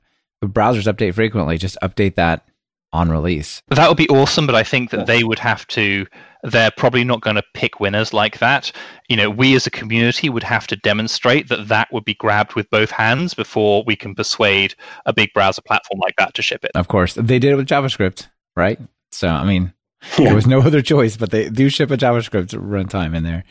The 0.42 0.48
browsers 0.48 0.92
update 0.92 1.14
frequently. 1.16 1.58
Just 1.58 1.78
update 1.84 2.16
that 2.16 2.48
on 2.94 3.12
release. 3.12 3.62
That 3.68 3.88
would 3.88 3.98
be 3.98 4.10
awesome, 4.10 4.46
but 4.46 4.56
I 4.56 4.64
think 4.64 4.92
that 4.92 5.06
they 5.06 5.24
would 5.24 5.40
have 5.40 5.68
to 5.68 6.08
they're 6.44 6.72
probably 6.72 7.04
not 7.04 7.22
going 7.22 7.36
to 7.36 7.44
pick 7.54 7.80
winners 7.80 8.14
like 8.14 8.40
that. 8.40 8.72
You 9.10 9.18
know, 9.18 9.30
we 9.30 9.56
as 9.56 9.68
a 9.68 9.72
community 9.72 10.30
would 10.30 10.44
have 10.44 10.68
to 10.68 10.76
demonstrate 10.76 11.50
that 11.50 11.68
that 11.68 11.90
would 11.92 12.06
be 12.06 12.14
grabbed 12.14 12.56
with 12.56 12.70
both 12.70 12.92
hands 12.92 13.34
before 13.34 13.84
we 13.86 13.96
can 13.96 14.16
persuade 14.16 14.76
a 15.06 15.14
big 15.14 15.34
browser 15.34 15.62
platform 15.62 16.00
like 16.00 16.16
that 16.18 16.34
to 16.36 16.42
ship 16.42 16.64
it. 16.64 16.72
Of 16.76 16.88
course, 16.88 17.14
they 17.14 17.40
did 17.40 17.52
it 17.52 17.56
with 17.56 17.68
JavaScript, 17.68 18.28
right? 18.56 18.80
So, 19.12 19.28
I 19.28 19.46
mean, 19.46 19.74
yeah. 20.18 20.26
there 20.26 20.36
was 20.36 20.48
no 20.48 20.60
other 20.66 20.82
choice, 20.82 21.18
but 21.18 21.32
they 21.32 21.50
do 21.50 21.70
ship 21.70 21.92
a 21.92 21.98
JavaScript 21.98 22.54
runtime 22.54 23.16
in 23.16 23.24
there. 23.24 23.44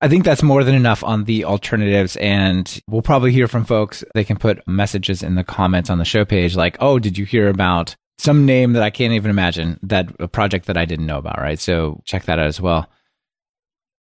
I 0.00 0.08
think 0.08 0.24
that's 0.24 0.42
more 0.42 0.64
than 0.64 0.74
enough 0.74 1.02
on 1.02 1.24
the 1.24 1.44
alternatives. 1.44 2.16
And 2.16 2.80
we'll 2.88 3.02
probably 3.02 3.32
hear 3.32 3.48
from 3.48 3.64
folks. 3.64 4.04
They 4.14 4.24
can 4.24 4.36
put 4.36 4.66
messages 4.66 5.22
in 5.22 5.34
the 5.34 5.44
comments 5.44 5.88
on 5.88 5.98
the 5.98 6.04
show 6.04 6.24
page 6.24 6.56
like, 6.56 6.76
oh, 6.80 6.98
did 6.98 7.16
you 7.16 7.24
hear 7.24 7.48
about 7.48 7.96
some 8.18 8.46
name 8.46 8.72
that 8.74 8.82
I 8.82 8.90
can't 8.90 9.12
even 9.12 9.30
imagine 9.30 9.78
that 9.82 10.08
a 10.18 10.28
project 10.28 10.66
that 10.66 10.76
I 10.76 10.84
didn't 10.84 11.06
know 11.06 11.18
about, 11.18 11.38
right? 11.38 11.58
So 11.58 12.00
check 12.04 12.24
that 12.24 12.38
out 12.38 12.46
as 12.46 12.60
well. 12.60 12.88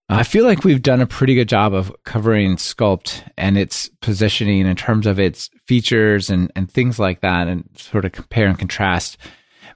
I 0.09 0.25
feel 0.25 0.45
like 0.45 0.65
we've 0.65 0.83
done 0.83 1.01
a 1.01 1.07
pretty 1.07 1.35
good 1.35 1.49
job 1.49 1.73
of 1.73 1.95
covering 2.05 2.57
Skulpt 2.57 3.23
and 3.39 3.57
its 3.57 3.89
positioning 4.03 4.67
in 4.67 4.77
terms 4.77 5.07
of 5.07 5.19
its 5.19 5.49
features 5.67 6.29
and, 6.29 6.53
and 6.55 6.71
things 6.71 6.99
like 6.99 7.21
that, 7.23 7.49
and 7.49 7.69
sort 7.77 8.05
of 8.05 8.13
compare 8.13 8.47
and 8.47 8.59
contrast. 8.59 9.17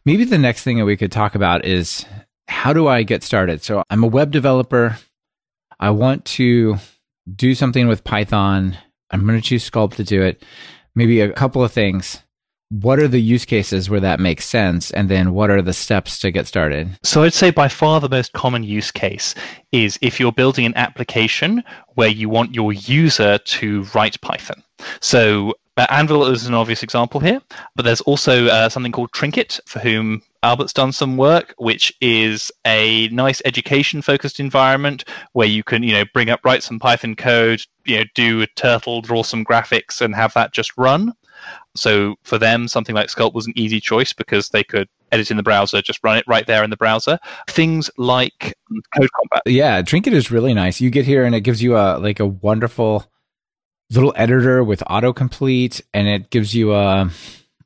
Maybe 0.04 0.24
the 0.24 0.38
next 0.38 0.62
thing 0.62 0.76
that 0.76 0.84
we 0.84 0.96
could 0.96 1.10
talk 1.10 1.34
about 1.34 1.64
is 1.64 2.04
how 2.48 2.72
do 2.72 2.86
I 2.86 3.02
get 3.02 3.22
started? 3.22 3.62
So 3.62 3.82
I'm 3.88 4.04
a 4.04 4.08
web 4.08 4.30
developer. 4.30 4.98
I 5.80 5.90
want 5.90 6.24
to 6.26 6.76
do 7.34 7.54
something 7.54 7.88
with 7.88 8.04
Python. 8.04 8.76
I'm 9.10 9.26
going 9.26 9.40
to 9.40 9.46
choose 9.46 9.68
Skulpt 9.68 9.94
to 9.94 10.04
do 10.04 10.22
it. 10.22 10.44
Maybe 10.94 11.20
a 11.20 11.32
couple 11.32 11.64
of 11.64 11.72
things 11.72 12.22
what 12.70 12.98
are 12.98 13.08
the 13.08 13.20
use 13.20 13.44
cases 13.44 13.88
where 13.88 14.00
that 14.00 14.20
makes 14.20 14.44
sense? 14.44 14.90
And 14.90 15.08
then 15.08 15.32
what 15.32 15.50
are 15.50 15.62
the 15.62 15.72
steps 15.72 16.18
to 16.20 16.30
get 16.30 16.46
started? 16.46 16.98
So 17.02 17.22
i'd 17.22 17.34
say 17.34 17.50
by 17.50 17.68
far 17.68 18.00
the 18.00 18.08
most 18.08 18.32
common 18.32 18.64
use 18.64 18.90
case 18.90 19.34
is 19.72 19.98
if 20.02 20.18
you're 20.18 20.32
building 20.32 20.66
an 20.66 20.76
application 20.76 21.62
where 21.94 22.08
you 22.08 22.28
want 22.28 22.54
your 22.54 22.72
user 22.72 23.38
to 23.38 23.82
write 23.94 24.20
python. 24.20 24.62
So 25.00 25.54
uh, 25.76 25.86
anvil 25.90 26.24
is 26.26 26.46
an 26.46 26.54
obvious 26.54 26.82
example 26.82 27.20
here 27.20 27.40
but 27.74 27.84
there's 27.84 28.00
also 28.02 28.46
uh, 28.46 28.68
something 28.68 28.92
called 28.92 29.12
trinket 29.12 29.60
for 29.66 29.78
whom 29.78 30.22
albert's 30.42 30.72
done 30.72 30.90
some 30.90 31.18
work 31.18 31.54
which 31.58 31.92
is 32.00 32.50
a 32.66 33.08
nice 33.08 33.42
education 33.44 34.00
focused 34.00 34.40
environment 34.40 35.04
where 35.32 35.46
you 35.46 35.62
can 35.62 35.82
you 35.82 35.92
know 35.92 36.04
bring 36.14 36.30
up 36.30 36.40
write 36.44 36.62
some 36.62 36.78
python 36.78 37.14
code 37.14 37.60
you 37.84 37.98
know 37.98 38.04
do 38.14 38.40
a 38.40 38.46
turtle 38.56 39.02
draw 39.02 39.22
some 39.22 39.44
graphics 39.44 40.00
and 40.00 40.14
have 40.14 40.32
that 40.32 40.52
just 40.52 40.72
run 40.78 41.12
so 41.74 42.16
for 42.22 42.38
them, 42.38 42.68
something 42.68 42.94
like 42.94 43.08
Skulpt 43.08 43.34
was 43.34 43.46
an 43.46 43.52
easy 43.56 43.80
choice 43.80 44.12
because 44.12 44.50
they 44.50 44.64
could 44.64 44.88
edit 45.12 45.30
in 45.30 45.36
the 45.36 45.42
browser, 45.42 45.82
just 45.82 46.00
run 46.02 46.16
it 46.16 46.24
right 46.26 46.46
there 46.46 46.64
in 46.64 46.70
the 46.70 46.76
browser. 46.76 47.18
Things 47.48 47.90
like 47.96 48.56
Code 48.96 49.10
Combat. 49.12 49.42
Yeah, 49.46 49.82
Trinket 49.82 50.12
is 50.12 50.30
really 50.30 50.54
nice. 50.54 50.80
You 50.80 50.90
get 50.90 51.04
here 51.04 51.24
and 51.24 51.34
it 51.34 51.40
gives 51.42 51.62
you 51.62 51.76
a 51.76 51.98
like 51.98 52.20
a 52.20 52.26
wonderful 52.26 53.04
little 53.90 54.12
editor 54.16 54.64
with 54.64 54.82
autocomplete, 54.88 55.80
and 55.94 56.08
it 56.08 56.30
gives 56.30 56.54
you 56.54 56.74
a 56.74 57.10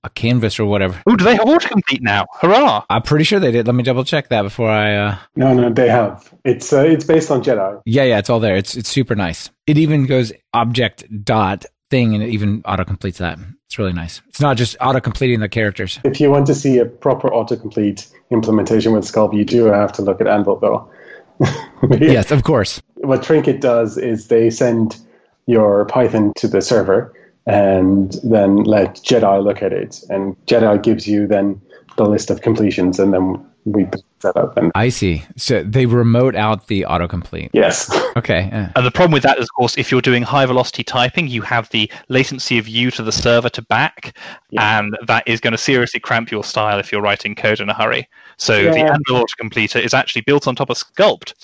a 0.02 0.10
canvas 0.10 0.58
or 0.58 0.64
whatever. 0.64 1.00
Oh, 1.06 1.16
do 1.16 1.24
they 1.24 1.34
have 1.34 1.46
autocomplete 1.46 2.00
now? 2.00 2.26
Hurrah! 2.40 2.84
I'm 2.88 3.02
pretty 3.02 3.24
sure 3.24 3.38
they 3.38 3.52
did. 3.52 3.66
Let 3.66 3.74
me 3.74 3.82
double 3.82 4.04
check 4.04 4.28
that 4.28 4.42
before 4.42 4.70
I. 4.70 4.96
Uh... 4.96 5.16
No, 5.36 5.52
no, 5.52 5.70
they 5.70 5.88
have. 5.88 6.32
It's 6.44 6.72
uh, 6.72 6.82
it's 6.82 7.04
based 7.04 7.30
on 7.30 7.42
Jedi. 7.42 7.82
Yeah, 7.84 8.04
yeah, 8.04 8.18
it's 8.18 8.30
all 8.30 8.40
there. 8.40 8.56
It's 8.56 8.76
it's 8.76 8.88
super 8.88 9.14
nice. 9.14 9.50
It 9.66 9.78
even 9.78 10.06
goes 10.06 10.32
object 10.54 11.04
dot 11.24 11.66
thing, 11.90 12.14
and 12.14 12.22
it 12.22 12.30
even 12.30 12.62
autocompletes 12.62 13.18
that. 13.18 13.38
It's 13.70 13.78
really 13.78 13.92
nice. 13.92 14.20
It's 14.26 14.40
not 14.40 14.56
just 14.56 14.76
auto 14.80 14.98
completing 14.98 15.38
the 15.38 15.48
characters. 15.48 16.00
If 16.02 16.20
you 16.20 16.28
want 16.28 16.48
to 16.48 16.56
see 16.56 16.78
a 16.78 16.84
proper 16.84 17.30
autocomplete 17.30 18.10
implementation 18.32 18.92
with 18.92 19.04
Skulpt, 19.04 19.32
you 19.32 19.44
do 19.44 19.66
have 19.66 19.92
to 19.92 20.02
look 20.02 20.20
at 20.20 20.26
Anvil, 20.26 20.56
though. 20.56 20.90
yes, 22.00 22.32
of 22.32 22.42
course. 22.42 22.82
What 22.96 23.22
Trinket 23.22 23.60
does 23.60 23.96
is 23.96 24.26
they 24.26 24.50
send 24.50 24.98
your 25.46 25.84
Python 25.84 26.32
to 26.38 26.48
the 26.48 26.60
server 26.60 27.14
and 27.46 28.12
then 28.24 28.64
let 28.64 28.96
Jedi 28.96 29.40
look 29.40 29.62
at 29.62 29.72
it. 29.72 30.02
And 30.10 30.34
Jedi 30.46 30.82
gives 30.82 31.06
you 31.06 31.28
then 31.28 31.60
the 31.96 32.06
list 32.06 32.28
of 32.28 32.40
completions, 32.40 32.98
and 32.98 33.14
then 33.14 33.46
we 33.66 33.86
set 34.20 34.36
up. 34.36 34.56
And 34.56 34.70
I 34.74 34.88
see. 34.88 35.24
So 35.36 35.62
they 35.62 35.86
remote 35.86 36.34
out 36.34 36.66
the 36.68 36.82
autocomplete. 36.82 37.50
Yes. 37.52 37.90
Okay. 38.16 38.48
Yeah. 38.50 38.72
And 38.74 38.84
the 38.84 38.90
problem 38.90 39.12
with 39.12 39.22
that 39.22 39.38
is, 39.38 39.44
of 39.44 39.54
course, 39.56 39.78
if 39.78 39.92
you're 39.92 40.00
doing 40.00 40.24
high 40.24 40.44
velocity 40.44 40.82
typing, 40.82 41.28
you 41.28 41.42
have 41.42 41.70
the 41.70 41.90
latency 42.08 42.58
of 42.58 42.66
you 42.66 42.90
to 42.90 43.04
the 43.04 43.12
server 43.12 43.48
to 43.50 43.62
back, 43.62 44.16
yeah. 44.50 44.80
and 44.80 44.98
that 45.06 45.22
is 45.28 45.40
going 45.40 45.52
to 45.52 45.58
seriously 45.58 46.00
cramp 46.00 46.30
your 46.30 46.42
style 46.42 46.80
if 46.80 46.90
you're 46.90 47.00
writing 47.00 47.36
code 47.36 47.60
in 47.60 47.68
a 47.68 47.74
hurry. 47.74 48.08
So 48.36 48.58
yeah. 48.58 48.72
the 48.72 48.80
Anvil 48.80 49.24
autocompleter 49.24 49.80
is 49.80 49.94
actually 49.94 50.22
built 50.22 50.48
on 50.48 50.56
top 50.56 50.70
of 50.70 50.76
Skulpt. 50.76 51.34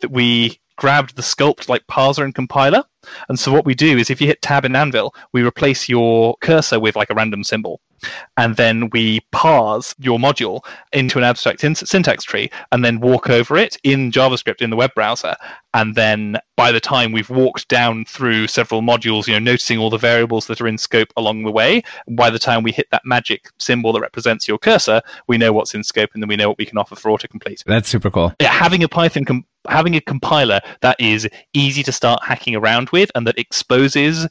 That 0.00 0.10
we 0.10 0.58
grabbed 0.76 1.16
the 1.16 1.22
Skulpt 1.22 1.68
like 1.68 1.86
parser 1.86 2.24
and 2.24 2.34
compiler. 2.34 2.84
And 3.28 3.38
so 3.38 3.52
what 3.52 3.64
we 3.64 3.74
do 3.74 3.98
is 3.98 4.10
if 4.10 4.20
you 4.20 4.26
hit 4.26 4.42
tab 4.42 4.64
in 4.64 4.74
Anvil, 4.74 5.14
we 5.32 5.42
replace 5.42 5.88
your 5.88 6.36
cursor 6.40 6.80
with 6.80 6.96
like 6.96 7.10
a 7.10 7.14
random 7.14 7.44
symbol 7.44 7.80
and 8.36 8.56
then 8.56 8.90
we 8.90 9.20
parse 9.32 9.94
your 9.98 10.18
module 10.18 10.64
into 10.92 11.18
an 11.18 11.24
abstract 11.24 11.60
syntax 11.60 12.24
tree 12.24 12.50
and 12.72 12.84
then 12.84 13.00
walk 13.00 13.30
over 13.30 13.56
it 13.56 13.76
in 13.82 14.10
JavaScript 14.10 14.60
in 14.60 14.70
the 14.70 14.76
web 14.76 14.92
browser. 14.94 15.34
And 15.74 15.94
then 15.94 16.38
by 16.56 16.72
the 16.72 16.80
time 16.80 17.12
we've 17.12 17.28
walked 17.28 17.68
down 17.68 18.04
through 18.06 18.46
several 18.46 18.80
modules, 18.80 19.26
you 19.26 19.34
know, 19.34 19.38
noticing 19.38 19.78
all 19.78 19.90
the 19.90 19.98
variables 19.98 20.46
that 20.46 20.60
are 20.60 20.68
in 20.68 20.78
scope 20.78 21.12
along 21.16 21.42
the 21.42 21.52
way, 21.52 21.82
by 22.10 22.30
the 22.30 22.38
time 22.38 22.62
we 22.62 22.72
hit 22.72 22.88
that 22.90 23.02
magic 23.04 23.50
symbol 23.58 23.92
that 23.92 24.00
represents 24.00 24.48
your 24.48 24.58
cursor, 24.58 25.02
we 25.26 25.38
know 25.38 25.52
what's 25.52 25.74
in 25.74 25.84
scope 25.84 26.10
and 26.14 26.22
then 26.22 26.28
we 26.28 26.36
know 26.36 26.48
what 26.48 26.58
we 26.58 26.66
can 26.66 26.78
offer 26.78 26.96
for 26.96 27.10
autocomplete. 27.10 27.62
That's 27.64 27.88
super 27.88 28.10
cool. 28.10 28.32
Yeah, 28.40 28.52
having 28.52 28.82
a 28.82 28.88
Python 28.88 29.24
com- 29.24 29.46
having 29.68 29.94
a 29.96 30.00
compiler 30.00 30.60
that 30.80 30.96
is 30.98 31.28
easy 31.52 31.82
to 31.82 31.92
start 31.92 32.22
hacking 32.22 32.54
around 32.54 32.90
with 32.90 33.10
and 33.14 33.26
that 33.26 33.38
exposes 33.38 34.26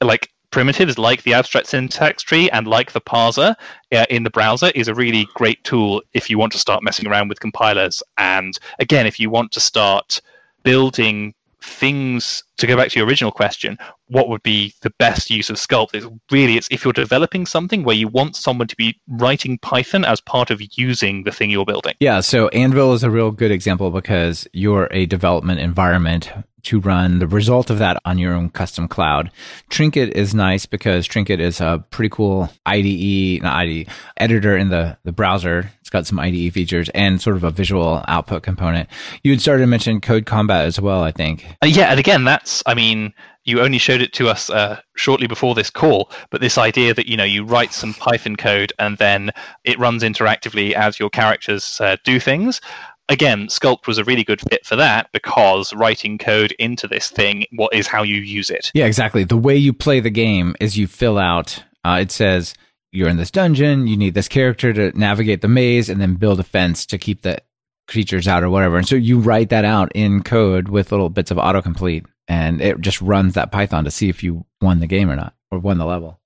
like 0.00 0.30
primitives 0.50 0.98
like 0.98 1.22
the 1.22 1.34
abstract 1.34 1.66
syntax 1.66 2.22
tree 2.22 2.48
and 2.50 2.66
like 2.66 2.92
the 2.92 3.00
parser 3.00 3.54
uh, 3.92 4.06
in 4.08 4.22
the 4.22 4.30
browser 4.30 4.70
is 4.74 4.88
a 4.88 4.94
really 4.94 5.26
great 5.34 5.62
tool 5.64 6.02
if 6.14 6.30
you 6.30 6.38
want 6.38 6.52
to 6.52 6.58
start 6.58 6.82
messing 6.82 7.06
around 7.06 7.28
with 7.28 7.40
compilers. 7.40 8.02
And 8.16 8.56
again, 8.78 9.06
if 9.06 9.20
you 9.20 9.28
want 9.28 9.52
to 9.52 9.60
start 9.60 10.20
building 10.62 11.34
things 11.60 12.42
to 12.58 12.66
go 12.66 12.76
back 12.76 12.90
to 12.90 12.98
your 12.98 13.06
original 13.06 13.30
question, 13.30 13.78
what 14.08 14.28
would 14.28 14.42
be 14.42 14.72
the 14.82 14.90
best 14.90 15.30
use 15.30 15.50
of 15.50 15.56
Skulpt? 15.56 15.94
Is 15.94 16.06
really 16.30 16.56
it's 16.56 16.68
if 16.70 16.84
you're 16.84 16.92
developing 16.92 17.46
something 17.46 17.84
where 17.84 17.96
you 17.96 18.08
want 18.08 18.36
someone 18.36 18.68
to 18.68 18.76
be 18.76 18.98
writing 19.08 19.58
Python 19.58 20.04
as 20.04 20.20
part 20.20 20.50
of 20.50 20.60
using 20.76 21.24
the 21.24 21.32
thing 21.32 21.50
you're 21.50 21.64
building. 21.64 21.94
Yeah, 22.00 22.20
so 22.20 22.48
Anvil 22.48 22.94
is 22.94 23.02
a 23.02 23.10
real 23.10 23.30
good 23.30 23.50
example 23.50 23.90
because 23.90 24.46
you're 24.52 24.88
a 24.90 25.06
development 25.06 25.60
environment 25.60 26.30
to 26.66 26.80
run 26.80 27.20
the 27.20 27.28
result 27.28 27.70
of 27.70 27.78
that 27.78 27.96
on 28.04 28.18
your 28.18 28.34
own 28.34 28.50
custom 28.50 28.88
cloud. 28.88 29.30
Trinket 29.70 30.14
is 30.14 30.34
nice 30.34 30.66
because 30.66 31.06
Trinket 31.06 31.38
is 31.38 31.60
a 31.60 31.84
pretty 31.90 32.08
cool 32.08 32.50
IDE, 32.66 33.40
not 33.42 33.54
IDE, 33.54 33.88
editor 34.16 34.56
in 34.56 34.68
the, 34.68 34.98
the 35.04 35.12
browser. 35.12 35.70
It's 35.80 35.90
got 35.90 36.08
some 36.08 36.18
IDE 36.18 36.52
features 36.52 36.88
and 36.88 37.22
sort 37.22 37.36
of 37.36 37.44
a 37.44 37.50
visual 37.50 38.04
output 38.08 38.42
component. 38.42 38.88
You 39.22 39.30
had 39.30 39.40
started 39.40 39.60
to 39.60 39.68
mention 39.68 40.00
Code 40.00 40.26
Combat 40.26 40.64
as 40.64 40.80
well, 40.80 41.04
I 41.04 41.12
think. 41.12 41.46
Uh, 41.62 41.66
yeah, 41.66 41.90
and 41.90 42.00
again, 42.00 42.24
I 42.66 42.74
mean, 42.74 43.12
you 43.44 43.60
only 43.60 43.78
showed 43.78 44.00
it 44.00 44.12
to 44.14 44.28
us 44.28 44.50
uh, 44.50 44.80
shortly 44.96 45.26
before 45.26 45.54
this 45.54 45.70
call, 45.70 46.10
but 46.30 46.40
this 46.40 46.58
idea 46.58 46.94
that 46.94 47.06
you 47.06 47.16
know 47.16 47.24
you 47.24 47.44
write 47.44 47.72
some 47.72 47.94
Python 47.94 48.36
code 48.36 48.72
and 48.78 48.98
then 48.98 49.30
it 49.64 49.78
runs 49.78 50.02
interactively 50.02 50.72
as 50.72 50.98
your 50.98 51.10
characters 51.10 51.80
uh, 51.80 51.96
do 52.04 52.18
things 52.20 52.60
again, 53.08 53.46
Skulpt 53.46 53.86
was 53.86 53.98
a 53.98 54.04
really 54.04 54.24
good 54.24 54.40
fit 54.48 54.66
for 54.66 54.76
that 54.76 55.10
because 55.12 55.72
writing 55.74 56.18
code 56.18 56.52
into 56.52 56.88
this 56.88 57.10
thing 57.10 57.44
what 57.52 57.74
is 57.74 57.86
how 57.86 58.02
you 58.02 58.16
use 58.16 58.50
it. 58.50 58.70
Yeah, 58.74 58.86
exactly. 58.86 59.24
The 59.24 59.36
way 59.36 59.56
you 59.56 59.72
play 59.72 60.00
the 60.00 60.10
game 60.10 60.56
is 60.60 60.76
you 60.76 60.86
fill 60.86 61.18
out. 61.18 61.62
Uh, 61.84 61.98
it 62.00 62.10
says 62.10 62.54
you're 62.92 63.08
in 63.08 63.16
this 63.16 63.30
dungeon. 63.30 63.86
You 63.86 63.96
need 63.96 64.14
this 64.14 64.28
character 64.28 64.72
to 64.72 64.98
navigate 64.98 65.40
the 65.40 65.48
maze, 65.48 65.88
and 65.88 66.00
then 66.00 66.14
build 66.14 66.40
a 66.40 66.44
fence 66.44 66.86
to 66.86 66.98
keep 66.98 67.22
the 67.22 67.38
creatures 67.86 68.26
out 68.26 68.42
or 68.42 68.50
whatever. 68.50 68.76
And 68.76 68.88
so 68.88 68.96
you 68.96 69.20
write 69.20 69.50
that 69.50 69.64
out 69.64 69.92
in 69.94 70.22
code 70.22 70.68
with 70.68 70.90
little 70.90 71.08
bits 71.08 71.30
of 71.30 71.36
autocomplete, 71.36 72.06
and 72.28 72.60
it 72.60 72.80
just 72.80 73.00
runs 73.00 73.34
that 73.34 73.52
Python 73.52 73.84
to 73.84 73.90
see 73.90 74.08
if 74.08 74.22
you 74.22 74.46
won 74.60 74.80
the 74.80 74.86
game 74.86 75.10
or 75.10 75.16
not, 75.16 75.34
or 75.50 75.58
won 75.58 75.78
the 75.78 75.84
level. 75.84 76.20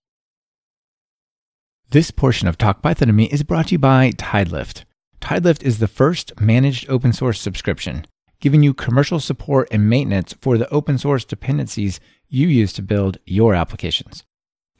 This 1.90 2.10
portion 2.10 2.46
of 2.46 2.56
Talk 2.56 2.82
Python 2.82 3.08
to 3.08 3.12
Me 3.12 3.24
is 3.24 3.42
brought 3.42 3.68
to 3.68 3.72
you 3.72 3.78
by 3.78 4.12
Tidelift. 4.12 4.84
Tidelift 5.20 5.62
is 5.64 5.78
the 5.78 5.88
first 5.88 6.40
managed 6.40 6.88
open 6.88 7.12
source 7.12 7.40
subscription, 7.40 8.06
giving 8.40 8.62
you 8.62 8.72
commercial 8.72 9.20
support 9.20 9.68
and 9.70 9.90
maintenance 9.90 10.34
for 10.40 10.56
the 10.56 10.68
open 10.70 10.98
source 10.98 11.24
dependencies 11.24 12.00
you 12.28 12.48
use 12.48 12.72
to 12.74 12.82
build 12.82 13.18
your 13.26 13.54
applications. 13.54 14.24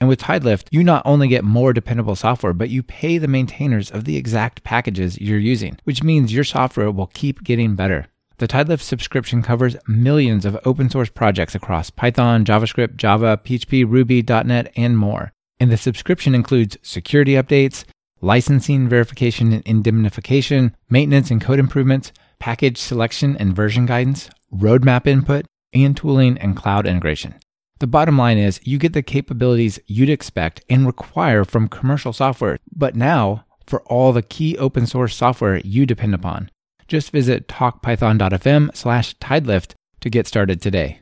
And 0.01 0.09
with 0.09 0.21
Tidelift, 0.21 0.69
you 0.71 0.83
not 0.83 1.03
only 1.05 1.29
get 1.29 1.45
more 1.45 1.75
dependable 1.75 2.17
software, 2.17 2.55
but 2.55 2.71
you 2.71 2.83
pay 2.83 3.19
the 3.19 3.29
maintainers 3.29 3.91
of 3.91 4.05
the 4.05 4.17
exact 4.17 4.63
packages 4.63 5.21
you're 5.21 5.39
using, 5.39 5.77
which 5.85 6.03
means 6.03 6.33
your 6.33 6.45
software 6.45 6.91
will 6.91 7.09
keep 7.09 7.45
getting 7.45 7.75
better. 7.75 8.07
The 8.41 8.49
Tidelift 8.49 8.81
subscription 8.81 9.43
covers 9.43 9.77
millions 9.87 10.47
of 10.47 10.59
open 10.65 10.89
source 10.89 11.11
projects 11.11 11.55
across 11.55 11.91
Python, 11.91 12.43
JavaScript, 12.47 12.97
Java, 12.97 13.39
PHP, 13.45 13.85
Ruby, 13.87 14.25
.NET, 14.27 14.73
and 14.77 14.97
more. 14.97 15.35
And 15.61 15.71
the 15.71 15.77
subscription 15.77 16.35
includes 16.35 16.79
security 16.81 17.33
updates, 17.33 17.85
licensing 18.23 18.89
verification 18.89 19.53
and 19.53 19.63
indemnification, 19.67 20.75
maintenance 20.89 21.31
and 21.31 21.39
code 21.39 21.59
improvements, 21.59 22.13
package 22.39 22.79
selection 22.79 23.37
and 23.37 23.55
version 23.55 23.85
guidance, 23.85 24.31
roadmap 24.51 25.07
input, 25.07 25.45
and 25.75 25.95
tooling 25.95 26.39
and 26.39 26.57
cloud 26.57 26.87
integration. 26.87 27.35
The 27.79 27.87
bottom 27.87 28.17
line 28.17 28.39
is 28.39 28.59
you 28.65 28.79
get 28.79 28.95
the 28.95 29.03
capabilities 29.03 29.79
you'd 29.87 30.09
expect 30.09 30.65
and 30.71 30.87
require 30.87 31.45
from 31.45 31.69
commercial 31.69 32.15
software, 32.15 32.57
but 32.75 32.97
now 32.97 33.45
for 33.67 33.83
all 33.83 34.15
the 34.15 34.23
key 34.23 34.57
open 34.57 34.87
source 34.87 35.15
software 35.15 35.59
you 35.59 35.85
depend 35.85 36.15
upon. 36.15 36.51
Just 36.91 37.13
visit 37.13 37.47
talkpython.fm 37.47 38.75
slash 38.75 39.17
tidelift 39.19 39.75
to 40.01 40.11
get 40.11 40.27
started 40.27 40.61
today. 40.61 40.99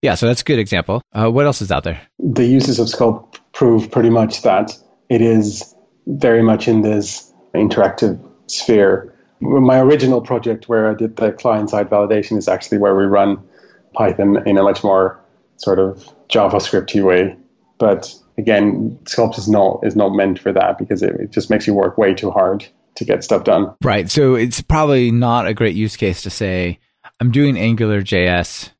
Yeah, 0.00 0.14
so 0.14 0.26
that's 0.26 0.40
a 0.40 0.44
good 0.44 0.58
example. 0.58 1.02
Uh, 1.12 1.30
what 1.30 1.44
else 1.44 1.60
is 1.60 1.70
out 1.70 1.84
there? 1.84 2.00
The 2.18 2.46
uses 2.46 2.78
of 2.78 2.86
Skulpt 2.86 3.40
prove 3.52 3.90
pretty 3.90 4.08
much 4.08 4.40
that 4.40 4.72
it 5.10 5.20
is 5.20 5.74
very 6.06 6.42
much 6.42 6.66
in 6.66 6.80
this 6.80 7.30
interactive 7.54 8.18
sphere. 8.46 9.14
My 9.40 9.78
original 9.78 10.22
project 10.22 10.66
where 10.66 10.90
I 10.90 10.94
did 10.94 11.16
the 11.16 11.32
client 11.32 11.68
side 11.68 11.90
validation 11.90 12.38
is 12.38 12.48
actually 12.48 12.78
where 12.78 12.96
we 12.96 13.04
run 13.04 13.36
Python 13.92 14.48
in 14.48 14.56
a 14.56 14.62
much 14.62 14.82
more 14.82 15.20
sort 15.58 15.78
of 15.78 16.08
JavaScripty 16.30 17.04
way. 17.04 17.36
But 17.76 18.14
again, 18.38 18.98
Skulpt 19.04 19.36
is 19.36 19.46
not 19.46 19.80
is 19.82 19.94
not 19.94 20.14
meant 20.14 20.38
for 20.38 20.52
that 20.52 20.78
because 20.78 21.02
it, 21.02 21.16
it 21.16 21.32
just 21.32 21.50
makes 21.50 21.66
you 21.66 21.74
work 21.74 21.98
way 21.98 22.14
too 22.14 22.30
hard 22.30 22.66
to 23.00 23.04
get 23.04 23.24
stuff 23.24 23.44
done. 23.44 23.74
Right. 23.82 24.08
So 24.10 24.36
it's 24.36 24.60
probably 24.60 25.10
not 25.10 25.46
a 25.46 25.54
great 25.54 25.74
use 25.74 25.96
case 25.96 26.22
to 26.22 26.30
say, 26.30 26.78
I'm 27.18 27.32
doing 27.32 27.58
Angular 27.58 28.02
JS 28.02 28.70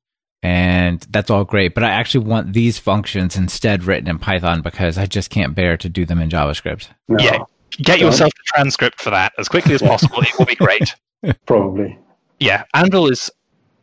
and 0.42 1.00
that's 1.10 1.30
all 1.30 1.44
great. 1.44 1.74
But 1.74 1.84
I 1.84 1.90
actually 1.90 2.24
want 2.24 2.52
these 2.52 2.78
functions 2.78 3.36
instead 3.36 3.84
written 3.84 4.08
in 4.08 4.18
Python 4.18 4.62
because 4.62 4.96
I 4.98 5.06
just 5.06 5.30
can't 5.30 5.54
bear 5.54 5.76
to 5.76 5.88
do 5.88 6.06
them 6.06 6.20
in 6.20 6.30
JavaScript. 6.30 6.88
No. 7.08 7.22
Yeah, 7.22 7.38
get 7.78 7.98
yourself 7.98 8.32
a 8.32 8.58
Transcrypt 8.58 9.00
for 9.00 9.10
that 9.10 9.32
as 9.38 9.48
quickly 9.48 9.74
as 9.74 9.82
possible. 9.82 10.20
it 10.22 10.38
will 10.38 10.46
be 10.46 10.54
great. 10.54 10.94
Probably. 11.46 11.98
Yeah, 12.38 12.64
Anvil 12.74 13.10
is 13.10 13.30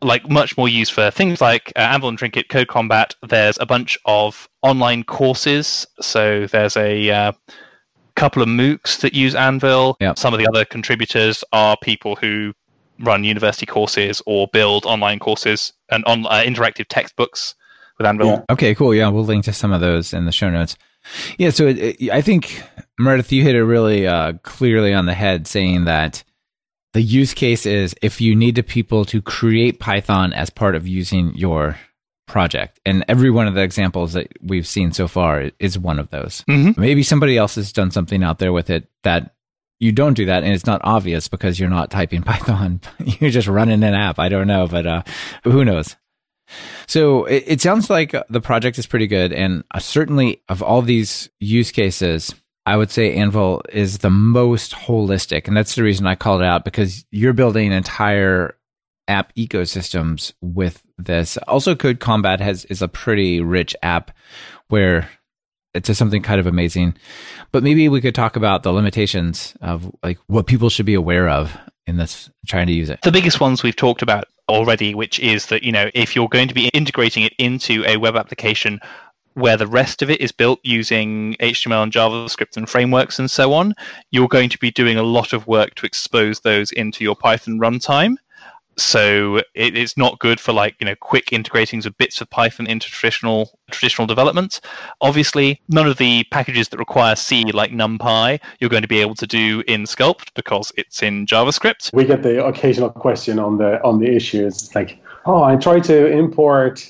like 0.01 0.29
much 0.29 0.57
more 0.57 0.69
used 0.69 0.93
for 0.93 1.09
things 1.11 1.41
like 1.41 1.71
uh, 1.75 1.79
Anvil 1.79 2.09
and 2.09 2.17
Trinket, 2.17 2.49
Code 2.49 2.67
Combat. 2.67 3.15
There's 3.27 3.57
a 3.59 3.65
bunch 3.65 3.97
of 4.05 4.47
online 4.61 5.03
courses. 5.03 5.85
So 6.01 6.47
there's 6.47 6.77
a 6.77 7.09
uh, 7.09 7.31
couple 8.17 8.41
of 8.41 8.49
MOOCs 8.49 8.99
that 8.99 9.13
use 9.13 9.35
Anvil. 9.35 9.95
Yep. 10.01 10.19
Some 10.19 10.33
of 10.33 10.39
the 10.39 10.47
other 10.47 10.65
contributors 10.65 11.43
are 11.53 11.77
people 11.81 12.17
who 12.17 12.53
run 12.99 13.23
university 13.23 13.65
courses 13.65 14.21
or 14.25 14.47
build 14.51 14.85
online 14.85 15.19
courses 15.19 15.71
and 15.89 16.03
on 16.05 16.25
uh, 16.25 16.43
interactive 16.45 16.87
textbooks 16.89 17.55
with 17.97 18.07
Anvil. 18.07 18.27
Yeah. 18.27 18.41
Okay, 18.49 18.75
cool. 18.75 18.93
Yeah, 18.93 19.07
we'll 19.09 19.23
link 19.23 19.45
to 19.45 19.53
some 19.53 19.71
of 19.71 19.81
those 19.81 20.13
in 20.13 20.25
the 20.25 20.31
show 20.31 20.49
notes. 20.49 20.75
Yeah, 21.37 21.51
so 21.51 21.67
it, 21.67 21.77
it, 21.77 22.11
I 22.11 22.21
think 22.21 22.63
Meredydd, 22.99 23.31
you 23.31 23.43
hit 23.43 23.55
it 23.55 23.63
really 23.63 24.05
uh, 24.07 24.33
clearly 24.43 24.93
on 24.93 25.05
the 25.05 25.13
head, 25.13 25.47
saying 25.47 25.85
that 25.85 26.23
the 26.93 27.01
use 27.01 27.33
case 27.33 27.65
is 27.65 27.95
if 28.01 28.19
you 28.19 28.35
need 28.35 28.55
to 28.55 28.63
people 28.63 29.05
to 29.05 29.21
create 29.21 29.79
Python 29.79 30.33
as 30.33 30.49
part 30.49 30.75
of 30.75 30.87
using 30.87 31.33
your 31.35 31.77
project, 32.27 32.79
and 32.85 33.03
every 33.07 33.31
one 33.31 33.47
of 33.47 33.55
the 33.55 33.63
examples 33.63 34.13
that 34.13 34.31
we've 34.41 34.67
seen 34.67 34.91
so 34.91 35.07
far 35.07 35.51
is 35.59 35.79
one 35.79 35.97
of 35.97 36.09
those. 36.09 36.43
Mm-hmm. 36.47 36.79
Maybe 36.79 37.01
somebody 37.01 37.37
else 37.37 37.55
has 37.55 37.71
done 37.71 37.89
something 37.89 38.23
out 38.23 38.39
there 38.39 38.53
with 38.53 38.69
it 38.69 38.87
that 39.03 39.33
you 39.79 39.91
don't 39.91 40.15
do 40.15 40.25
that 40.25 40.43
and 40.43 40.53
it's 40.53 40.65
not 40.65 40.81
obvious 40.83 41.27
because 41.27 41.59
you're 41.59 41.69
not 41.69 41.91
typing 41.91 42.21
Python. 42.23 42.81
you're 42.99 43.31
just 43.31 43.47
running 43.47 43.83
an 43.83 43.93
app. 43.93 44.19
I 44.19 44.29
don't 44.29 44.47
know, 44.47 44.67
but 44.67 44.85
uh, 44.85 45.03
who 45.43 45.65
knows? 45.65 45.95
So 46.87 47.25
it, 47.25 47.43
it, 47.45 47.61
sounds 47.61 47.89
like 47.89 48.15
the 48.29 48.41
project 48.41 48.79
is 48.79 48.87
pretty 48.87 49.07
good. 49.07 49.33
And 49.33 49.63
uh, 49.71 49.79
certainly 49.79 50.41
of 50.47 50.63
all 50.63 50.81
these 50.81 51.29
use 51.39 51.71
cases, 51.71 52.33
I 52.65 52.77
would 52.77 52.89
say 52.89 53.13
Anvil 53.15 53.61
is 53.71 53.99
the 53.99 54.09
most 54.09 54.71
holistic. 54.73 55.47
And 55.47 55.57
that's 55.57 55.75
the 55.75 55.83
reason 55.83 56.07
I 56.07 56.15
called 56.15 56.41
it 56.41 56.47
out 56.47 56.63
because 56.63 57.05
you're 57.11 57.33
building 57.33 57.67
an 57.67 57.73
entire 57.73 58.55
app 59.07 59.33
ecosystems 59.35 60.33
with 60.41 60.83
this. 60.97 61.37
Also, 61.47 61.75
Code 61.75 61.99
Combat 61.99 62.39
has 62.39 62.65
is 62.65 62.81
a 62.81 62.87
pretty 62.87 63.41
rich 63.41 63.75
app 63.81 64.11
where 64.69 65.09
it's 65.73 65.87
just 65.87 65.99
something 65.99 66.21
kind 66.21 66.39
of 66.39 66.47
amazing. 66.47 66.95
But 67.51 67.63
maybe 67.63 67.87
we 67.87 68.01
could 68.01 68.15
talk 68.15 68.35
about 68.35 68.63
the 68.63 68.71
limitations 68.71 69.55
of 69.61 69.93
like 70.03 70.17
what 70.27 70.47
people 70.47 70.69
should 70.69 70.85
be 70.85 70.95
aware 70.95 71.29
of 71.29 71.57
in 71.85 71.97
this 71.97 72.29
trying 72.47 72.67
to 72.67 72.73
use 72.73 72.89
it. 72.89 72.99
The 73.03 73.11
biggest 73.11 73.39
ones 73.39 73.63
we've 73.63 73.75
talked 73.75 74.01
about 74.01 74.25
already, 74.49 74.93
which 74.93 75.19
is 75.19 75.47
that, 75.47 75.63
you 75.63 75.71
know, 75.71 75.89
if 75.93 76.15
you're 76.15 76.27
going 76.27 76.47
to 76.47 76.53
be 76.53 76.67
integrating 76.69 77.23
it 77.23 77.33
into 77.37 77.83
a 77.85 77.97
web 77.97 78.15
application 78.15 78.79
where 79.35 79.55
the 79.55 79.67
rest 79.67 80.01
of 80.01 80.09
it 80.09 80.19
is 80.19 80.31
built 80.31 80.59
using 80.63 81.35
HTML 81.39 81.83
and 81.83 81.91
JavaScript 81.91 82.57
and 82.57 82.67
frameworks 82.67 83.19
and 83.19 83.29
so 83.29 83.53
on, 83.53 83.75
you're 84.09 84.27
going 84.27 84.49
to 84.49 84.57
be 84.57 84.71
doing 84.71 84.97
a 84.97 85.03
lot 85.03 85.31
of 85.31 85.45
work 85.45 85.75
to 85.75 85.85
expose 85.85 86.39
those 86.39 86.71
into 86.71 87.03
your 87.03 87.15
Python 87.15 87.59
runtime 87.59 88.15
so 88.77 89.37
it, 89.55 89.75
it's 89.75 89.97
not 89.97 90.19
good 90.19 90.39
for 90.39 90.53
like 90.53 90.75
you 90.79 90.85
know 90.85 90.95
quick 90.95 91.33
integrating 91.33 91.85
of 91.85 91.97
bits 91.97 92.21
of 92.21 92.29
python 92.29 92.67
into 92.67 92.89
traditional 92.89 93.59
traditional 93.71 94.07
development 94.07 94.61
obviously 95.01 95.59
none 95.67 95.87
of 95.87 95.97
the 95.97 96.23
packages 96.31 96.69
that 96.69 96.77
require 96.77 97.15
c 97.15 97.51
like 97.51 97.71
numpy 97.71 98.39
you're 98.59 98.69
going 98.69 98.81
to 98.81 98.87
be 98.87 98.99
able 98.99 99.15
to 99.15 99.27
do 99.27 99.63
in 99.67 99.83
skulpt 99.83 100.33
because 100.35 100.71
it's 100.77 101.03
in 101.03 101.25
javascript 101.25 101.93
we 101.93 102.05
get 102.05 102.23
the 102.23 102.43
occasional 102.45 102.89
question 102.89 103.39
on 103.39 103.57
the 103.57 103.83
on 103.83 103.99
the 103.99 104.07
issues 104.07 104.63
it's 104.63 104.75
like 104.75 105.01
oh 105.25 105.43
i 105.43 105.55
tried 105.55 105.83
to 105.83 106.07
import 106.07 106.89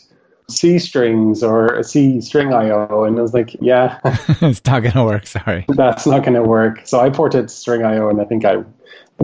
C 0.50 0.80
strings 0.80 1.44
or 1.44 1.84
C 1.84 2.22
string 2.22 2.54
IO, 2.54 3.04
and 3.04 3.20
I 3.20 3.22
was 3.22 3.34
like, 3.34 3.58
yeah, 3.60 4.00
it's 4.06 4.66
not 4.66 4.82
gonna 4.82 5.04
work. 5.04 5.28
Sorry, 5.28 5.66
that's 5.68 6.08
not 6.08 6.24
gonna 6.24 6.42
work. 6.42 6.80
So 6.86 7.02
I 7.02 7.10
ported 7.10 7.52
string 7.52 7.84
IO, 7.84 8.10
and 8.10 8.22
I 8.22 8.24
think 8.24 8.46
I 8.46 8.64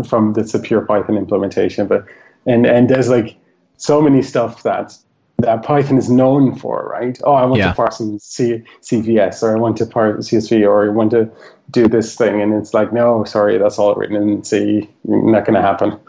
from 0.06 0.34
this 0.34 0.54
a 0.54 0.60
pure 0.60 0.82
Python 0.82 1.16
implementation, 1.16 1.88
but 1.88 2.06
and 2.46 2.66
and 2.66 2.90
there's 2.90 3.10
like 3.10 3.38
so 3.78 4.02
many 4.02 4.22
stuff 4.22 4.64
that 4.64 4.98
that 5.40 5.64
Python 5.64 5.98
is 5.98 6.10
known 6.10 6.56
for, 6.56 6.88
right? 6.90 7.20
Oh, 7.24 7.34
I 7.34 7.46
want 7.46 7.60
Yeah. 7.60 7.70
to 7.72 7.76
parse 7.76 7.98
some 7.98 8.18
C- 8.20 8.64
CVS, 8.82 9.44
or 9.44 9.56
I 9.56 9.60
want 9.60 9.78
to 9.78 9.86
parse 9.86 10.30
CSV, 10.30 10.66
or 10.66 10.86
I 10.86 10.90
want 10.90 11.12
to 11.12 11.30
do 11.72 11.88
this 11.88 12.16
thing, 12.16 12.42
and 12.42 12.54
it's 12.54 12.74
like, 12.74 12.94
no, 12.94 13.24
sorry, 13.24 13.58
that's 13.58 13.80
all 13.80 13.96
written 13.96 14.16
in 14.16 14.44
C. 14.44 14.88
Not 15.04 15.46
going 15.46 15.56
to 15.56 15.62
happen. 15.62 16.00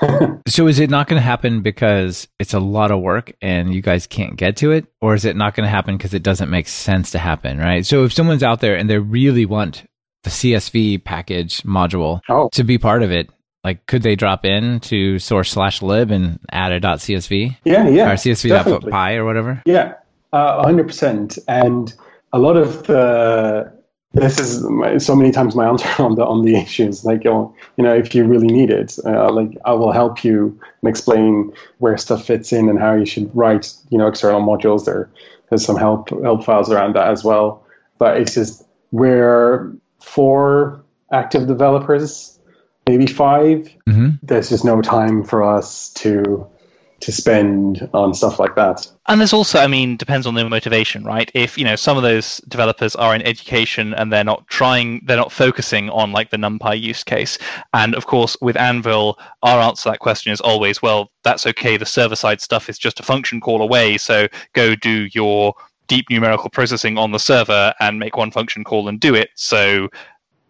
So 0.46 0.66
is 0.66 0.78
it 0.80 0.90
not 0.90 1.08
going 1.08 1.20
to 1.20 1.24
happen 1.26 1.60
because 1.60 2.26
it's 2.38 2.54
a 2.54 2.60
lot 2.60 2.90
of 2.90 3.00
work 3.00 3.32
and 3.42 3.72
you 3.74 3.82
guys 3.82 4.06
can't 4.06 4.36
get 4.36 4.56
to 4.58 4.70
it, 4.72 4.86
or 5.00 5.14
is 5.14 5.24
it 5.24 5.36
not 5.36 5.54
going 5.54 5.64
to 5.66 5.70
happen 5.70 5.96
because 5.96 6.14
it 6.14 6.22
doesn't 6.22 6.50
make 6.50 6.68
sense 6.68 7.10
to 7.10 7.18
happen? 7.18 7.58
Right. 7.58 7.84
So 7.84 8.04
if 8.04 8.12
someone's 8.12 8.42
out 8.42 8.60
there 8.60 8.76
and 8.76 8.88
they 8.88 8.98
really 8.98 9.44
want 9.44 9.84
the 10.24 10.30
CSV 10.30 11.04
package 11.04 11.62
module 11.62 12.20
oh, 12.28 12.48
to 12.52 12.64
be 12.64 12.78
part 12.78 13.02
of 13.02 13.12
it, 13.12 13.28
like 13.64 13.86
could 13.86 14.02
they 14.02 14.16
drop 14.16 14.44
in 14.44 14.80
to 14.80 15.18
source 15.18 15.50
slash 15.50 15.82
lib 15.82 16.10
and 16.10 16.38
add 16.50 16.72
a 16.72 16.80
.csv 16.80 17.56
yeah, 17.64 17.88
yeah, 17.88 18.10
or 18.10 18.14
CSV 18.14 18.48
definitely. 18.48 18.92
.py 18.92 19.16
or 19.16 19.24
whatever? 19.24 19.62
Yeah, 19.66 19.94
uh, 20.32 20.62
hundred 20.62 20.86
percent. 20.86 21.38
And 21.48 21.92
a 22.32 22.38
lot 22.38 22.56
of 22.56 22.86
the 22.86 23.72
this 24.12 24.38
is 24.38 24.62
my, 24.62 24.96
so 24.98 25.14
many 25.14 25.30
times 25.30 25.54
my 25.54 25.68
answer 25.68 25.88
on 26.02 26.14
the 26.14 26.24
on 26.24 26.44
the 26.44 26.56
issues. 26.56 27.04
Like, 27.04 27.24
you 27.24 27.30
know, 27.30 27.54
you 27.76 27.84
know, 27.84 27.94
if 27.94 28.14
you 28.14 28.24
really 28.24 28.46
need 28.46 28.70
it, 28.70 28.98
uh, 29.04 29.30
like 29.32 29.56
I 29.64 29.72
will 29.72 29.92
help 29.92 30.24
you 30.24 30.58
and 30.82 30.88
explain 30.88 31.52
where 31.78 31.96
stuff 31.96 32.26
fits 32.26 32.52
in 32.52 32.68
and 32.68 32.78
how 32.78 32.94
you 32.94 33.06
should 33.06 33.34
write, 33.34 33.72
you 33.90 33.98
know, 33.98 34.06
external 34.08 34.40
modules. 34.40 34.84
There, 34.84 35.10
there's 35.48 35.64
some 35.64 35.76
help 35.76 36.10
help 36.22 36.44
files 36.44 36.70
around 36.70 36.94
that 36.94 37.08
as 37.08 37.24
well. 37.24 37.64
But 37.98 38.18
it's 38.18 38.34
just 38.34 38.64
we're 38.92 39.72
four 40.00 40.84
active 41.12 41.46
developers, 41.46 42.37
maybe 42.88 43.06
five. 43.06 43.68
hmm 43.86 44.10
There's 44.22 44.48
just 44.48 44.64
no 44.64 44.80
time 44.82 45.24
for 45.24 45.42
us 45.42 45.90
to 45.94 46.48
to 47.00 47.12
spend 47.12 47.88
on 47.94 48.12
stuff 48.12 48.40
like 48.40 48.56
that. 48.56 48.90
And 49.06 49.20
there's 49.20 49.32
also, 49.32 49.60
I 49.60 49.68
mean, 49.68 49.96
depends 49.96 50.26
on 50.26 50.34
their 50.34 50.48
motivation, 50.48 51.04
right? 51.04 51.30
If 51.32 51.56
you 51.56 51.64
know 51.64 51.76
some 51.76 51.96
of 51.96 52.02
those 52.02 52.38
developers 52.48 52.96
are 52.96 53.14
in 53.14 53.22
education 53.22 53.94
and 53.94 54.12
they're 54.12 54.24
not 54.24 54.48
trying, 54.48 55.02
they're 55.04 55.16
not 55.16 55.30
focusing 55.30 55.90
on 55.90 56.10
like 56.10 56.30
the 56.30 56.36
NumPy 56.36 56.80
use 56.80 57.04
case. 57.04 57.38
And 57.72 57.94
of 57.94 58.06
course, 58.06 58.36
with 58.40 58.56
Anvil, 58.56 59.18
our 59.42 59.60
answer 59.60 59.84
to 59.84 59.90
that 59.90 60.00
question 60.00 60.32
is 60.32 60.40
always, 60.40 60.82
well, 60.82 61.12
that's 61.22 61.46
okay. 61.46 61.76
The 61.76 61.86
server 61.86 62.16
side 62.16 62.40
stuff 62.40 62.68
is 62.68 62.78
just 62.78 62.98
a 62.98 63.04
function 63.04 63.40
call 63.40 63.62
away. 63.62 63.96
So 63.98 64.26
go 64.54 64.74
do 64.74 65.08
your 65.12 65.54
deep 65.86 66.06
numerical 66.10 66.50
processing 66.50 66.98
on 66.98 67.12
the 67.12 67.18
server 67.18 67.72
and 67.80 67.98
make 67.98 68.16
one 68.16 68.30
function 68.30 68.64
call 68.64 68.88
and 68.88 68.98
do 68.98 69.14
it. 69.14 69.30
So 69.36 69.88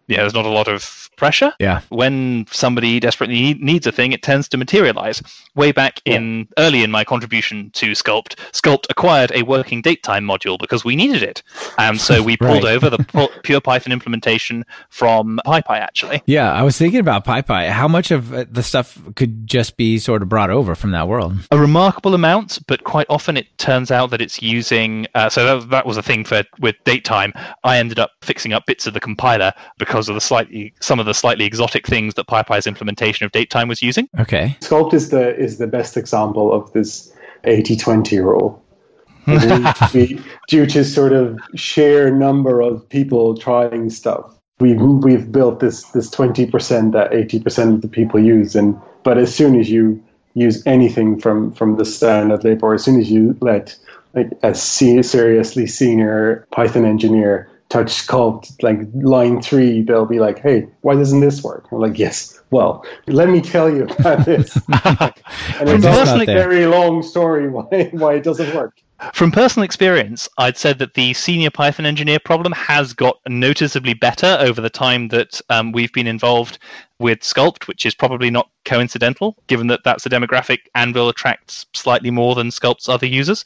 yeah, 0.09 0.17
there's 0.17 0.33
not 0.33 0.45
a 0.45 0.49
lot 0.49 0.67
of 0.67 1.09
pressure 1.15 1.51
Yeah. 1.59 1.81
when 1.89 2.45
somebody 2.49 2.99
desperately 2.99 3.53
needs 3.55 3.85
a 3.87 3.91
thing, 3.91 4.11
it 4.13 4.23
tends 4.23 4.47
to 4.49 4.57
materialize. 4.57 5.21
Way 5.55 5.71
back 5.71 6.01
in 6.05 6.47
early 6.57 6.83
in 6.83 6.91
my 6.91 7.03
contribution 7.03 7.69
to 7.75 7.91
Skulpt, 7.91 8.35
Skulpt 8.53 8.85
acquired 8.89 9.31
a 9.35 9.43
working 9.43 9.81
datetime 9.83 10.23
module 10.25 10.57
because 10.59 10.83
we 10.85 10.95
needed 10.95 11.23
it, 11.23 11.43
and 11.77 11.99
so 12.01 12.21
we 12.23 12.35
pulled 12.49 12.63
Right. 12.63 12.73
over 12.73 12.89
the 12.89 13.29
pure 13.43 13.61
Python 13.61 13.91
implementation 13.93 14.65
from 14.89 15.39
PyPy 15.45 15.79
actually. 15.79 16.21
Yeah. 16.25 16.51
I 16.51 16.63
was 16.63 16.77
thinking 16.77 16.99
about 16.99 17.25
PyPy. 17.25 17.69
How 17.69 17.87
much 17.87 18.11
of 18.11 18.33
uh, 18.33 18.45
the 18.49 18.63
stuff 18.63 18.97
could 19.15 19.45
just 19.47 19.77
be 19.77 19.99
sort 19.99 20.21
of 20.21 20.29
brought 20.29 20.49
over 20.49 20.73
from 20.75 20.91
that 20.91 21.07
world? 21.07 21.35
A 21.51 21.57
remarkable 21.59 22.13
amount, 22.15 22.59
but 22.67 22.83
quite 22.83 23.05
often 23.09 23.37
it 23.37 23.45
turns 23.57 23.91
out 23.91 24.09
that 24.11 24.21
it's 24.21 24.41
using. 24.41 25.05
Uh, 25.15 25.29
so 25.29 25.59
that, 25.59 25.69
that 25.69 25.85
was 25.85 25.97
a 25.97 26.01
thing 26.03 26.23
for 26.23 26.43
with 26.59 26.75
datetime. 26.85 27.31
I 27.63 27.77
ended 27.77 27.99
up 27.99 28.11
fixing 28.21 28.53
up 28.53 28.65
bits 28.65 28.87
of 28.87 28.93
the 28.93 28.99
compiler 28.99 29.53
because 29.77 29.98
of 30.07 30.15
the 30.15 30.21
slightly 30.21 30.73
some 30.79 30.99
of 30.99 31.05
the 31.05 31.13
slightly 31.13 31.45
exotic 31.45 31.87
things 31.87 32.13
that 32.13 32.27
PyPy's 32.27 32.67
implementation 32.67 33.25
of 33.25 33.31
datetime 33.31 33.67
was 33.67 33.81
using. 33.81 34.07
Okay. 34.17 34.55
Skulpt 34.61 34.93
is 34.93 35.09
the 35.09 35.35
is 35.35 35.57
the 35.57 35.67
best 35.67 35.97
example 35.97 36.53
of 36.53 36.71
this 36.71 37.11
80-20 37.43 38.23
rule. 38.23 38.63
we, 39.93 40.21
due 40.47 40.65
to 40.65 40.83
sort 40.83 41.13
of 41.13 41.39
sheer 41.55 42.09
number 42.09 42.61
of 42.61 42.87
people 42.89 43.37
trying 43.37 43.89
stuff, 43.89 44.33
we've 44.59 44.79
we've 44.79 45.31
built 45.31 45.59
this 45.59 45.83
this 45.91 46.09
twenty 46.09 46.45
percent 46.45 46.93
that 46.93 47.13
eighty 47.13 47.39
percent 47.39 47.75
of 47.75 47.81
the 47.81 47.87
people 47.87 48.19
use, 48.19 48.55
and 48.55 48.79
but 49.03 49.17
as 49.17 49.33
soon 49.33 49.59
as 49.59 49.69
you 49.69 50.03
use 50.33 50.65
anything 50.65 51.19
from 51.19 51.51
from 51.51 51.77
the 51.77 51.85
standard 51.85 52.43
lib, 52.43 52.63
or 52.63 52.73
as 52.73 52.83
soon 52.83 52.99
as 52.99 53.11
you 53.11 53.37
let 53.41 53.77
like 54.13 54.31
a 54.41 54.55
se- 54.55 55.03
seriously 55.03 55.67
senior 55.67 56.47
Python 56.51 56.85
engineer 56.85 57.49
touch 57.69 57.87
skulpt 57.87 58.61
like 58.61 58.79
line 58.93 59.41
three, 59.41 59.83
they'll 59.83 60.05
be 60.05 60.19
like, 60.19 60.39
"Hey, 60.39 60.67
why 60.81 60.95
doesn't 60.95 61.19
this 61.21 61.43
work?" 61.43 61.67
I'm 61.71 61.79
like, 61.79 61.97
"Yes, 61.97 62.41
well, 62.51 62.85
let 63.07 63.29
me 63.29 63.41
tell 63.41 63.69
you 63.69 63.83
about 63.83 64.25
this." 64.25 64.55
and 64.67 65.69
it's 65.69 65.83
just 65.83 66.15
a 66.15 66.25
very 66.25 66.65
long 66.65 67.01
story 67.03 67.49
why 67.49 67.89
why 67.91 68.15
it 68.15 68.23
doesn't 68.23 68.53
work. 68.55 68.73
From 69.13 69.31
personal 69.31 69.63
experience, 69.63 70.27
I'd 70.37 70.57
said 70.57 70.79
that 70.79 70.93
the 70.93 71.13
senior 71.13 71.49
Python 71.49 71.85
engineer 71.85 72.19
problem 72.19 72.51
has 72.51 72.91
got 72.91 73.17
noticeably 73.29 73.93
better 73.93 74.37
over 74.41 74.59
the 74.59 74.69
time 74.69 75.07
that 75.09 75.39
um, 75.49 75.71
we've 75.71 75.93
been 75.93 76.07
involved 76.07 76.59
with 76.99 77.19
Skulpt, 77.21 77.65
which 77.69 77.85
is 77.85 77.95
probably 77.95 78.29
not 78.29 78.49
coincidental, 78.65 79.37
given 79.47 79.67
that 79.67 79.85
that's 79.85 80.05
a 80.05 80.09
demographic 80.09 80.59
Anvil 80.75 81.07
attracts 81.07 81.65
slightly 81.73 82.11
more 82.11 82.35
than 82.35 82.49
Skulpt's 82.49 82.89
other 82.89 83.07
users. 83.07 83.45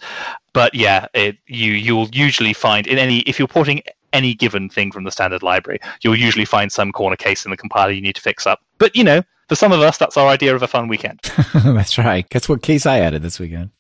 But 0.54 0.74
yeah, 0.74 1.06
it, 1.14 1.38
you 1.46 1.74
you'll 1.74 2.10
usually 2.12 2.54
find 2.54 2.88
in 2.88 2.98
any 2.98 3.20
if 3.20 3.38
you're 3.38 3.48
porting 3.48 3.84
any 4.14 4.34
given 4.34 4.70
thing 4.70 4.92
from 4.92 5.04
the 5.04 5.12
standard 5.12 5.44
library, 5.44 5.80
you'll 6.02 6.16
usually 6.16 6.46
find 6.46 6.72
some 6.72 6.92
corner 6.92 7.16
case 7.16 7.44
in 7.44 7.52
the 7.52 7.58
compiler 7.58 7.92
you 7.92 8.02
need 8.02 8.16
to 8.16 8.22
fix 8.22 8.48
up. 8.48 8.62
But 8.78 8.96
you 8.96 9.04
know, 9.04 9.24
for 9.50 9.56
some 9.56 9.72
of 9.72 9.82
us, 9.82 9.98
that's 9.98 10.16
our 10.16 10.28
idea 10.28 10.56
of 10.56 10.64
a 10.64 10.68
fun 10.68 10.88
weekend. 10.88 11.20
that's 11.54 11.98
right. 11.98 12.28
Guess 12.30 12.48
what 12.48 12.62
case 12.62 12.86
I 12.86 13.00
added 13.00 13.22
this 13.22 13.40
weekend? 13.40 13.72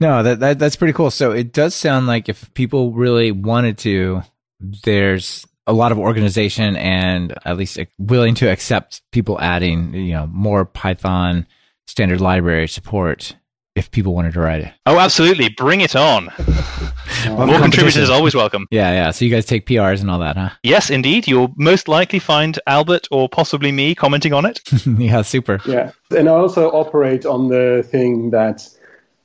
No, 0.00 0.22
that, 0.22 0.40
that 0.40 0.58
that's 0.58 0.76
pretty 0.76 0.92
cool. 0.92 1.10
So 1.10 1.30
it 1.30 1.52
does 1.52 1.74
sound 1.74 2.06
like 2.06 2.28
if 2.28 2.52
people 2.54 2.92
really 2.92 3.30
wanted 3.30 3.78
to, 3.78 4.22
there's 4.60 5.46
a 5.66 5.72
lot 5.72 5.92
of 5.92 5.98
organization 5.98 6.76
and 6.76 7.34
at 7.44 7.56
least 7.56 7.78
willing 7.98 8.34
to 8.36 8.50
accept 8.50 9.02
people 9.12 9.40
adding, 9.40 9.94
you 9.94 10.12
know, 10.12 10.26
more 10.26 10.64
Python 10.64 11.46
standard 11.86 12.20
library 12.20 12.68
support 12.68 13.36
if 13.74 13.90
people 13.90 14.14
wanted 14.14 14.34
to 14.34 14.40
write 14.40 14.62
it. 14.62 14.72
Oh, 14.86 14.98
absolutely, 14.98 15.48
bring 15.48 15.80
it 15.80 15.96
on! 15.96 16.24
More 17.26 17.36
competition. 17.36 17.60
contributors 17.62 18.10
always 18.10 18.34
welcome. 18.34 18.66
Yeah, 18.70 18.92
yeah. 18.92 19.10
So 19.10 19.24
you 19.24 19.30
guys 19.30 19.46
take 19.46 19.66
PRs 19.66 20.00
and 20.00 20.10
all 20.10 20.18
that, 20.20 20.36
huh? 20.36 20.50
Yes, 20.62 20.90
indeed. 20.90 21.26
You'll 21.26 21.52
most 21.56 21.88
likely 21.88 22.18
find 22.18 22.58
Albert 22.66 23.08
or 23.10 23.28
possibly 23.28 23.72
me 23.72 23.94
commenting 23.94 24.32
on 24.32 24.46
it. 24.46 24.60
yeah, 24.86 25.22
super. 25.22 25.60
Yeah, 25.66 25.92
and 26.16 26.28
I 26.28 26.32
also 26.32 26.70
operate 26.70 27.26
on 27.26 27.48
the 27.48 27.86
thing 27.88 28.30
that 28.30 28.68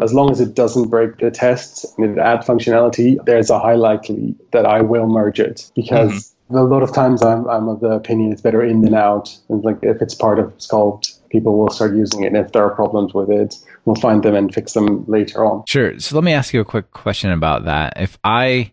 as 0.01 0.13
long 0.13 0.31
as 0.31 0.39
it 0.39 0.55
doesn't 0.55 0.89
break 0.89 1.17
the 1.17 1.29
tests 1.29 1.85
and 1.97 2.17
it 2.17 2.19
add 2.19 2.41
functionality, 2.41 3.23
there's 3.25 3.49
a 3.49 3.59
high 3.59 3.75
likely 3.75 4.35
that 4.51 4.65
I 4.65 4.81
will 4.81 5.07
merge 5.07 5.39
it 5.39 5.69
because 5.75 6.33
mm-hmm. 6.49 6.55
a 6.55 6.63
lot 6.63 6.83
of 6.83 6.93
times 6.93 7.21
I'm, 7.21 7.47
I'm 7.49 7.67
of 7.67 7.81
the 7.81 7.91
opinion 7.91 8.31
it's 8.31 8.41
better 8.41 8.63
in 8.63 8.81
than 8.81 8.93
out. 8.93 9.37
And 9.49 9.63
like 9.63 9.79
if 9.83 10.01
it's 10.01 10.15
part 10.15 10.39
of 10.39 10.57
Skulpt, 10.57 11.19
people 11.29 11.57
will 11.57 11.69
start 11.69 11.95
using 11.95 12.23
it. 12.23 12.27
And 12.27 12.37
if 12.37 12.53
there 12.53 12.63
are 12.63 12.73
problems 12.73 13.13
with 13.13 13.29
it, 13.29 13.57
we'll 13.85 13.95
find 13.95 14.23
them 14.23 14.35
and 14.35 14.53
fix 14.53 14.73
them 14.73 15.05
later 15.07 15.45
on. 15.45 15.63
Sure. 15.67 15.97
So 15.99 16.15
let 16.15 16.23
me 16.23 16.33
ask 16.33 16.53
you 16.53 16.61
a 16.61 16.65
quick 16.65 16.91
question 16.91 17.31
about 17.31 17.65
that. 17.65 17.93
If 17.97 18.17
I 18.23 18.71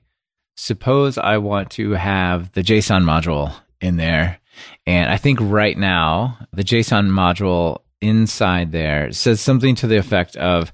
suppose 0.57 1.19
I 1.19 1.39
want 1.39 1.71
to 1.73 1.93
have 1.93 2.53
the 2.53 2.63
JSON 2.63 3.03
module 3.05 3.55
in 3.81 3.97
there, 3.97 4.39
and 4.87 5.11
I 5.11 5.17
think 5.17 5.39
right 5.41 5.77
now 5.77 6.39
the 6.53 6.65
JSON 6.65 7.09
module 7.11 7.81
inside 8.01 8.73
there 8.73 9.11
says 9.13 9.41
something 9.41 9.75
to 9.77 9.87
the 9.87 9.97
effect 9.97 10.37
of 10.37 10.73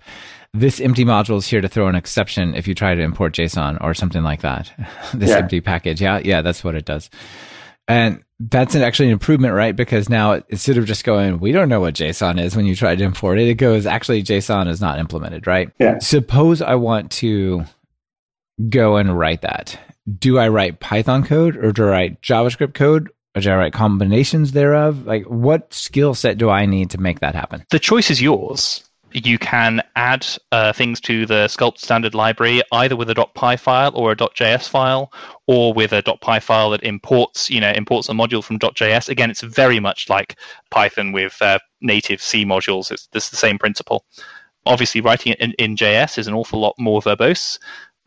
this 0.55 0.81
empty 0.81 1.05
module 1.05 1.37
is 1.39 1.47
here 1.47 1.61
to 1.63 1.69
throw 1.69 1.89
an 1.89 1.95
exception 1.95 2.55
if 2.55 2.69
you 2.69 2.75
try 2.75 2.95
to 2.95 3.01
import 3.03 3.33
JSON 3.35 3.83
or 3.83 3.95
something 3.95 4.23
like 4.23 4.43
that. 4.43 4.71
this 5.15 5.31
Yeah. 5.31 5.39
empty 5.39 5.61
package. 5.61 6.01
Yeah, 6.03 6.21
yeah, 6.23 6.43
that's 6.43 6.63
what 6.63 6.75
it 6.75 6.85
does. 6.85 7.09
And 7.89 8.23
that's 8.39 8.75
an, 8.75 8.83
actually 8.83 9.07
an 9.07 9.13
improvement, 9.13 9.55
right? 9.55 9.75
Because 9.75 10.09
now 10.09 10.43
instead 10.49 10.79
of 10.79 10.87
just 10.87 11.05
going, 11.05 11.39
we 11.41 11.53
don't 11.53 11.69
know 11.69 11.81
what 11.81 11.95
JSON 11.95 12.41
is 12.41 12.57
when 12.57 12.67
you 12.67 12.75
try 12.75 12.95
to 12.97 13.05
import 13.05 13.39
it, 13.39 13.49
it 13.49 13.55
goes, 13.55 13.87
actually, 13.87 14.23
JSON 14.23 14.69
is 14.69 14.81
not 14.81 14.99
implemented, 14.99 15.47
right? 15.47 15.71
Yeah. 15.79 15.99
Suppose 15.99 16.63
I 16.63 16.75
want 16.75 17.11
to 17.13 17.65
go 18.69 18.97
and 18.97 19.17
write 19.19 19.43
that. 19.43 19.79
Do 20.19 20.39
I 20.39 20.49
write 20.49 20.81
Python 20.81 21.25
code 21.25 21.57
or 21.57 21.73
do 21.73 21.85
I 21.85 21.89
write 21.89 22.23
JavaScript 22.23 22.75
code? 22.75 23.11
Or 23.35 23.41
do 23.41 23.51
I 23.51 23.57
write 23.57 23.73
combinations 23.73 24.53
thereof? 24.53 25.07
Like, 25.07 25.25
what 25.25 25.73
skill 25.73 26.15
set 26.15 26.37
do 26.37 26.51
I 26.51 26.67
need 26.67 26.91
to 26.91 26.99
make 26.99 27.21
that 27.21 27.35
happen? 27.35 27.65
The 27.71 27.79
choice 27.79 28.11
is 28.11 28.21
yours. 28.21 28.85
You 29.15 29.39
can 29.39 29.83
add 29.97 30.27
uh, 30.51 30.73
things 30.73 31.01
to 31.03 31.27
the 31.27 31.47
Skulpt 31.47 31.79
standard 31.79 32.15
library 32.15 32.63
either 32.73 32.97
with 32.97 33.11
a 33.11 33.27
.py 33.35 33.57
file 33.57 33.93
or 33.95 34.13
a 34.13 34.17
.js 34.17 34.69
file, 34.69 35.13
or 35.47 35.73
with 35.73 35.93
a 35.93 36.03
.py 36.03 36.41
file 36.41 36.71
that 36.71 36.83
imports, 36.83 37.51
you 37.51 37.61
know, 37.61 37.71
imports 37.71 38.09
a 38.09 38.13
module 38.13 38.43
from 38.43 38.59
.js. 38.59 39.09
Again, 39.09 39.31
it's 39.31 39.43
very 39.43 39.81
much 39.81 40.09
like 40.09 40.37
Python 40.71 41.13
with 41.13 41.37
uh, 41.41 41.59
native 41.81 42.23
C 42.23 42.45
modules. 42.45 42.91
It's, 42.91 43.09
it's 43.13 43.31
the 43.31 43.37
same 43.37 43.59
principle. 43.59 44.05
Obviously, 44.65 45.01
writing 45.01 45.33
it 45.33 45.41
in, 45.41 45.53
in 45.53 45.77
JS 45.77 46.19
is 46.19 46.29
an 46.29 46.35
awful 46.35 46.61
lot 46.61 46.75
more 46.79 47.01
verbose. 47.01 47.59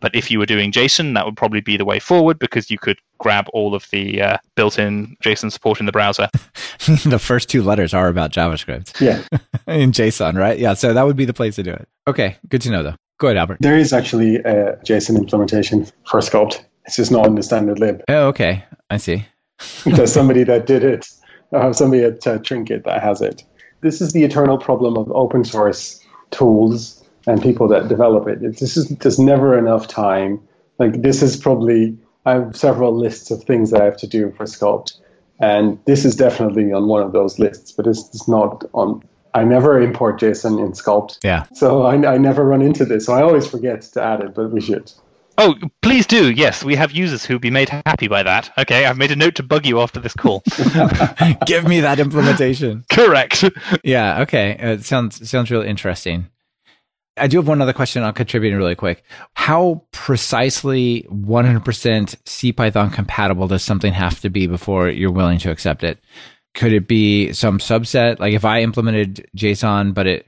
But 0.05 0.13
if 0.13 0.29
you 0.29 0.37
were 0.37 0.45
doing 0.45 0.71
JSON, 0.71 1.15
that 1.15 1.25
would 1.25 1.35
probably 1.35 1.61
be 1.61 1.77
the 1.77 1.83
way 1.83 1.97
forward 1.97 2.37
because 2.37 2.69
you 2.69 2.77
could 2.77 2.99
grab 3.17 3.47
all 3.53 3.73
of 3.73 3.89
the 3.89 4.21
uh, 4.21 4.37
built-in 4.53 5.17
JSON 5.23 5.51
support 5.51 5.79
in 5.79 5.87
the 5.87 5.91
browser. 5.91 6.29
the 7.07 7.17
first 7.17 7.49
two 7.49 7.63
letters 7.63 7.91
are 7.91 8.07
about 8.07 8.31
JavaScript 8.31 9.01
Yeah. 9.01 9.23
in 9.67 9.91
JSON, 9.91 10.37
right? 10.37 10.59
Yeah. 10.59 10.75
So 10.75 10.93
that 10.93 11.07
would 11.07 11.15
be 11.15 11.25
the 11.25 11.33
place 11.33 11.55
to 11.55 11.63
do 11.63 11.71
it. 11.71 11.89
Okay. 12.07 12.37
Good 12.49 12.61
to 12.61 12.69
know, 12.69 12.83
though. 12.83 12.93
Go 13.17 13.25
ahead, 13.29 13.37
Albert. 13.37 13.57
There 13.61 13.75
is 13.75 13.93
actually 13.93 14.35
a 14.35 14.77
JSON 14.85 15.17
implementation 15.17 15.87
for 16.07 16.19
Skulpt. 16.19 16.63
It's 16.85 16.97
just 16.97 17.11
not 17.11 17.25
in 17.25 17.33
the 17.33 17.41
standard 17.41 17.79
lib. 17.79 18.03
Oh, 18.07 18.27
okay. 18.27 18.63
I 18.91 18.97
see. 18.97 19.25
There's 19.85 20.13
somebody 20.13 20.43
that 20.43 20.67
did 20.67 20.83
it. 20.83 21.07
I 21.51 21.63
have 21.63 21.75
somebody 21.75 22.03
at 22.03 22.27
uh, 22.27 22.37
Trinket 22.37 22.83
that 22.83 23.01
has 23.01 23.21
it. 23.21 23.43
This 23.81 24.01
is 24.01 24.13
the 24.13 24.23
eternal 24.23 24.59
problem 24.59 24.97
of 24.97 25.11
open 25.13 25.43
source 25.43 25.99
tools 26.29 27.03
and 27.27 27.41
people 27.41 27.67
that 27.69 27.87
develop 27.87 28.27
it. 28.27 28.41
It's, 28.41 28.59
this 28.59 28.77
is 28.77 28.89
there's 28.89 29.19
never 29.19 29.57
enough 29.57 29.87
time. 29.87 30.41
Like 30.77 31.01
this 31.01 31.21
is 31.21 31.37
probably 31.37 31.97
I 32.25 32.33
have 32.33 32.55
several 32.55 32.95
lists 32.95 33.31
of 33.31 33.43
things 33.43 33.71
that 33.71 33.81
I 33.81 33.85
have 33.85 33.97
to 33.97 34.07
do 34.07 34.31
for 34.31 34.45
Skulpt, 34.45 34.99
and 35.39 35.79
this 35.85 36.05
is 36.05 36.15
definitely 36.15 36.71
on 36.71 36.87
one 36.87 37.01
of 37.01 37.11
those 37.11 37.39
lists. 37.39 37.71
But 37.71 37.87
it's, 37.87 38.07
it's 38.09 38.27
not 38.27 38.65
on. 38.73 39.03
I 39.33 39.43
never 39.43 39.81
import 39.81 40.19
JSON 40.19 40.65
in 40.65 40.71
Skulpt. 40.71 41.19
Yeah. 41.23 41.45
So 41.53 41.83
I, 41.83 42.13
I 42.13 42.17
never 42.17 42.45
run 42.45 42.61
into 42.61 42.85
this. 42.85 43.05
So 43.05 43.13
I 43.13 43.21
always 43.21 43.45
forget 43.45 43.81
to 43.81 44.01
add 44.01 44.21
it, 44.21 44.33
but 44.33 44.49
we 44.49 44.61
should. 44.61 44.91
Oh, 45.37 45.55
please 45.81 46.07
do. 46.07 46.31
Yes, 46.31 46.63
we 46.63 46.75
have 46.75 46.93
users 46.93 47.25
who'll 47.25 47.39
be 47.39 47.51
made 47.51 47.67
happy 47.67 48.07
by 48.07 48.23
that. 48.23 48.51
Okay, 48.57 48.85
I've 48.85 48.97
made 48.97 49.11
a 49.11 49.17
note 49.17 49.35
to 49.35 49.43
bug 49.43 49.65
you 49.65 49.81
after 49.81 49.99
this 49.99 50.13
call. 50.13 50.41
Give 51.45 51.67
me 51.67 51.81
that 51.81 51.99
implementation. 51.99 52.85
Correct. 52.89 53.43
Yeah. 53.83 54.21
Okay. 54.21 54.57
Uh, 54.57 54.73
it 54.73 54.85
sounds 54.85 55.29
sounds 55.29 55.51
really 55.51 55.67
interesting. 55.67 56.27
I 57.17 57.27
do 57.27 57.37
have 57.37 57.47
one 57.47 57.61
other 57.61 57.73
question 57.73 58.03
I'll 58.03 58.11
contribute 58.11 58.55
really 58.55 58.75
quick. 58.75 59.03
How 59.33 59.83
precisely 59.91 61.07
100% 61.09 61.63
CPython 61.63 62.93
compatible 62.93 63.47
does 63.47 63.63
something 63.63 63.93
have 63.93 64.19
to 64.21 64.29
be 64.29 64.47
before 64.47 64.89
you're 64.89 65.11
willing 65.11 65.39
to 65.39 65.51
accept 65.51 65.83
it? 65.83 65.99
Could 66.55 66.73
it 66.73 66.87
be 66.87 67.31
some 67.33 67.59
subset? 67.59 68.19
Like 68.19 68.33
if 68.33 68.43
I 68.43 68.61
implemented 68.61 69.27
JSON, 69.37 69.93
but 69.93 70.07
it 70.07 70.27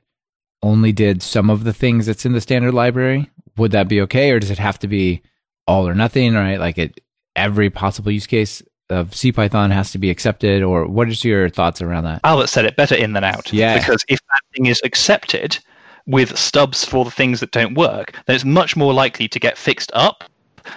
only 0.63 0.91
did 0.91 1.21
some 1.21 1.49
of 1.49 1.63
the 1.63 1.73
things 1.73 2.05
that's 2.05 2.25
in 2.25 2.33
the 2.33 2.41
standard 2.41 2.73
library, 2.73 3.29
would 3.57 3.71
that 3.71 3.87
be 3.87 4.01
okay? 4.01 4.31
Or 4.31 4.39
does 4.39 4.51
it 4.51 4.59
have 4.59 4.79
to 4.79 4.87
be 4.87 5.21
all 5.67 5.87
or 5.87 5.93
nothing, 5.93 6.33
right? 6.35 6.59
Like 6.59 6.77
it, 6.77 7.01
every 7.35 7.69
possible 7.69 8.11
use 8.11 8.27
case 8.27 8.63
of 8.89 9.09
CPython 9.11 9.71
has 9.71 9.91
to 9.91 9.97
be 9.97 10.09
accepted, 10.09 10.63
or 10.63 10.87
what 10.87 11.09
is 11.09 11.23
your 11.25 11.49
thoughts 11.49 11.81
around 11.81 12.05
that? 12.05 12.21
Albert 12.23 12.47
said 12.47 12.65
it 12.65 12.77
better 12.77 12.95
in 12.95 13.11
than 13.13 13.25
out. 13.25 13.51
Yeah. 13.51 13.77
Because 13.77 14.05
if 14.07 14.19
that 14.19 14.41
thing 14.55 14.67
is 14.67 14.81
accepted 14.85 15.59
with 16.07 16.37
stubs 16.37 16.83
for 16.83 17.05
the 17.05 17.11
things 17.11 17.39
that 17.41 17.51
don't 17.51 17.75
work, 17.75 18.13
then 18.25 18.35
it's 18.35 18.45
much 18.45 18.75
more 18.75 18.93
likely 18.93 19.27
to 19.27 19.39
get 19.39 19.57
fixed 19.57 19.91
up 19.93 20.23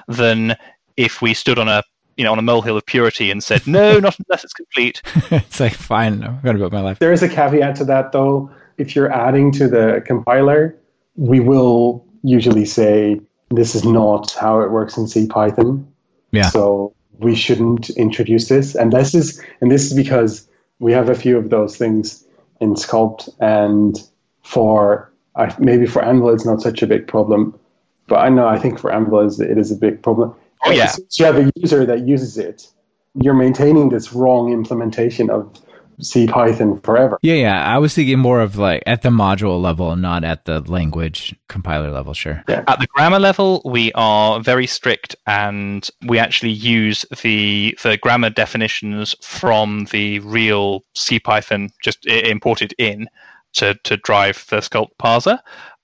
than 0.09 0.57
if 0.97 1.23
we 1.23 1.33
stood 1.33 1.59
on 1.59 1.69
a 1.69 1.83
you 2.17 2.25
know 2.25 2.33
on 2.33 2.39
a 2.39 2.43
molehill 2.43 2.77
of 2.77 2.85
purity 2.85 3.31
and 3.31 3.43
said 3.43 3.67
no, 3.67 3.99
not 4.01 4.17
unless 4.29 4.45
it's 4.45 4.53
complete. 4.53 5.01
it's 5.31 5.61
like 5.61 5.73
fine, 5.73 6.23
I'm 6.23 6.41
going 6.43 6.57
to 6.57 6.61
build 6.61 6.73
my 6.73 6.81
life. 6.81 6.99
There 6.99 7.13
is 7.13 7.23
a 7.23 7.29
caveat 7.29 7.77
to 7.77 7.85
that 7.87 8.13
though. 8.13 8.51
If 8.77 8.95
you're 8.95 9.13
adding 9.13 9.53
to 9.53 9.69
the 9.69 10.03
compiler, 10.07 10.77
we 11.17 11.41
will 11.41 12.05
usually 12.23 12.65
say 12.65 13.21
this 13.51 13.75
is 13.75 13.85
not 13.85 14.33
how 14.33 14.61
it 14.61 14.71
works 14.71 14.97
in 14.97 15.05
CPython. 15.05 15.85
Yeah. 16.33 16.49
So 16.49 16.95
we 17.19 17.35
shouldn't 17.35 17.91
introduce 17.91 18.49
this. 18.49 18.75
And 18.75 18.93
this 18.93 19.15
is 19.15 19.43
and 19.61 19.71
this 19.71 19.91
is 19.91 19.95
because 19.95 20.49
we 20.79 20.93
have 20.93 21.09
a 21.09 21.15
few 21.15 21.37
of 21.37 21.51
those 21.51 21.77
things 21.77 22.25
in 22.61 22.75
Skulpt 22.75 23.29
and 23.41 23.99
for 24.43 25.10
I, 25.37 25.55
maybe 25.59 25.87
for 25.87 26.05
Anvil 26.05 26.31
it's 26.31 26.47
not 26.47 26.61
such 26.61 26.83
a 26.83 26.87
big 26.87 27.07
problem. 27.07 27.59
But 28.07 28.17
I 28.17 28.29
know 28.29 28.49
I 28.49 28.59
think 28.59 28.79
for 28.79 28.93
Anvil 28.93 29.21
it 29.21 29.59
is 29.59 29.71
a 29.71 29.77
big 29.77 30.03
problem. 30.03 30.35
Oh, 30.65 30.71
yeah. 30.71 30.89
Since 30.89 31.19
you 31.19 31.25
have 31.27 31.37
a 31.37 31.51
user 31.57 31.87
that 31.87 32.07
uses 32.07 32.37
it, 32.37 32.67
you're 33.15 33.35
maintaining 33.35 33.89
this 33.89 34.13
wrong 34.13 34.53
implementation 34.53 35.31
of 35.31 35.59
C 36.01 36.27
Python 36.27 36.81
forever. 36.81 37.19
Yeah, 37.23 37.35
yeah. 37.35 37.65
I 37.65 37.79
was 37.79 37.95
thinking 37.95 38.19
more 38.19 38.41
of 38.41 38.57
like 38.57 38.83
at 38.87 39.03
the 39.03 39.11
module 39.11 39.61
level, 39.61 39.95
not 39.97 40.25
at 40.25 40.45
the 40.45 40.61
language 40.61 41.35
compiler 41.49 41.91
level. 41.91 42.15
Sure. 42.15 42.43
At 42.49 42.81
the 42.81 42.87
grammar 42.87 43.19
level, 43.19 43.63
we 43.65 43.93
are 43.93 44.41
very 44.41 44.67
strict, 44.67 45.17
and 45.27 45.89
we 46.07 46.19
actually 46.19 46.53
use 46.53 47.05
the 47.23 47.77
the 47.83 47.99
grammar 47.99 48.31
definitions 48.31 49.15
from 49.21 49.87
the 49.93 50.21
real 50.21 50.85
C 50.95 51.21
Python 51.21 51.71
just 51.83 52.07
imported 52.07 52.75
in 52.79 53.09
to 53.55 53.75
to 53.85 53.97
drive 53.99 54.45
the 54.49 54.57
Skulpt 54.59 54.97
parser. 55.01 55.39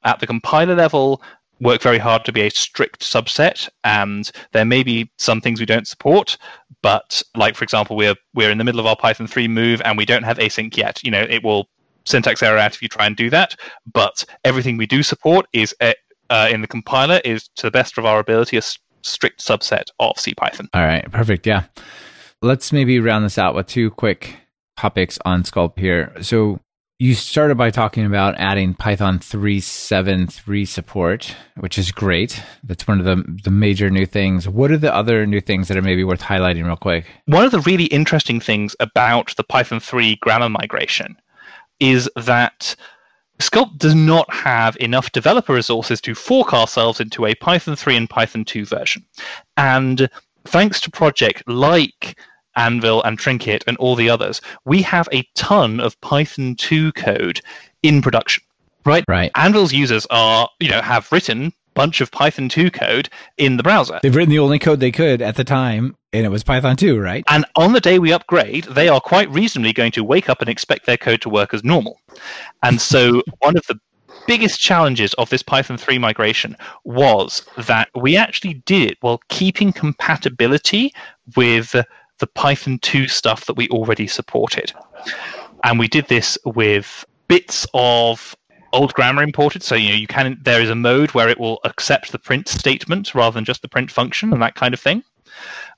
At 0.05 0.21
the 0.21 0.27
compiler 0.27 0.75
level, 0.75 1.23
work 1.61 1.83
very 1.83 1.99
hard 1.99 2.25
to 2.25 2.33
be 2.33 2.43
a 2.43 2.51
strict 2.51 3.01
subset, 3.01 3.69
and 3.85 4.31
there 4.53 4.65
may 4.65 4.83
be 4.83 5.11
some 5.19 5.41
things 5.41 5.61
we 5.61 5.67
don't 5.67 5.89
support. 5.89 6.37
But 6.83 7.23
like 7.35 7.57
for 7.57 7.65
example, 7.65 7.97
we're 7.97 8.17
we're 8.35 8.51
in 8.51 8.59
the 8.59 8.65
middle 8.65 8.81
of 8.81 8.87
our 8.87 8.97
Python 8.97 9.27
3 9.27 9.49
move, 9.49 9.83
and 9.85 9.97
we 9.97 10.05
don't 10.05 10.23
have 10.23 10.39
async 10.39 10.77
yet. 10.77 11.03
You 11.03 11.11
know, 11.11 11.27
it 11.29 11.43
will 11.43 11.69
syntax 12.05 12.43
error 12.43 12.59
out 12.59 12.75
if 12.75 12.83
you 12.83 12.89
try 12.89 13.07
and 13.07 13.17
do 13.17 13.31
that. 13.31 13.57
But 13.93 14.25
everything 14.45 14.77
we 14.77 14.87
do 14.87 15.03
support 15.03 15.47
is 15.53 15.75
uh, 15.81 15.93
uh, 16.31 16.49
in 16.51 16.61
the 16.61 16.69
compiler 16.69 17.21
is 17.25 17.49
to 17.57 17.67
the 17.67 17.71
best 17.71 17.99
of 17.99 18.05
our 18.05 18.19
ability 18.19 18.57
a 18.57 18.63
strict 19.03 19.41
subset 19.41 19.85
of 20.01 20.17
CPython. 20.17 20.69
All 20.75 20.85
right. 20.85 21.11
Perfect. 21.11 21.47
Yeah. 21.47 21.65
Let's 22.43 22.73
maybe 22.73 23.01
round 23.01 23.25
this 23.25 23.39
out 23.39 23.55
with 23.55 23.67
two 23.67 23.91
quick 23.91 24.37
topics 24.77 25.19
on 25.25 25.43
Skulpt 25.43 25.79
here. 25.79 26.13
So 26.21 26.61
you 26.99 27.15
started 27.15 27.59
by 27.59 27.71
talking 27.71 28.07
about 28.07 28.35
adding 28.39 28.73
Python 28.73 29.19
3.7.3 29.19 30.67
support, 30.67 31.37
which 31.57 31.77
is 31.77 31.93
great. 31.93 32.43
That's 32.65 32.89
one 32.89 32.99
of 32.99 33.05
the 33.05 33.23
the 33.45 33.51
major 33.51 33.91
new 33.91 34.07
things. 34.07 34.49
What 34.49 34.71
are 34.71 34.79
the 34.79 34.95
other 34.95 35.27
new 35.27 35.41
things 35.43 35.69
that 35.69 35.77
are 35.77 35.83
maybe 35.83 36.05
worth 36.05 36.23
highlighting 36.23 36.65
real 36.65 36.77
quick? 36.77 37.07
One 37.27 37.45
of 37.45 37.53
the 37.53 37.61
really 37.61 37.85
interesting 37.87 38.41
things 38.41 38.75
about 38.81 39.35
the 39.37 39.45
Python 39.45 39.81
3 39.81 40.17
grammar 40.17 40.49
migration 40.49 41.17
is 41.81 42.09
that 42.17 42.75
Skulpt 43.41 43.77
does 43.77 43.95
not 43.95 44.33
have 44.33 44.79
enough 44.81 45.13
developer 45.13 45.53
resources 45.53 46.01
to 46.01 46.15
fork 46.15 46.55
ourselves 46.55 47.01
into 47.01 47.27
a 47.27 47.35
Python 47.35 47.77
3 47.77 47.97
and 47.97 48.09
Python 48.09 48.47
2 48.47 48.65
version. 48.65 49.05
And 49.59 50.09
thanks 50.47 50.81
to 50.81 50.91
projects 50.91 51.43
like 51.47 52.19
Anvil 52.57 53.03
and 53.03 53.19
Trinket 53.19 53.65
and 53.67 53.77
all 53.77 53.95
the 53.95 54.11
others, 54.11 54.41
we 54.65 54.83
have 54.83 55.09
a 55.13 55.23
ton 55.35 55.81
of 55.81 56.01
Python 56.01 56.55
2 56.57 56.93
code 56.93 57.41
in 57.83 58.03
production. 58.03 58.43
Right? 58.85 59.05
Right. 59.09 59.31
Anvil's 59.35 59.73
users 59.73 60.07
are, 60.11 60.49
you 60.61 60.71
know, 60.71 60.81
have 60.81 61.11
written 61.11 61.47
a 61.47 61.53
bunch 61.75 62.01
of 62.01 62.11
Python 62.11 62.49
2 62.49 62.71
code 62.71 63.09
in 63.37 63.57
the 63.57 63.63
browser. 63.63 63.99
They've 64.03 64.15
written 64.15 64.31
the 64.31 64.39
only 64.39 64.59
code 64.59 64.81
they 64.81 64.93
could 64.93 65.21
at 65.23 65.37
the 65.37 65.45
time, 65.45 65.97
and 66.13 66.25
it 66.25 66.29
was 66.29 66.45
Python 66.45 66.77
2, 66.77 66.99
right? 66.99 67.25
And 67.29 67.45
on 67.57 67.73
the 67.73 67.81
day 67.81 67.99
we 67.99 68.13
upgrade, 68.13 68.65
they 68.65 68.89
are 68.89 69.01
quite 69.01 69.29
reasonably 69.31 69.73
going 69.73 69.93
to 69.93 70.05
wake 70.05 70.29
up 70.29 70.41
and 70.41 70.49
expect 70.49 70.87
their 70.87 70.97
code 70.97 71.23
to 71.23 71.29
work 71.29 71.53
as 71.53 71.65
normal. 71.65 72.01
And 72.63 72.81
so, 72.81 73.23
one 73.41 73.57
of 73.57 73.67
the 73.67 73.79
biggest 74.27 74.61
challenges 74.61 75.15
of 75.15 75.31
this 75.31 75.43
Python 75.43 75.77
3 75.77 75.99
migration 75.99 76.57
was 76.85 77.47
that 77.57 77.89
we 77.95 78.17
actually 78.17 78.55
did 78.55 78.91
it 78.91 78.99
while 79.01 79.21
keeping 79.29 79.73
compatibility 79.73 80.93
with 81.37 81.75
the 82.19 82.27
Python 82.27 82.79
2 82.81 83.09
stuff 83.09 83.47
that 83.47 83.55
we 83.55 83.69
already 83.69 84.07
supported. 84.07 84.73
And 85.65 85.79
we 85.79 85.89
did 85.89 86.09
this 86.09 86.39
with 86.45 87.05
bits 87.29 87.67
of 87.75 88.37
old 88.73 88.95
grammar 88.95 89.23
imported. 89.23 89.63
So 89.63 89.75
you 89.75 89.91
know 89.91 89.97
you 89.97 90.07
can 90.07 90.39
there 90.43 90.61
is 90.61 90.71
a 90.71 90.75
mode 90.75 91.11
where 91.13 91.29
it 91.29 91.41
will 91.41 91.61
accept 91.65 92.13
the 92.13 92.19
print 92.19 92.49
statement 92.49 93.15
rather 93.15 93.35
than 93.35 93.45
just 93.45 93.63
the 93.63 93.69
print 93.69 93.91
function 93.91 94.33
and 94.33 94.43
that 94.43 94.55
kind 94.55 94.75
of 94.75 94.81
thing. 94.81 95.03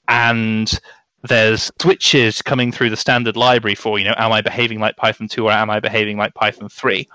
And 0.08 0.78
there's 1.22 1.70
switches 1.80 2.42
coming 2.42 2.70
through 2.70 2.90
the 2.90 2.96
standard 2.96 3.36
library 3.36 3.74
for 3.74 3.98
you 3.98 4.04
know 4.04 4.14
am 4.18 4.30
i 4.30 4.40
behaving 4.40 4.78
like 4.78 4.96
python 4.96 5.26
2 5.26 5.46
or 5.46 5.50
am 5.50 5.68
i 5.68 5.80
behaving 5.80 6.16
like 6.16 6.32
python 6.34 6.68
3 6.68 7.08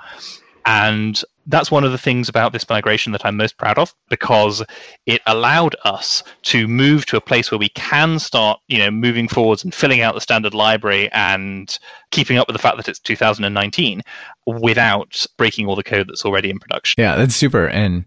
and 0.65 1.23
that's 1.47 1.69
one 1.69 1.83
of 1.83 1.91
the 1.91 1.97
things 1.97 2.29
about 2.29 2.53
this 2.53 2.67
migration 2.69 3.11
that 3.11 3.25
i'm 3.25 3.35
most 3.35 3.57
proud 3.57 3.77
of 3.77 3.93
because 4.09 4.63
it 5.05 5.21
allowed 5.27 5.75
us 5.83 6.23
to 6.41 6.67
move 6.67 7.05
to 7.05 7.17
a 7.17 7.21
place 7.21 7.51
where 7.51 7.59
we 7.59 7.69
can 7.69 8.19
start 8.19 8.59
you 8.67 8.77
know 8.77 8.91
moving 8.91 9.27
forwards 9.27 9.63
and 9.63 9.73
filling 9.73 10.01
out 10.01 10.15
the 10.15 10.21
standard 10.21 10.53
library 10.53 11.09
and 11.11 11.79
keeping 12.11 12.37
up 12.37 12.47
with 12.47 12.55
the 12.55 12.61
fact 12.61 12.77
that 12.77 12.87
it's 12.87 12.99
2019 12.99 14.01
without 14.45 15.25
breaking 15.37 15.67
all 15.67 15.75
the 15.75 15.83
code 15.83 16.07
that's 16.07 16.25
already 16.25 16.49
in 16.49 16.59
production 16.59 17.01
Yeah, 17.01 17.15
that's 17.15 17.35
super. 17.35 17.67
And 17.67 18.05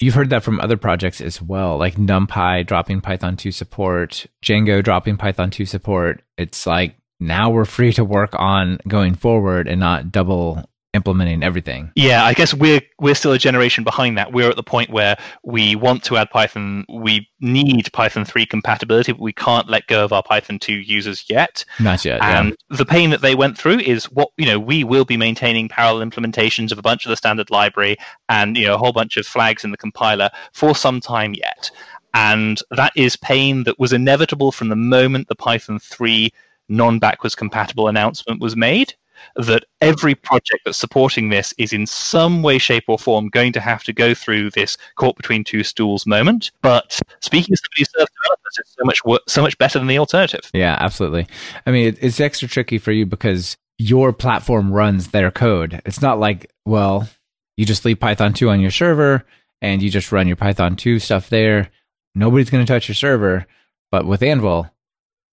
you've 0.00 0.14
heard 0.14 0.30
that 0.30 0.42
from 0.42 0.60
other 0.60 0.76
projects 0.76 1.20
as 1.20 1.40
well, 1.40 1.78
like 1.78 1.96
NumPy 1.96 2.66
dropping 2.66 3.00
Python 3.00 3.36
2 3.36 3.52
support, 3.52 4.26
Django 4.42 4.82
dropping 4.82 5.16
Python 5.16 5.50
2 5.50 5.66
support. 5.66 6.22
It's 6.36 6.66
like 6.66 6.96
now 7.20 7.50
we're 7.50 7.64
free 7.64 7.92
to 7.94 8.04
work 8.04 8.34
on 8.34 8.78
going 8.88 9.14
forward 9.14 9.68
and 9.68 9.80
not 9.80 10.10
double 10.12 10.68
implementing 10.94 11.42
everything. 11.42 11.90
Yeah, 11.96 12.24
I 12.24 12.32
guess 12.32 12.54
we're 12.54 12.80
we're 12.98 13.14
still 13.14 13.32
a 13.32 13.38
generation 13.38 13.84
behind 13.84 14.16
that. 14.16 14.32
We're 14.32 14.48
at 14.48 14.56
the 14.56 14.62
point 14.62 14.90
where 14.90 15.18
we 15.42 15.76
want 15.76 16.04
to 16.04 16.16
add 16.16 16.30
Python. 16.30 16.86
We 16.88 17.28
need 17.40 17.92
Python 17.92 18.24
3 18.24 18.46
compatibility, 18.46 19.12
but 19.12 19.20
we 19.20 19.32
can't 19.32 19.68
let 19.68 19.86
go 19.88 20.04
of 20.04 20.12
our 20.12 20.22
Python 20.22 20.58
2 20.58 20.72
users 20.72 21.24
yet. 21.28 21.64
Not 21.80 22.04
yet. 22.04 22.18
Yeah. 22.22 22.40
And 22.40 22.56
the 22.70 22.86
pain 22.86 23.10
that 23.10 23.20
they 23.20 23.34
went 23.34 23.58
through 23.58 23.80
is 23.80 24.10
what 24.10 24.30
you 24.38 24.46
know. 24.46 24.58
We 24.58 24.84
will 24.84 25.04
be 25.04 25.16
maintaining 25.16 25.68
parallel 25.68 26.08
implementations 26.08 26.72
of 26.72 26.78
a 26.78 26.82
bunch 26.82 27.04
of 27.04 27.10
the 27.10 27.16
standard 27.16 27.50
library 27.50 27.96
and 28.28 28.56
you 28.56 28.66
know 28.66 28.74
a 28.74 28.78
whole 28.78 28.92
bunch 28.92 29.16
of 29.16 29.26
flags 29.26 29.64
in 29.64 29.72
the 29.72 29.76
compiler 29.76 30.30
for 30.52 30.74
some 30.74 31.00
time 31.00 31.34
yet. 31.34 31.70
And 32.14 32.60
that 32.70 32.92
is 32.94 33.16
pain 33.16 33.64
that 33.64 33.80
was 33.80 33.92
inevitable 33.92 34.52
from 34.52 34.68
the 34.68 34.76
moment 34.76 35.26
the 35.26 35.34
Python 35.34 35.80
3 35.80 36.32
non-backwards 36.68 37.34
compatible 37.34 37.88
announcement 37.88 38.40
was 38.40 38.56
made 38.56 38.94
that 39.36 39.64
every 39.80 40.14
project 40.14 40.60
that's 40.64 40.78
supporting 40.78 41.28
this 41.28 41.54
is 41.58 41.72
in 41.72 41.86
some 41.86 42.42
way, 42.42 42.58
shape, 42.58 42.84
or 42.88 42.98
form 42.98 43.28
going 43.28 43.52
to 43.52 43.60
have 43.60 43.82
to 43.84 43.92
go 43.92 44.14
through 44.14 44.50
this 44.50 44.76
caught 44.96 45.16
between 45.16 45.44
two 45.44 45.62
stools 45.64 46.06
moment. 46.06 46.50
But 46.62 47.00
speaking 47.20 47.52
of 47.52 47.58
somebody 47.58 47.80
who 47.80 47.98
serves 47.98 48.10
developers, 48.22 48.58
it's 48.58 48.74
so 48.78 48.84
much 48.84 49.00
so 49.28 49.42
much 49.42 49.58
better 49.58 49.78
than 49.78 49.88
the 49.88 49.98
alternative. 49.98 50.50
Yeah, 50.52 50.76
absolutely. 50.80 51.26
I 51.66 51.70
mean, 51.70 51.96
it's 52.00 52.20
extra 52.20 52.48
tricky 52.48 52.78
for 52.78 52.92
you 52.92 53.06
because 53.06 53.56
your 53.78 54.12
platform 54.12 54.72
runs 54.72 55.08
their 55.08 55.30
code. 55.30 55.82
It's 55.84 56.02
not 56.02 56.18
like, 56.18 56.50
well, 56.64 57.08
you 57.56 57.64
just 57.64 57.84
leave 57.84 58.00
Python 58.00 58.32
2 58.32 58.50
on 58.50 58.60
your 58.60 58.70
server 58.70 59.24
and 59.60 59.82
you 59.82 59.90
just 59.90 60.12
run 60.12 60.26
your 60.26 60.36
Python 60.36 60.76
2 60.76 60.98
stuff 60.98 61.28
there. 61.28 61.70
Nobody's 62.14 62.50
going 62.50 62.64
to 62.64 62.72
touch 62.72 62.88
your 62.88 62.94
server. 62.94 63.46
But 63.90 64.06
with 64.06 64.22
Anvil, 64.22 64.70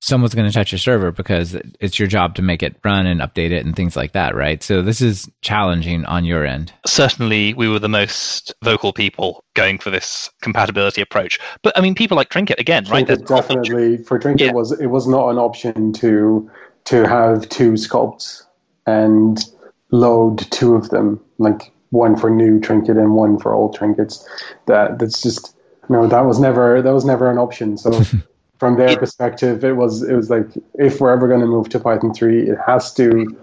someone's 0.02 0.34
going 0.34 0.48
to 0.48 0.54
touch 0.54 0.72
your 0.72 0.80
server 0.80 1.12
because 1.12 1.56
it's 1.80 2.00
your 2.00 2.08
job 2.08 2.36
to 2.36 2.42
make 2.42 2.64
it 2.64 2.76
run 2.84 3.06
and 3.06 3.22
update 3.22 3.52
it 3.52 3.64
and 3.66 3.76
things 3.76 3.96
like 3.96 4.14
that, 4.14 4.36
right? 4.36 4.62
So 4.64 4.82
this 4.82 5.00
is 5.00 5.30
challenging 5.42 6.06
on 6.06 6.26
your 6.26 6.44
end. 6.44 6.74
Certainly, 6.88 7.54
we 7.54 7.70
were 7.70 7.80
the 7.80 7.88
most 7.88 8.54
vocal 8.64 8.94
people 8.94 9.44
going 9.54 9.78
for 9.78 9.92
this 9.92 10.30
compatibility 10.42 11.02
approach. 11.02 11.40
But 11.62 11.78
I 11.78 11.82
mean, 11.82 11.96
people 11.96 12.18
like 12.18 12.30
Trinket 12.30 12.60
again, 12.60 12.84
Trinket 12.84 13.20
right? 13.20 13.28
definitely 13.28 13.98
for 13.98 14.18
Trinket 14.20 14.48
yeah. 14.48 14.54
was 14.54 14.72
it 14.72 14.88
was 14.88 15.08
not 15.08 15.30
an 15.30 15.38
option 15.38 15.94
to 15.94 16.50
to 16.86 17.08
have 17.08 17.48
two 17.50 17.78
skulpts 17.78 18.44
and 18.88 19.46
load 19.92 20.40
two 20.52 20.74
of 20.74 20.90
them, 20.90 21.22
like 21.38 21.72
one 21.92 22.16
for 22.16 22.30
new 22.30 22.60
trinket 22.60 22.98
and 22.98 23.14
one 23.14 23.38
for 23.38 23.54
old 23.54 23.76
trinkets. 23.76 24.28
That 24.66 24.98
that's 24.98 25.22
just 25.22 25.56
no, 25.90 26.08
that 26.08 26.22
was 26.22 26.40
never 26.40 26.82
that 26.82 26.92
was 26.92 27.06
never 27.06 27.30
an 27.30 27.38
option. 27.38 27.78
So 27.78 28.02
from 28.62 28.78
their 28.78 28.96
perspective, 28.96 29.64
it 29.64 29.76
was 29.76 30.04
it 30.04 30.14
was 30.14 30.30
like 30.30 30.46
if 30.76 31.02
we're 31.02 31.12
ever 31.12 31.28
going 31.28 31.40
to 31.40 31.48
move 31.48 31.68
to 31.70 31.80
Python 31.80 32.14
three, 32.14 32.48
it 32.48 32.60
has 32.64 32.94
to 32.94 33.36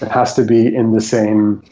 it 0.00 0.06
has 0.06 0.34
to 0.36 0.44
be 0.44 0.72
in 0.72 0.92
the 0.92 1.00
same 1.00 1.64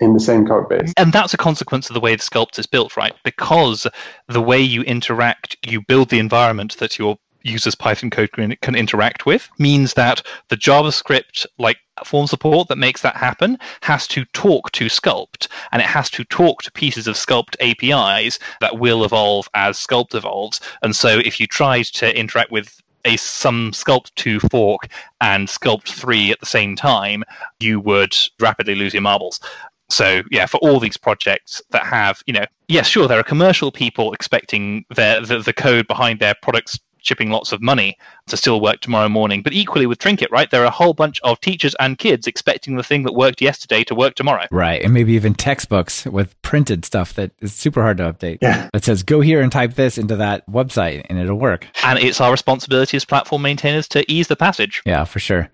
in 0.00 0.14
the 0.14 0.20
same 0.20 0.46
code 0.46 0.66
base. 0.70 0.90
And 0.96 1.12
that's 1.12 1.34
a 1.34 1.36
consequence 1.36 1.90
of 1.90 1.94
the 1.94 2.00
way 2.00 2.16
the 2.16 2.22
skulpt 2.22 2.58
is 2.58 2.66
built, 2.66 2.96
right? 2.96 3.12
Because 3.24 3.86
the 4.28 4.40
way 4.40 4.58
you 4.58 4.80
interact, 4.80 5.58
you 5.66 5.82
build 5.82 6.08
the 6.08 6.18
environment 6.18 6.78
that 6.78 6.98
your 6.98 7.18
users 7.46 7.74
Python 7.74 8.10
code 8.10 8.32
can, 8.32 8.56
can 8.56 8.74
interact 8.74 9.26
with 9.26 9.48
means 9.58 9.94
that 9.94 10.22
the 10.48 10.56
JavaScript 10.56 11.46
like 11.58 11.78
form 12.04 12.26
support 12.26 12.68
that 12.68 12.76
makes 12.76 13.02
that 13.02 13.16
happen 13.16 13.58
has 13.82 14.06
to 14.08 14.24
talk 14.26 14.70
to 14.72 14.86
Skulpt 14.86 15.48
and 15.72 15.80
it 15.80 15.86
has 15.86 16.10
to 16.10 16.24
talk 16.24 16.62
to 16.62 16.72
pieces 16.72 17.06
of 17.06 17.16
Skulpt 17.16 17.56
APIs 17.60 18.38
that 18.60 18.78
will 18.78 19.04
evolve 19.04 19.48
as 19.54 19.78
Skulpt 19.78 20.14
evolves. 20.14 20.60
And 20.82 20.94
so 20.94 21.18
if 21.18 21.40
you 21.40 21.46
tried 21.46 21.86
to 21.86 22.18
interact 22.18 22.50
with 22.50 22.80
a 23.04 23.16
some 23.16 23.70
Skulpt 23.70 24.12
2 24.16 24.40
fork 24.40 24.88
and 25.20 25.48
Skulpt 25.48 25.88
3 25.88 26.32
at 26.32 26.40
the 26.40 26.46
same 26.46 26.76
time, 26.76 27.24
you 27.60 27.80
would 27.80 28.16
rapidly 28.40 28.74
lose 28.74 28.92
your 28.92 29.02
marbles. 29.02 29.40
So 29.88 30.22
yeah, 30.32 30.46
for 30.46 30.58
all 30.58 30.80
these 30.80 30.96
projects 30.96 31.62
that 31.70 31.86
have, 31.86 32.20
you 32.26 32.32
know, 32.32 32.44
yes, 32.66 32.88
sure, 32.88 33.06
there 33.06 33.20
are 33.20 33.24
commercial 33.24 33.70
people 33.70 34.12
expecting 34.12 34.84
their 34.94 35.20
the, 35.20 35.38
the 35.38 35.52
code 35.52 35.86
behind 35.86 36.18
their 36.18 36.34
products 36.42 36.78
shipping 37.06 37.30
lots 37.30 37.52
of 37.52 37.62
money 37.62 37.96
to 38.26 38.36
still 38.36 38.60
work 38.60 38.80
tomorrow 38.80 39.08
morning. 39.08 39.42
But 39.42 39.52
equally 39.52 39.86
with 39.86 39.98
Trinket, 39.98 40.30
right? 40.30 40.50
There 40.50 40.62
are 40.62 40.66
a 40.66 40.70
whole 40.70 40.94
bunch 40.94 41.20
of 41.22 41.40
teachers 41.40 41.74
and 41.80 41.98
kids 41.98 42.26
expecting 42.26 42.76
the 42.76 42.82
thing 42.82 43.04
that 43.04 43.12
worked 43.12 43.40
yesterday 43.40 43.84
to 43.84 43.94
work 43.94 44.14
tomorrow. 44.14 44.46
Right. 44.50 44.82
And 44.82 44.92
maybe 44.92 45.12
even 45.12 45.34
textbooks 45.34 46.04
with 46.04 46.40
printed 46.42 46.84
stuff 46.84 47.14
that 47.14 47.32
is 47.40 47.52
super 47.52 47.82
hard 47.82 47.98
to 47.98 48.12
update. 48.12 48.38
Yeah. 48.42 48.68
That 48.72 48.84
says, 48.84 49.02
go 49.02 49.20
here 49.20 49.40
and 49.40 49.50
type 49.50 49.74
this 49.74 49.98
into 49.98 50.16
that 50.16 50.46
website 50.50 51.06
and 51.08 51.18
it'll 51.18 51.38
work. 51.38 51.66
And 51.84 51.98
it's 51.98 52.20
our 52.20 52.30
responsibility 52.30 52.96
as 52.96 53.04
platform 53.04 53.42
maintainers 53.42 53.88
to 53.88 54.10
ease 54.10 54.28
the 54.28 54.36
passage. 54.36 54.82
Yeah, 54.84 55.04
for 55.04 55.18
sure. 55.18 55.50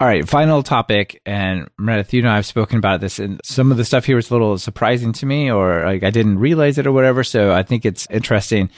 All 0.00 0.06
right, 0.06 0.28
final 0.28 0.62
topic, 0.62 1.20
and 1.24 1.68
Meredydd, 1.80 2.12
you 2.12 2.22
know, 2.22 2.30
I 2.30 2.36
have 2.36 2.46
spoken 2.46 2.78
about 2.78 3.00
this, 3.00 3.18
and 3.18 3.40
some 3.44 3.70
of 3.70 3.76
the 3.76 3.84
stuff 3.84 4.04
here 4.04 4.16
was 4.16 4.30
a 4.30 4.34
little 4.34 4.58
surprising 4.58 5.12
to 5.14 5.26
me, 5.26 5.50
or 5.50 5.84
like 5.84 6.02
I 6.02 6.10
didn't 6.10 6.38
realize 6.38 6.78
it, 6.78 6.86
or 6.86 6.92
whatever. 6.92 7.24
So 7.24 7.52
I 7.52 7.62
think 7.62 7.84
it's 7.84 8.06
interesting. 8.10 8.70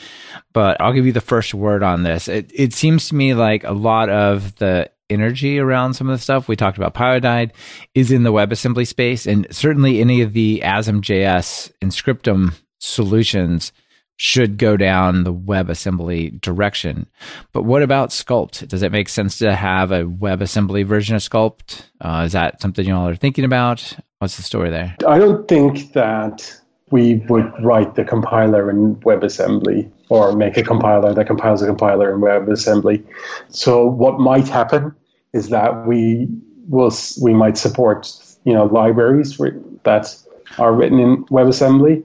But 0.52 0.80
I'll 0.80 0.92
give 0.92 1.06
you 1.06 1.12
the 1.12 1.20
first 1.20 1.54
word 1.54 1.82
on 1.82 2.02
this. 2.02 2.28
It 2.28 2.50
it 2.54 2.72
seems 2.72 3.08
to 3.08 3.14
me 3.14 3.34
like 3.34 3.64
a 3.64 3.72
lot 3.72 4.08
of 4.08 4.54
the 4.56 4.90
energy 5.10 5.58
around 5.58 5.94
some 5.94 6.08
of 6.08 6.16
the 6.16 6.22
stuff 6.22 6.48
we 6.48 6.56
talked 6.56 6.78
about 6.78 6.94
Pyodide 6.94 7.50
is 7.94 8.10
in 8.10 8.22
the 8.22 8.32
WebAssembly 8.32 8.86
space, 8.86 9.26
and 9.26 9.46
certainly 9.50 10.00
any 10.00 10.22
of 10.22 10.32
the 10.32 10.62
ASM.js 10.64 11.72
and 11.82 11.90
Emscripten 11.90 12.54
solutions 12.78 13.72
should 14.16 14.58
go 14.58 14.76
down 14.76 15.24
the 15.24 15.34
WebAssembly 15.34 16.40
direction. 16.40 17.06
But 17.52 17.64
what 17.64 17.82
about 17.82 18.10
Skulpt? 18.10 18.68
Does 18.68 18.82
it 18.82 18.92
make 18.92 19.08
sense 19.08 19.38
to 19.38 19.54
have 19.54 19.90
a 19.90 20.04
WebAssembly 20.04 20.86
version 20.86 21.16
of 21.16 21.22
Skulpt? 21.22 21.82
Uh, 22.00 22.22
is 22.24 22.32
that 22.32 22.60
something 22.60 22.86
you 22.86 22.94
all 22.94 23.08
are 23.08 23.16
thinking 23.16 23.44
about? 23.44 23.96
What's 24.18 24.36
the 24.36 24.42
story 24.42 24.70
there? 24.70 24.96
I 25.06 25.18
don't 25.18 25.46
think 25.48 25.92
that 25.94 26.60
we 26.90 27.16
would 27.28 27.52
write 27.62 27.96
the 27.96 28.04
compiler 28.04 28.70
in 28.70 28.96
WebAssembly 28.96 29.90
or 30.10 30.36
make 30.36 30.56
a 30.56 30.62
compiler 30.62 31.12
that 31.12 31.26
compiles 31.26 31.60
a 31.62 31.66
compiler 31.66 32.14
in 32.14 32.20
WebAssembly. 32.20 33.04
So 33.48 33.84
what 33.84 34.20
might 34.20 34.46
happen 34.46 34.94
is 35.32 35.48
that 35.48 35.86
we 35.86 36.28
will 36.68 36.92
we 37.20 37.34
might 37.34 37.58
support 37.58 38.12
you 38.44 38.52
know 38.52 38.66
libraries 38.66 39.38
that 39.82 40.16
are 40.58 40.72
written 40.72 41.00
in 41.00 41.24
WebAssembly 41.26 42.04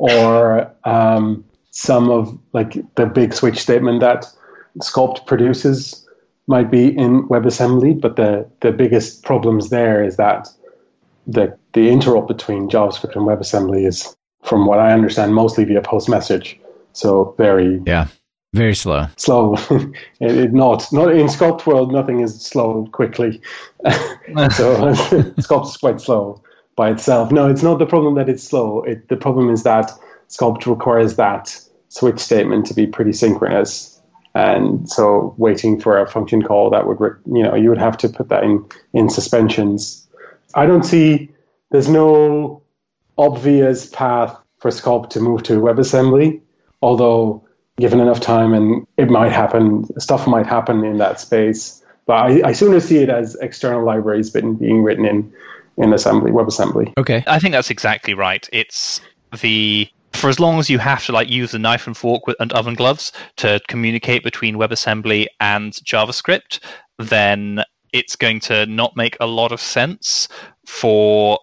or 0.00 0.74
um, 0.84 1.44
some 1.70 2.10
of 2.10 2.36
like 2.54 2.72
the 2.94 3.04
big 3.04 3.34
switch 3.34 3.58
statement 3.58 4.00
that 4.00 4.26
Skulpt 4.78 5.26
produces 5.26 6.06
might 6.46 6.70
be 6.70 6.96
in 6.96 7.28
WebAssembly, 7.28 8.00
but 8.00 8.16
the, 8.16 8.48
the 8.60 8.72
biggest 8.72 9.22
problems 9.24 9.68
there 9.68 10.02
is 10.02 10.16
that 10.16 10.48
the 11.26 11.54
the 11.74 11.88
interop 11.88 12.26
between 12.26 12.68
JavaScript 12.68 13.14
and 13.14 13.26
WebAssembly 13.26 13.86
is, 13.86 14.16
from 14.42 14.66
what 14.66 14.78
I 14.78 14.92
understand, 14.92 15.34
mostly 15.34 15.64
via 15.64 15.82
post 15.82 16.08
message. 16.08 16.58
So 16.94 17.34
very 17.36 17.82
yeah, 17.84 18.06
very 18.54 18.74
slow. 18.74 19.06
Slow. 19.16 19.54
it, 20.20 20.38
it, 20.38 20.52
not 20.54 20.90
not 20.92 21.12
in 21.12 21.26
Skulpt 21.26 21.66
world, 21.66 21.92
nothing 21.92 22.20
is 22.20 22.40
slow 22.40 22.88
quickly. 22.90 23.42
so 23.84 23.92
Skulpt 25.44 25.66
is 25.66 25.76
quite 25.76 26.00
slow 26.00 26.42
by 26.76 26.90
itself. 26.90 27.30
No, 27.30 27.48
it's 27.48 27.62
not 27.62 27.78
the 27.78 27.86
problem 27.86 28.14
that 28.14 28.28
it's 28.28 28.42
slow. 28.42 28.82
It, 28.82 29.08
the 29.08 29.16
problem 29.16 29.50
is 29.50 29.62
that 29.64 29.92
Skulpt 30.28 30.66
requires 30.66 31.16
that 31.16 31.60
switch 31.88 32.20
statement 32.20 32.66
to 32.66 32.74
be 32.74 32.86
pretty 32.86 33.12
synchronous. 33.12 34.00
And 34.34 34.88
so 34.88 35.34
waiting 35.38 35.80
for 35.80 36.00
a 36.00 36.08
function 36.08 36.42
call 36.42 36.70
that 36.70 36.86
would, 36.86 36.98
you 37.26 37.42
know, 37.42 37.54
you 37.54 37.68
would 37.68 37.78
have 37.78 37.98
to 37.98 38.08
put 38.08 38.28
that 38.28 38.44
in, 38.44 38.64
in 38.92 39.10
suspensions. 39.10 40.06
I 40.54 40.66
don't 40.66 40.84
see, 40.84 41.30
there's 41.70 41.88
no 41.88 42.62
obvious 43.18 43.86
path 43.86 44.36
for 44.58 44.70
Skulpt 44.70 45.10
to 45.10 45.20
move 45.20 45.42
to 45.44 45.60
WebAssembly, 45.60 46.40
although 46.80 47.44
given 47.78 47.98
enough 47.98 48.20
time 48.20 48.52
and 48.54 48.86
it 48.96 49.10
might 49.10 49.32
happen, 49.32 49.84
stuff 49.98 50.26
might 50.26 50.46
happen 50.46 50.84
in 50.84 50.98
that 50.98 51.18
space. 51.18 51.82
But 52.06 52.14
I, 52.14 52.48
I 52.48 52.52
sooner 52.52 52.78
see 52.80 52.98
it 52.98 53.08
as 53.08 53.34
external 53.36 53.84
libraries 53.84 54.30
being 54.30 54.82
written 54.82 55.06
in 55.06 55.32
in 55.82 55.92
assembly, 55.92 56.30
WebAssembly. 56.30 56.92
Okay. 56.98 57.24
I 57.26 57.38
think 57.38 57.52
that's 57.52 57.70
exactly 57.70 58.14
right. 58.14 58.48
It's 58.52 59.00
the 59.40 59.88
for 60.12 60.28
as 60.28 60.40
long 60.40 60.58
as 60.58 60.68
you 60.68 60.78
have 60.78 61.04
to 61.06 61.12
like 61.12 61.30
use 61.30 61.54
a 61.54 61.58
knife 61.58 61.86
and 61.86 61.96
fork 61.96 62.24
and 62.40 62.52
oven 62.52 62.74
gloves 62.74 63.12
to 63.36 63.60
communicate 63.68 64.24
between 64.24 64.56
WebAssembly 64.56 65.26
and 65.38 65.72
JavaScript, 65.72 66.60
then 66.98 67.62
it's 67.92 68.16
going 68.16 68.40
to 68.40 68.66
not 68.66 68.96
make 68.96 69.16
a 69.20 69.26
lot 69.26 69.52
of 69.52 69.60
sense 69.60 70.28
for 70.66 71.38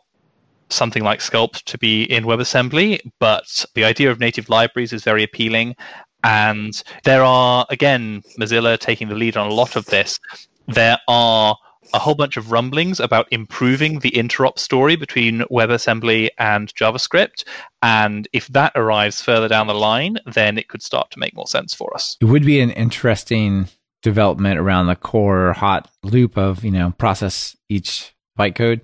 something 0.70 1.04
like 1.04 1.20
Skulpt 1.20 1.64
to 1.64 1.78
be 1.78 2.04
in 2.04 2.26
WebAssembly. 2.26 3.00
But 3.20 3.66
the 3.74 3.86
idea 3.86 4.12
of 4.12 4.20
native 4.20 4.50
libraries 4.50 4.94
is 4.94 5.04
very 5.04 5.24
appealing. 5.24 5.76
And 6.24 6.74
there 7.04 7.24
are, 7.24 7.66
again, 7.70 8.22
Mozilla 8.40 8.78
taking 8.78 9.08
the 9.08 9.16
lead 9.16 9.38
on 9.38 9.50
a 9.50 9.54
lot 9.54 9.76
of 9.76 9.86
this. 9.86 10.20
There 10.68 10.98
are 11.08 11.56
a 11.94 12.00
whole 12.00 12.16
bunch 12.16 12.38
of 12.38 12.52
rumblings 12.52 13.00
about 13.00 13.28
improving 13.32 14.00
the 14.00 14.12
interop 14.12 14.60
story 14.60 14.96
between 14.96 15.42
WebAssembly 15.52 16.30
and 16.38 16.74
JavaScript. 16.76 17.44
And 17.82 18.28
if 18.34 18.48
that 18.50 18.74
arrives 18.76 19.22
further 19.22 19.48
down 19.48 19.68
the 19.68 19.74
line, 19.74 20.18
then 20.26 20.58
it 20.58 20.68
could 20.68 20.82
start 20.82 21.12
to 21.12 21.20
make 21.20 21.36
more 21.36 21.48
sense 21.48 21.74
for 21.74 21.94
us. 21.94 22.18
It 22.22 22.26
would 22.26 22.46
be 22.46 22.60
an 22.60 22.72
interesting 22.72 23.68
development 24.04 24.60
around 24.60 24.88
the 24.88 24.96
core 24.96 25.54
hot 25.54 25.90
loop 26.04 26.38
of, 26.38 26.64
you 26.64 26.72
know, 26.72 26.94
process 26.98 27.56
each 27.70 28.14
bytecode. 28.38 28.84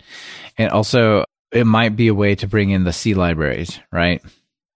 And 0.57 0.71
also, 0.71 1.25
it 1.51 1.65
might 1.65 1.95
be 1.95 2.07
a 2.07 2.15
way 2.15 2.35
to 2.35 2.47
bring 2.47 2.71
in 2.71 2.83
the 2.83 2.93
C 2.93 3.13
libraries, 3.13 3.79
right? 3.91 4.21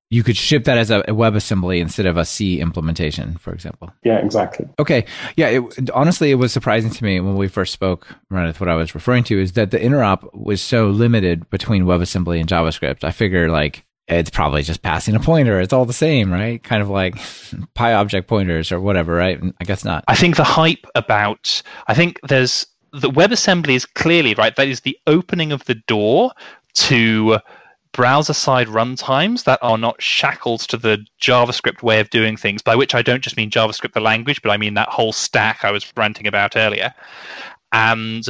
You 0.10 0.24
could 0.24 0.38
ship 0.38 0.64
that 0.66 0.78
as 0.78 0.89
a, 0.89 1.03
WebAssembly 1.03 1.80
instead 1.80 2.05
of 2.05 2.18
a 2.18 2.24
C 2.24 2.60
implementation, 2.60 3.38
for 3.38 3.53
example. 3.53 3.91
Yeah, 4.03 4.20
exactly. 4.20 4.68
Okay. 4.80 5.05
Yeah. 5.36 5.47
It, 5.47 5.89
honestly, 5.91 6.32
it 6.32 6.36
was 6.36 6.53
surprising 6.53 6.91
to 6.91 7.03
me 7.03 7.20
when 7.20 7.36
we 7.36 7.47
first 7.47 7.74
spoke. 7.74 8.08
Right, 8.30 8.58
what 8.60 8.70
I 8.70 8.76
was 8.76 8.95
referring 8.95 9.24
to 9.26 9.41
is 9.41 9.53
that 9.53 9.72
the 9.72 9.80
interop 9.80 10.34
was 10.34 10.62
so 10.62 10.88
limited 10.88 11.49
between 11.49 11.84
WebAssembly 11.84 12.39
and 12.39 12.47
JavaScript. 12.47 13.03
I 13.03 13.12
figure 13.12 13.49
like 13.49 13.86
it's 14.08 14.30
probably 14.30 14.64
just 14.64 14.82
passing 14.82 15.16
a 15.16 15.20
pointer. 15.20 15.60
It's 15.60 15.74
all 15.74 15.86
the 15.86 15.93
same, 15.93 16.32
right? 16.32 16.64
Kind 16.64 16.82
of 16.82 16.89
like 16.89 17.16
pi 17.74 17.93
object 17.93 18.28
pointers 18.28 18.72
or 18.72 18.80
whatever, 18.80 19.14
right? 19.14 19.39
I 19.60 19.64
guess 19.66 19.84
not. 19.84 20.05
I 20.08 20.16
think 20.16 20.38
the 20.38 20.45
hype 20.45 20.86
about, 20.95 21.62
I 21.88 21.93
think 21.93 22.20
there's 22.28 22.66
the 22.93 23.10
WebAssembly 23.10 23.76
is 23.76 23.86
clearly 23.86 24.34
right. 24.36 24.55
That 24.55 24.70
is 24.70 24.82
the 24.82 24.97
opening 25.08 25.51
of 25.51 25.66
the 25.66 25.76
door 25.76 26.32
to 26.76 27.39
browser 27.98 28.32
side 28.32 28.68
runtimes 28.68 29.43
that 29.45 29.58
are 29.64 29.78
not 29.78 30.00
shackled 30.00 30.62
to 30.62 30.78
the 30.78 31.04
JavaScript 31.20 31.82
way 31.82 32.00
of 32.00 32.12
doing 32.12 32.38
things, 32.38 32.62
by 32.62 32.76
which 32.76 32.93
I 32.93 33.02
don't 33.02 33.24
just 33.24 33.36
mean 33.36 33.50
JavaScript, 33.50 33.93
the 33.93 34.00
language, 34.00 34.43
but 34.43 34.52
I 34.52 34.58
mean 34.58 34.76
that 34.76 34.89
whole 34.89 35.12
stack 35.12 35.66
I 35.66 35.72
was 35.72 35.91
ranting 35.98 36.28
about 36.28 36.56
earlier. 36.56 36.93
And 37.74 38.24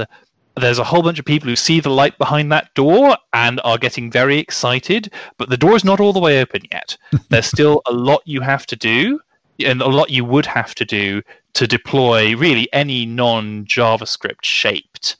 there's 0.55 0.79
a 0.79 0.85
whole 0.85 1.03
bunch 1.03 1.19
of 1.19 1.25
people 1.25 1.49
who 1.49 1.57
see 1.57 1.81
the 1.81 1.89
light 1.89 2.17
behind 2.17 2.49
that 2.53 2.73
door 2.75 3.17
and 3.33 3.59
are 3.65 3.77
getting 3.77 4.09
very 4.09 4.39
excited, 4.39 5.11
but 5.37 5.49
the 5.49 5.57
door 5.57 5.75
is 5.75 5.83
not 5.83 5.99
all 5.99 6.13
the 6.13 6.19
way 6.21 6.39
open 6.39 6.61
yet. 6.71 6.97
there's 7.29 7.45
still 7.45 7.81
a 7.87 7.93
lot 7.93 8.21
you 8.23 8.39
have 8.39 8.65
to 8.67 8.77
do, 8.77 9.19
and 9.59 9.81
a 9.81 9.87
lot 9.87 10.09
you 10.09 10.23
would 10.23 10.45
have 10.45 10.75
to 10.75 10.85
do 10.85 11.21
to 11.55 11.67
deploy 11.67 12.37
really 12.37 12.71
any 12.71 13.05
non 13.05 13.65
JavaScript 13.65 14.43
shaped 14.43 15.17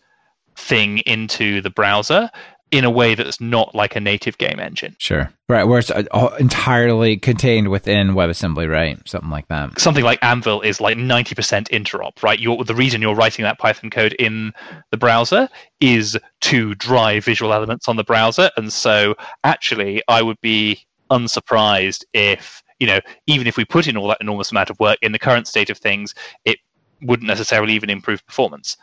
thing 0.56 1.00
into 1.00 1.62
the 1.62 1.70
browser 1.70 2.32
in 2.70 2.84
a 2.84 2.90
way 2.90 3.16
that's 3.16 3.40
not 3.40 3.74
like 3.74 3.96
a 3.96 4.00
native 4.00 4.38
game 4.38 4.60
engine. 4.60 4.96
Sure. 5.00 5.32
Right. 5.48 5.64
Where 5.64 5.80
it's 5.80 5.90
uh, 5.90 6.36
entirely 6.38 7.16
contained 7.16 7.70
within 7.70 8.10
WebAssembly, 8.10 8.70
right? 8.70 9.00
Something 9.08 9.30
like 9.30 9.48
that. 9.48 9.80
Something 9.80 10.04
like 10.04 10.20
Anvil 10.22 10.62
is 10.62 10.82
like 10.82 10.98
90% 10.98 11.70
interop, 11.70 12.22
right? 12.22 12.40
You're, 12.40 12.64
the 12.66 12.76
reason 12.76 13.02
you're 13.02 13.16
writing 13.16 13.44
that 13.44 13.58
Python 13.58 13.90
code 13.90 14.14
in 14.14 14.52
the 14.92 14.98
browser 14.98 15.48
is 15.80 16.18
to 16.42 16.76
drive 16.76 17.24
visual 17.24 17.54
elements 17.54 17.88
on 17.88 17.96
the 17.96 18.04
browser. 18.04 18.52
And 18.58 18.72
so 18.74 19.16
actually, 19.46 20.04
I 20.10 20.22
would 20.22 20.42
be 20.42 20.86
unsurprised 21.10 22.06
if, 22.12 22.62
you 22.80 22.88
know, 22.88 23.00
even 23.28 23.48
if 23.48 23.56
we 23.56 23.64
put 23.64 23.88
in 23.88 23.96
all 23.96 24.10
that 24.10 24.18
enormous 24.20 24.52
amount 24.52 24.70
of 24.70 24.78
work 24.80 24.98
in 25.02 25.14
the 25.14 25.20
current 25.20 25.48
state 25.48 25.70
of 25.70 25.78
things, 25.78 26.14
it 26.44 26.58
wouldn't 27.02 27.28
necessarily 27.28 27.74
even 27.74 27.90
improve 27.90 28.26
performance. 28.26 28.76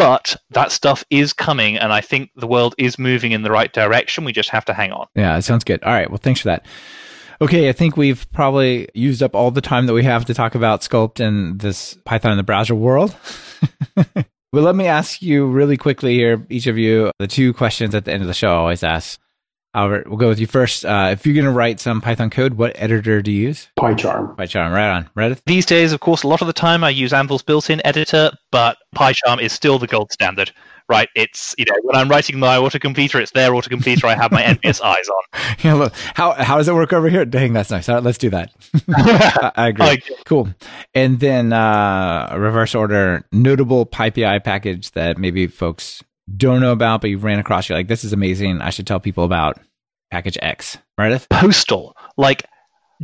But 0.00 0.34
that 0.48 0.72
stuff 0.72 1.04
is 1.10 1.34
coming, 1.34 1.76
and 1.76 1.92
I 1.92 2.00
think 2.00 2.30
the 2.34 2.46
world 2.46 2.74
is 2.78 2.98
moving 2.98 3.32
in 3.32 3.42
the 3.42 3.50
right 3.50 3.70
direction. 3.70 4.24
We 4.24 4.32
just 4.32 4.48
have 4.48 4.64
to 4.64 4.72
hang 4.72 4.92
on. 4.92 5.06
Yeah, 5.14 5.36
it 5.36 5.42
sounds 5.42 5.62
good. 5.62 5.82
All 5.82 5.92
right. 5.92 6.08
Well, 6.08 6.16
thanks 6.16 6.40
for 6.40 6.48
that. 6.48 6.64
Okay, 7.42 7.68
I 7.68 7.72
think 7.72 7.98
we've 7.98 8.26
probably 8.32 8.88
used 8.94 9.22
up 9.22 9.34
all 9.34 9.50
the 9.50 9.60
time 9.60 9.84
that 9.84 9.92
we 9.92 10.02
have 10.04 10.24
to 10.24 10.32
talk 10.32 10.54
about 10.54 10.80
Skulpt 10.80 11.20
and 11.20 11.60
this 11.60 11.98
Python 12.06 12.32
in 12.32 12.38
the 12.38 12.42
browser 12.42 12.74
world. 12.74 13.14
but 13.94 14.24
let 14.52 14.74
me 14.74 14.86
ask 14.86 15.20
you 15.20 15.46
really 15.46 15.76
quickly 15.76 16.14
here, 16.14 16.46
each 16.48 16.66
of 16.66 16.78
you, 16.78 17.12
the 17.18 17.26
two 17.26 17.52
questions 17.52 17.94
at 17.94 18.06
the 18.06 18.12
end 18.12 18.22
of 18.22 18.26
the 18.26 18.32
show 18.32 18.52
I 18.52 18.56
always 18.56 18.82
ask. 18.82 19.20
Albert, 19.72 20.08
we'll 20.08 20.18
go 20.18 20.28
with 20.28 20.40
you 20.40 20.48
first. 20.48 20.84
Uh, 20.84 21.10
if 21.12 21.24
you're 21.24 21.34
going 21.34 21.44
to 21.44 21.52
write 21.52 21.78
some 21.78 22.00
Python 22.00 22.28
code, 22.28 22.54
what 22.54 22.72
editor 22.74 23.22
do 23.22 23.30
you 23.30 23.42
use? 23.48 23.68
PyCharm. 23.78 24.36
PyCharm, 24.36 24.72
right 24.72 24.90
on. 24.90 25.08
Meredydd? 25.16 25.42
These 25.46 25.64
days, 25.66 25.92
of 25.92 26.00
course, 26.00 26.24
a 26.24 26.28
lot 26.28 26.40
of 26.40 26.48
the 26.48 26.52
time 26.52 26.82
I 26.82 26.90
use 26.90 27.12
Anvil's 27.12 27.42
built-in 27.42 27.80
editor, 27.86 28.32
but 28.50 28.78
PyCharm 28.96 29.40
is 29.40 29.52
still 29.52 29.78
the 29.78 29.86
gold 29.86 30.10
standard, 30.10 30.50
right? 30.88 31.08
It's, 31.14 31.54
you 31.56 31.66
know, 31.66 31.74
when 31.82 31.94
I'm 31.94 32.08
writing 32.08 32.40
my 32.40 32.56
autocompleter, 32.56 33.20
it's 33.20 33.30
their 33.30 33.52
autocompleter 33.52 34.04
I 34.04 34.16
have 34.16 34.32
my 34.32 34.42
envious 34.42 34.80
eyes 34.82 35.08
on. 35.08 35.40
Yeah, 35.62 35.74
look, 35.74 35.92
how, 36.14 36.32
how 36.32 36.56
does 36.58 36.66
it 36.66 36.74
work 36.74 36.92
over 36.92 37.08
here? 37.08 37.24
Dang, 37.24 37.52
that's 37.52 37.70
nice. 37.70 37.88
All 37.88 37.94
right, 37.94 38.02
let's 38.04 38.18
do 38.18 38.30
that. 38.30 38.52
I, 38.88 39.52
I 39.54 39.68
agree. 39.68 39.86
I- 39.86 39.98
cool. 40.24 40.48
And 40.94 41.20
then 41.20 41.52
uh, 41.52 42.34
reverse 42.36 42.74
order, 42.74 43.24
notable 43.30 43.86
PyPI 43.86 44.42
package 44.42 44.90
that 44.92 45.16
maybe 45.16 45.46
folks 45.46 46.02
don't 46.36 46.60
know 46.60 46.72
about, 46.72 47.00
but 47.00 47.10
you've 47.10 47.24
ran 47.24 47.38
across. 47.38 47.68
You're 47.68 47.78
like, 47.78 47.88
this 47.88 48.04
is 48.04 48.12
amazing. 48.12 48.60
I 48.60 48.70
should 48.70 48.86
tell 48.86 49.00
people 49.00 49.24
about 49.24 49.58
package 50.10 50.38
X. 50.42 50.78
Meredydd? 50.98 51.28
postal, 51.28 51.96
like 52.16 52.44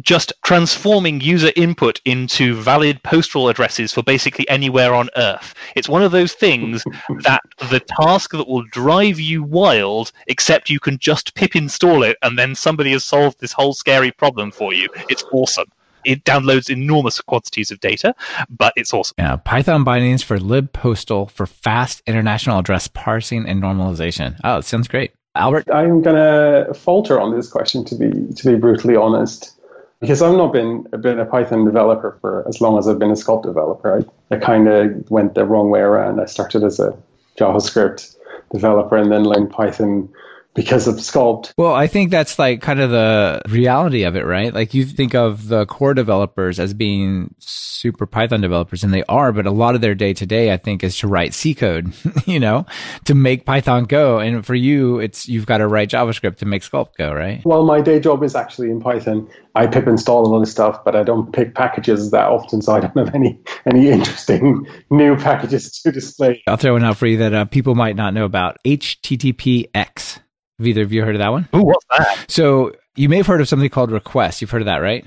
just 0.03 0.33
transforming 0.45 1.21
user 1.21 1.51
input 1.57 2.01
into 2.05 2.55
valid 2.55 3.03
postal 3.03 3.49
addresses 3.49 3.93
for 3.93 4.03
basically 4.03 4.47
anywhere 4.49 4.95
on 4.95 5.09
Earth. 5.17 5.55
It's 5.75 5.89
one 5.89 6.03
of 6.03 6.13
those 6.13 6.35
things 6.35 6.85
that 7.23 7.41
the 7.71 7.81
task 7.81 8.33
that 8.33 8.47
will 8.47 8.65
drive 8.65 9.19
you 9.19 9.43
wild, 9.43 10.13
except 10.27 10.69
you 10.69 10.81
can 10.81 10.99
just 10.99 11.35
pip 11.35 11.57
install 11.57 12.03
it 12.03 12.19
and 12.23 12.39
then 12.39 12.55
somebody 12.55 12.93
has 12.93 13.05
solved 13.05 13.41
this 13.41 13.53
whole 13.53 13.73
scary 13.73 14.11
problem 14.11 14.51
for 14.51 14.75
you. 14.75 14.89
It's 15.09 15.25
awesome. 15.33 15.67
It 16.05 16.25
downloads 16.25 16.71
enormous 16.71 17.21
quantities 17.21 17.71
of 17.71 17.81
data, 17.81 18.15
but 18.49 18.73
it's 18.77 18.95
awesome. 18.95 19.15
Yeah, 19.19 19.37
Python 19.37 19.85
bindings 19.85 20.23
for 20.23 20.39
libpostal 20.39 21.31
for 21.31 21.47
fast 21.47 22.03
international 22.07 22.59
address 22.59 22.89
parsing 22.89 23.47
and 23.49 23.63
normalization. 23.63 24.39
Oh, 24.45 24.59
it 24.59 24.65
sounds 24.65 24.89
great. 24.89 25.13
Albert? 25.35 25.71
I'm 25.73 26.03
gonna 26.03 26.73
falter 26.75 27.21
on 27.21 27.37
this 27.37 27.49
question 27.49 27.85
to 27.87 27.95
be 27.95 28.11
to 28.35 28.53
be 28.53 28.57
brutally 28.57 28.97
honest, 28.97 29.53
because 30.01 30.23
I've 30.23 30.37
not 30.37 30.53
been 30.53 30.83
been 31.01 31.19
a 31.19 31.27
Python 31.27 31.65
developer 31.65 32.17
for 32.21 32.47
as 32.49 32.61
long 32.61 32.79
as 32.79 32.89
I've 32.89 32.99
been 32.99 33.11
a 33.11 33.15
Skulpt 33.15 33.43
developer. 33.43 34.05
I, 34.31 34.35
I 34.35 34.39
kind 34.39 34.69
of 34.69 35.11
went 35.11 35.35
the 35.35 35.45
wrong 35.45 35.71
way 35.71 35.81
around. 35.81 36.21
I 36.21 36.27
started 36.27 36.65
as 36.65 36.81
a 36.81 36.97
JavaScript 37.39 38.17
developer 38.53 38.97
and 38.97 39.13
then 39.13 39.25
learned 39.25 39.51
Python 39.51 40.09
because 40.57 40.89
of 40.89 40.97
Skulpt. 40.97 41.53
Well, 41.57 41.75
I 41.75 41.87
think 41.87 42.11
that's 42.11 42.39
like 42.39 42.63
kind 42.63 42.81
of 42.81 42.91
the 42.91 43.43
reality 43.49 44.03
of 44.05 44.17
it, 44.17 44.25
right? 44.25 44.53
Like 44.53 44.75
you 44.75 44.87
think 44.87 45.15
of 45.15 45.49
the 45.49 45.67
core 45.67 45.95
developers 45.95 46.59
as 46.59 46.73
being 46.73 47.35
super 47.39 48.07
Python 48.07 48.41
developers, 48.41 48.83
and 48.83 48.93
they 48.93 49.05
are, 49.05 49.33
but 49.33 49.47
a 49.47 49.51
lot 49.51 49.75
of 49.75 49.83
their 49.83 49.95
day 49.95 50.15
to 50.15 50.27
day, 50.27 50.53
I 50.53 50.57
think, 50.57 50.83
is 50.83 50.97
to 50.99 51.09
write 51.09 51.35
C 51.35 51.55
code, 51.55 51.93
you 52.27 52.41
know, 52.41 52.65
to 53.05 53.15
make 53.15 53.45
Python 53.45 53.85
go. 53.85 54.19
And 54.19 54.45
for 54.45 54.55
you, 54.55 54.99
it's 54.99 55.29
you've 55.29 55.47
got 55.47 55.59
to 55.59 55.69
write 55.69 55.91
JavaScript 55.91 56.39
to 56.39 56.47
make 56.47 56.63
Skulpt 56.63 56.97
go, 56.97 57.13
right? 57.13 57.43
Well, 57.45 57.65
my 57.65 57.83
day 57.83 58.01
job 58.01 58.25
is 58.25 58.35
actually 58.35 58.71
in 58.71 58.81
Python. 58.81 59.29
I 59.55 59.67
pip 59.67 59.87
install 59.87 60.27
a 60.27 60.29
lot 60.29 60.41
of 60.41 60.49
stuff, 60.49 60.83
but 60.85 60.97
I 60.97 61.03
don't 61.03 61.33
pick 61.33 61.55
packages 61.55 62.11
that 62.11 62.27
often, 62.29 62.63
so 62.63 62.75
I 62.75 62.81
don't 62.81 62.97
have 62.97 63.15
any 63.15 63.39
any 63.67 63.89
interesting 63.89 64.67
new 64.91 65.17
packages 65.17 65.71
to 65.83 65.93
display. 65.93 66.43
I'll 66.47 66.57
throw 66.57 66.73
one 66.73 66.85
out 66.85 66.97
for 66.97 67.07
you 67.07 67.19
that 67.19 67.35
uh, 67.35 67.45
people 67.45 67.75
might 67.75 67.97
not 67.97 68.15
know 68.15 68.25
about 68.25 68.57
HTTPX. 68.65 70.21
Have 70.59 70.67
either 70.67 70.83
of 70.83 70.93
you 70.93 71.05
heard 71.05 71.15
of 71.15 71.21
that 71.21 71.31
one? 71.33 71.49
Ooh, 71.55 71.63
what's 71.65 71.85
that? 71.91 72.25
So 72.29 72.73
you 72.95 73.09
may 73.09 73.19
have 73.19 73.27
heard 73.27 73.41
of 73.41 73.49
something 73.49 73.69
called 73.69 73.91
request. 73.91 74.41
You've 74.41 74.51
heard 74.51 74.63
of 74.63 74.67
that, 74.67 74.79
right? 74.79 75.05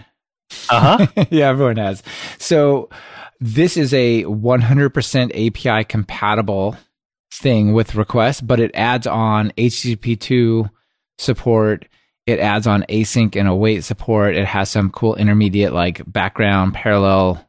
Uh 0.70 0.98
huh. 0.98 1.26
yeah, 1.30 1.50
everyone 1.50 1.78
has. 1.78 2.04
So 2.38 2.90
this 3.40 3.78
is 3.78 3.94
a 3.94 4.24
100% 4.26 5.48
API 5.48 5.86
compatible 5.86 6.78
thing 7.34 7.74
with 7.74 7.96
request, 7.96 8.46
but 8.46 8.60
it 8.60 8.72
adds 8.74 9.08
on 9.08 9.52
HTTP2 9.58 10.70
support. 11.18 11.88
It 12.28 12.40
adds 12.40 12.68
on 12.68 12.84
async 12.90 13.36
and 13.36 13.48
await 13.48 13.84
support. 13.84 14.36
It 14.36 14.46
has 14.46 14.70
some 14.70 14.92
cool 14.92 15.16
intermediate 15.16 15.74
like 15.74 16.02
background 16.06 16.74
parallel 16.76 17.44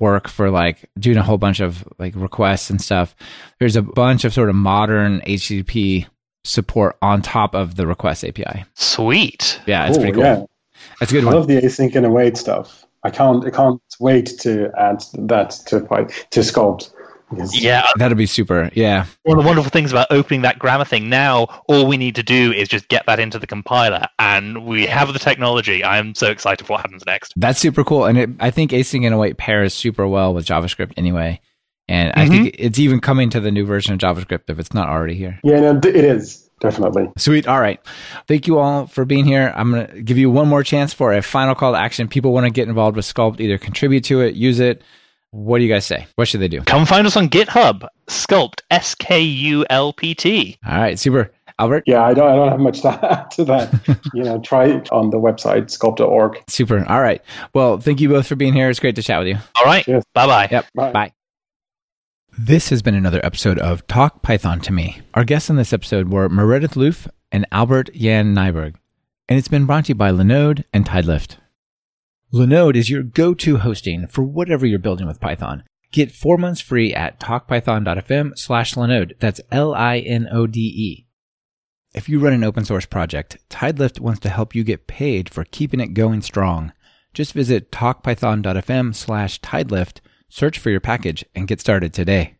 work 0.00 0.28
for 0.28 0.50
like 0.50 0.88
doing 0.98 1.16
a 1.16 1.22
whole 1.22 1.38
bunch 1.38 1.60
of 1.60 1.86
like 1.98 2.14
requests 2.14 2.70
and 2.70 2.80
stuff. 2.80 3.16
There's 3.58 3.76
a 3.76 3.82
bunch 3.82 4.24
of 4.24 4.34
sort 4.34 4.50
of 4.50 4.54
modern 4.54 5.20
HTTP 5.22 6.06
support 6.44 6.96
on 7.02 7.22
top 7.22 7.54
of 7.54 7.76
the 7.76 7.86
request 7.86 8.24
API. 8.24 8.64
Sweet. 8.74 9.60
Yeah, 9.66 9.86
it's 9.86 9.96
Cool, 9.96 10.02
pretty 10.04 10.14
cool. 10.14 10.24
yeah. 10.24 10.44
That's 11.00 11.12
a 11.12 11.14
good 11.16 11.24
I 11.24 11.26
one. 11.26 11.34
love 11.34 11.46
the 11.48 11.60
async 11.60 11.94
and 11.94 12.06
await 12.06 12.36
stuff. 12.36 12.84
I 13.04 13.10
can't 13.10 13.44
I 13.46 13.50
can't 13.50 13.80
wait 14.00 14.26
to 14.40 14.70
add 14.78 15.02
that 15.14 15.50
to 15.66 15.80
Py- 15.80 16.12
to 16.30 16.40
Skulpt. 16.40 16.90
Because 17.30 17.60
Yeah, 17.60 17.86
That'll 17.96 18.16
be 18.16 18.24
super. 18.26 18.70
Yeah. 18.72 19.04
one 19.24 19.36
of 19.38 19.44
the 19.44 19.46
wonderful 19.46 19.70
things 19.70 19.90
about 19.92 20.06
opening 20.10 20.40
that 20.42 20.58
grammar 20.58 20.86
thing 20.86 21.10
now 21.10 21.62
all 21.68 21.86
we 21.86 21.98
need 21.98 22.14
to 22.14 22.22
do 22.22 22.52
is 22.52 22.68
just 22.68 22.88
get 22.88 23.04
that 23.06 23.20
into 23.20 23.38
the 23.38 23.46
compiler 23.46 24.06
and 24.18 24.64
we 24.64 24.86
have 24.86 25.12
the 25.12 25.18
technology 25.18 25.84
i'm 25.84 26.14
so 26.14 26.30
excited 26.30 26.66
for 26.66 26.72
what 26.72 26.80
happens 26.80 27.04
next 27.04 27.34
That's 27.36 27.58
super 27.60 27.84
cool. 27.84 28.06
And 28.06 28.16
it, 28.18 28.30
I 28.40 28.50
think 28.50 28.70
async 28.70 29.04
and 29.04 29.14
await 29.14 29.36
pairs 29.36 29.74
super 29.74 30.08
well 30.08 30.32
with 30.32 30.46
JavaScript 30.46 30.92
anyway. 30.96 31.40
And 31.88 32.12
I 32.16 32.26
Mhm. 32.26 32.28
think 32.28 32.56
it's 32.58 32.78
even 32.78 33.00
coming 33.00 33.30
to 33.30 33.40
the 33.40 33.50
new 33.50 33.64
version 33.64 33.94
of 33.94 33.98
JavaScript 33.98 34.42
if 34.48 34.58
it's 34.58 34.74
not 34.74 34.88
already 34.88 35.14
here. 35.14 35.38
Yeah, 35.42 35.60
no, 35.60 35.76
it 35.78 35.86
is 35.96 36.48
definitely. 36.60 37.08
Sweet. 37.16 37.46
All 37.48 37.60
right. 37.60 37.80
Thank 38.26 38.46
you 38.46 38.58
all 38.58 38.86
for 38.86 39.04
being 39.04 39.24
here. 39.24 39.52
I'm 39.56 39.70
going 39.70 39.86
to 39.86 40.02
give 40.02 40.18
you 40.18 40.30
one 40.30 40.48
more 40.48 40.62
chance 40.62 40.92
for 40.92 41.12
a 41.14 41.22
final 41.22 41.54
call 41.54 41.72
to 41.72 41.78
action. 41.78 42.06
People 42.08 42.32
want 42.32 42.44
to 42.44 42.50
get 42.50 42.68
involved 42.68 42.96
with 42.96 43.06
Skulpt, 43.06 43.40
either 43.40 43.56
contribute 43.58 44.04
to 44.04 44.20
it, 44.20 44.34
use 44.34 44.60
it. 44.60 44.82
What 45.30 45.58
do 45.58 45.64
you 45.64 45.72
guys 45.72 45.84
say? 45.86 46.06
What 46.16 46.26
should 46.28 46.40
they 46.40 46.48
do? 46.48 46.62
come 46.62 46.84
find 46.86 47.06
us 47.06 47.14
on 47.16 47.28
github 47.28 47.86
skulpt 48.08 48.60
s-k-u-l-p-t 48.70 50.58
All 50.66 50.78
right. 50.78 50.98
Super. 50.98 51.30
Albert? 51.60 51.84
Yeah, 51.86 52.04
I 52.04 52.14
don't 52.14 52.30
I 52.30 52.36
don't 52.36 52.48
have 52.50 52.60
much 52.60 52.80
to 52.82 52.88
add 53.12 53.30
to 53.32 53.44
that. 53.46 54.00
you 54.14 54.22
know, 54.22 54.38
try 54.40 54.66
it 54.66 54.90
on 54.92 55.10
the 55.10 55.18
website 55.18 55.64
skulpt.org. 55.76 56.38
Super. 56.48 56.84
All 56.88 57.00
right. 57.00 57.20
Well, 57.54 57.78
thank 57.78 58.00
you 58.00 58.08
both 58.08 58.26
for 58.26 58.36
being 58.36 58.52
here. 58.54 58.70
It's 58.70 58.78
great 58.80 58.94
to 58.96 59.02
chat 59.02 59.18
with 59.18 59.28
you. 59.28 59.36
all 59.56 59.64
right 59.64 59.84
bye-bye 60.14 60.48
Yep. 60.50 60.66
Bye. 60.74 60.92
Bye. 60.92 61.12
This 62.40 62.68
has 62.68 62.82
been 62.82 62.94
another 62.94 63.20
episode 63.26 63.58
of 63.58 63.84
Talk 63.88 64.22
Python 64.22 64.60
to 64.60 64.72
Me. 64.72 65.00
Our 65.12 65.24
guests 65.24 65.50
on 65.50 65.56
this 65.56 65.72
episode 65.72 66.08
were 66.08 66.28
Meredydd 66.28 66.76
Luff 66.76 67.08
and 67.32 67.44
Albert-Jan 67.50 68.32
Nijburg. 68.32 68.76
And 69.28 69.36
it's 69.36 69.48
been 69.48 69.66
brought 69.66 69.86
to 69.86 69.88
you 69.88 69.94
by 69.96 70.12
Linode 70.12 70.62
and 70.72 70.86
Tidelift. 70.86 71.38
Linode 72.32 72.76
is 72.76 72.88
your 72.88 73.02
go-to 73.02 73.56
hosting 73.56 74.06
for 74.06 74.22
whatever 74.22 74.66
you're 74.66 74.78
building 74.78 75.08
with 75.08 75.20
Python. 75.20 75.64
Get 75.90 76.12
four 76.12 76.38
months 76.38 76.60
free 76.60 76.94
at 76.94 77.18
talkpython.fm 77.18 78.38
slash 78.38 78.74
Linode. 78.74 79.18
That's 79.18 79.40
L-I-N-O-D-E. 79.50 81.08
If 81.92 82.08
you 82.08 82.20
run 82.20 82.34
an 82.34 82.44
open 82.44 82.64
source 82.64 82.86
project, 82.86 83.38
Tidelift 83.50 83.98
wants 83.98 84.20
to 84.20 84.28
help 84.28 84.54
you 84.54 84.62
get 84.62 84.86
paid 84.86 85.28
for 85.28 85.42
keeping 85.42 85.80
it 85.80 85.88
going 85.88 86.22
strong. 86.22 86.72
Just 87.12 87.32
visit 87.32 87.72
talkpython.fm 87.72 88.94
slash 88.94 89.40
tidelift, 89.40 89.98
search 90.28 90.58
for 90.58 90.70
your 90.70 90.80
package, 90.80 91.24
and 91.34 91.48
get 91.48 91.60
started 91.60 91.92
today. 91.92 92.36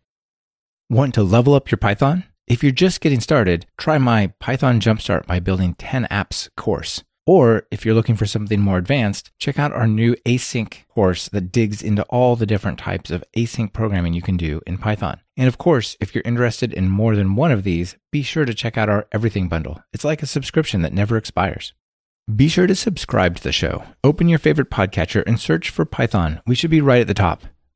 Want 0.91 1.15
to 1.15 1.23
level 1.23 1.55
up 1.55 1.71
your 1.71 1.79
Python? 1.79 2.25
If 2.47 2.63
you're 2.63 2.73
just 2.73 3.03
getting 3.03 3.21
started, 3.21 3.67
try 3.77 3.99
my 3.99 4.33
Python 4.41 4.81
Jumpstart 4.81 5.27
by 5.27 5.39
Building 5.39 5.75
10 5.75 6.07
Apps 6.11 6.49
course. 6.57 7.05
Or 7.27 7.67
if 7.71 7.85
you're 7.85 7.95
looking 7.95 8.17
for 8.17 8.25
something 8.25 8.59
more 8.59 8.79
advanced, 8.79 9.33
check 9.39 9.59
out 9.59 9.71
our 9.71 9.87
new 9.87 10.15
async 10.25 10.87
course 10.89 11.29
that 11.29 11.53
digs 11.53 11.83
into 11.83 12.03
all 12.05 12.37
the 12.37 12.47
different 12.47 12.79
types 12.79 13.11
of 13.11 13.23
async 13.37 13.75
programming 13.75 14.15
you 14.15 14.23
can 14.23 14.39
do 14.39 14.63
in 14.67 14.79
Python. 14.79 15.21
And 15.37 15.47
of 15.47 15.59
course, 15.59 15.95
if 16.01 16.15
you're 16.15 16.23
interested 16.25 16.73
in 16.73 16.89
more 16.89 17.15
than 17.15 17.37
one 17.37 17.53
of 17.53 17.65
these, 17.65 17.97
be 18.11 18.23
sure 18.23 18.47
to 18.47 18.55
check 18.55 18.79
out 18.79 18.89
our 18.89 19.07
Everything 19.13 19.49
Bundle. 19.49 19.83
It's 19.93 20.05
like 20.05 20.23
a 20.23 20.27
subscription 20.27 20.81
that 20.81 20.95
never 20.95 21.19
expires. 21.19 21.75
Be 22.35 22.49
sure 22.49 22.67
to 22.67 22.75
subscribe 22.75 23.37
to 23.37 23.43
the 23.43 23.53
show. 23.53 23.85
Open 24.03 24.31
your 24.31 24.39
favorite 24.39 24.71
podcatcher 24.71 25.23
and 25.27 25.39
search 25.39 25.69
for 25.69 25.85
Python. 25.85 26.41
We 26.47 26.55
should 26.55 26.71
be 26.71 26.81
right 26.81 27.03
at 27.03 27.09
the 27.09 27.13
top. 27.13 27.43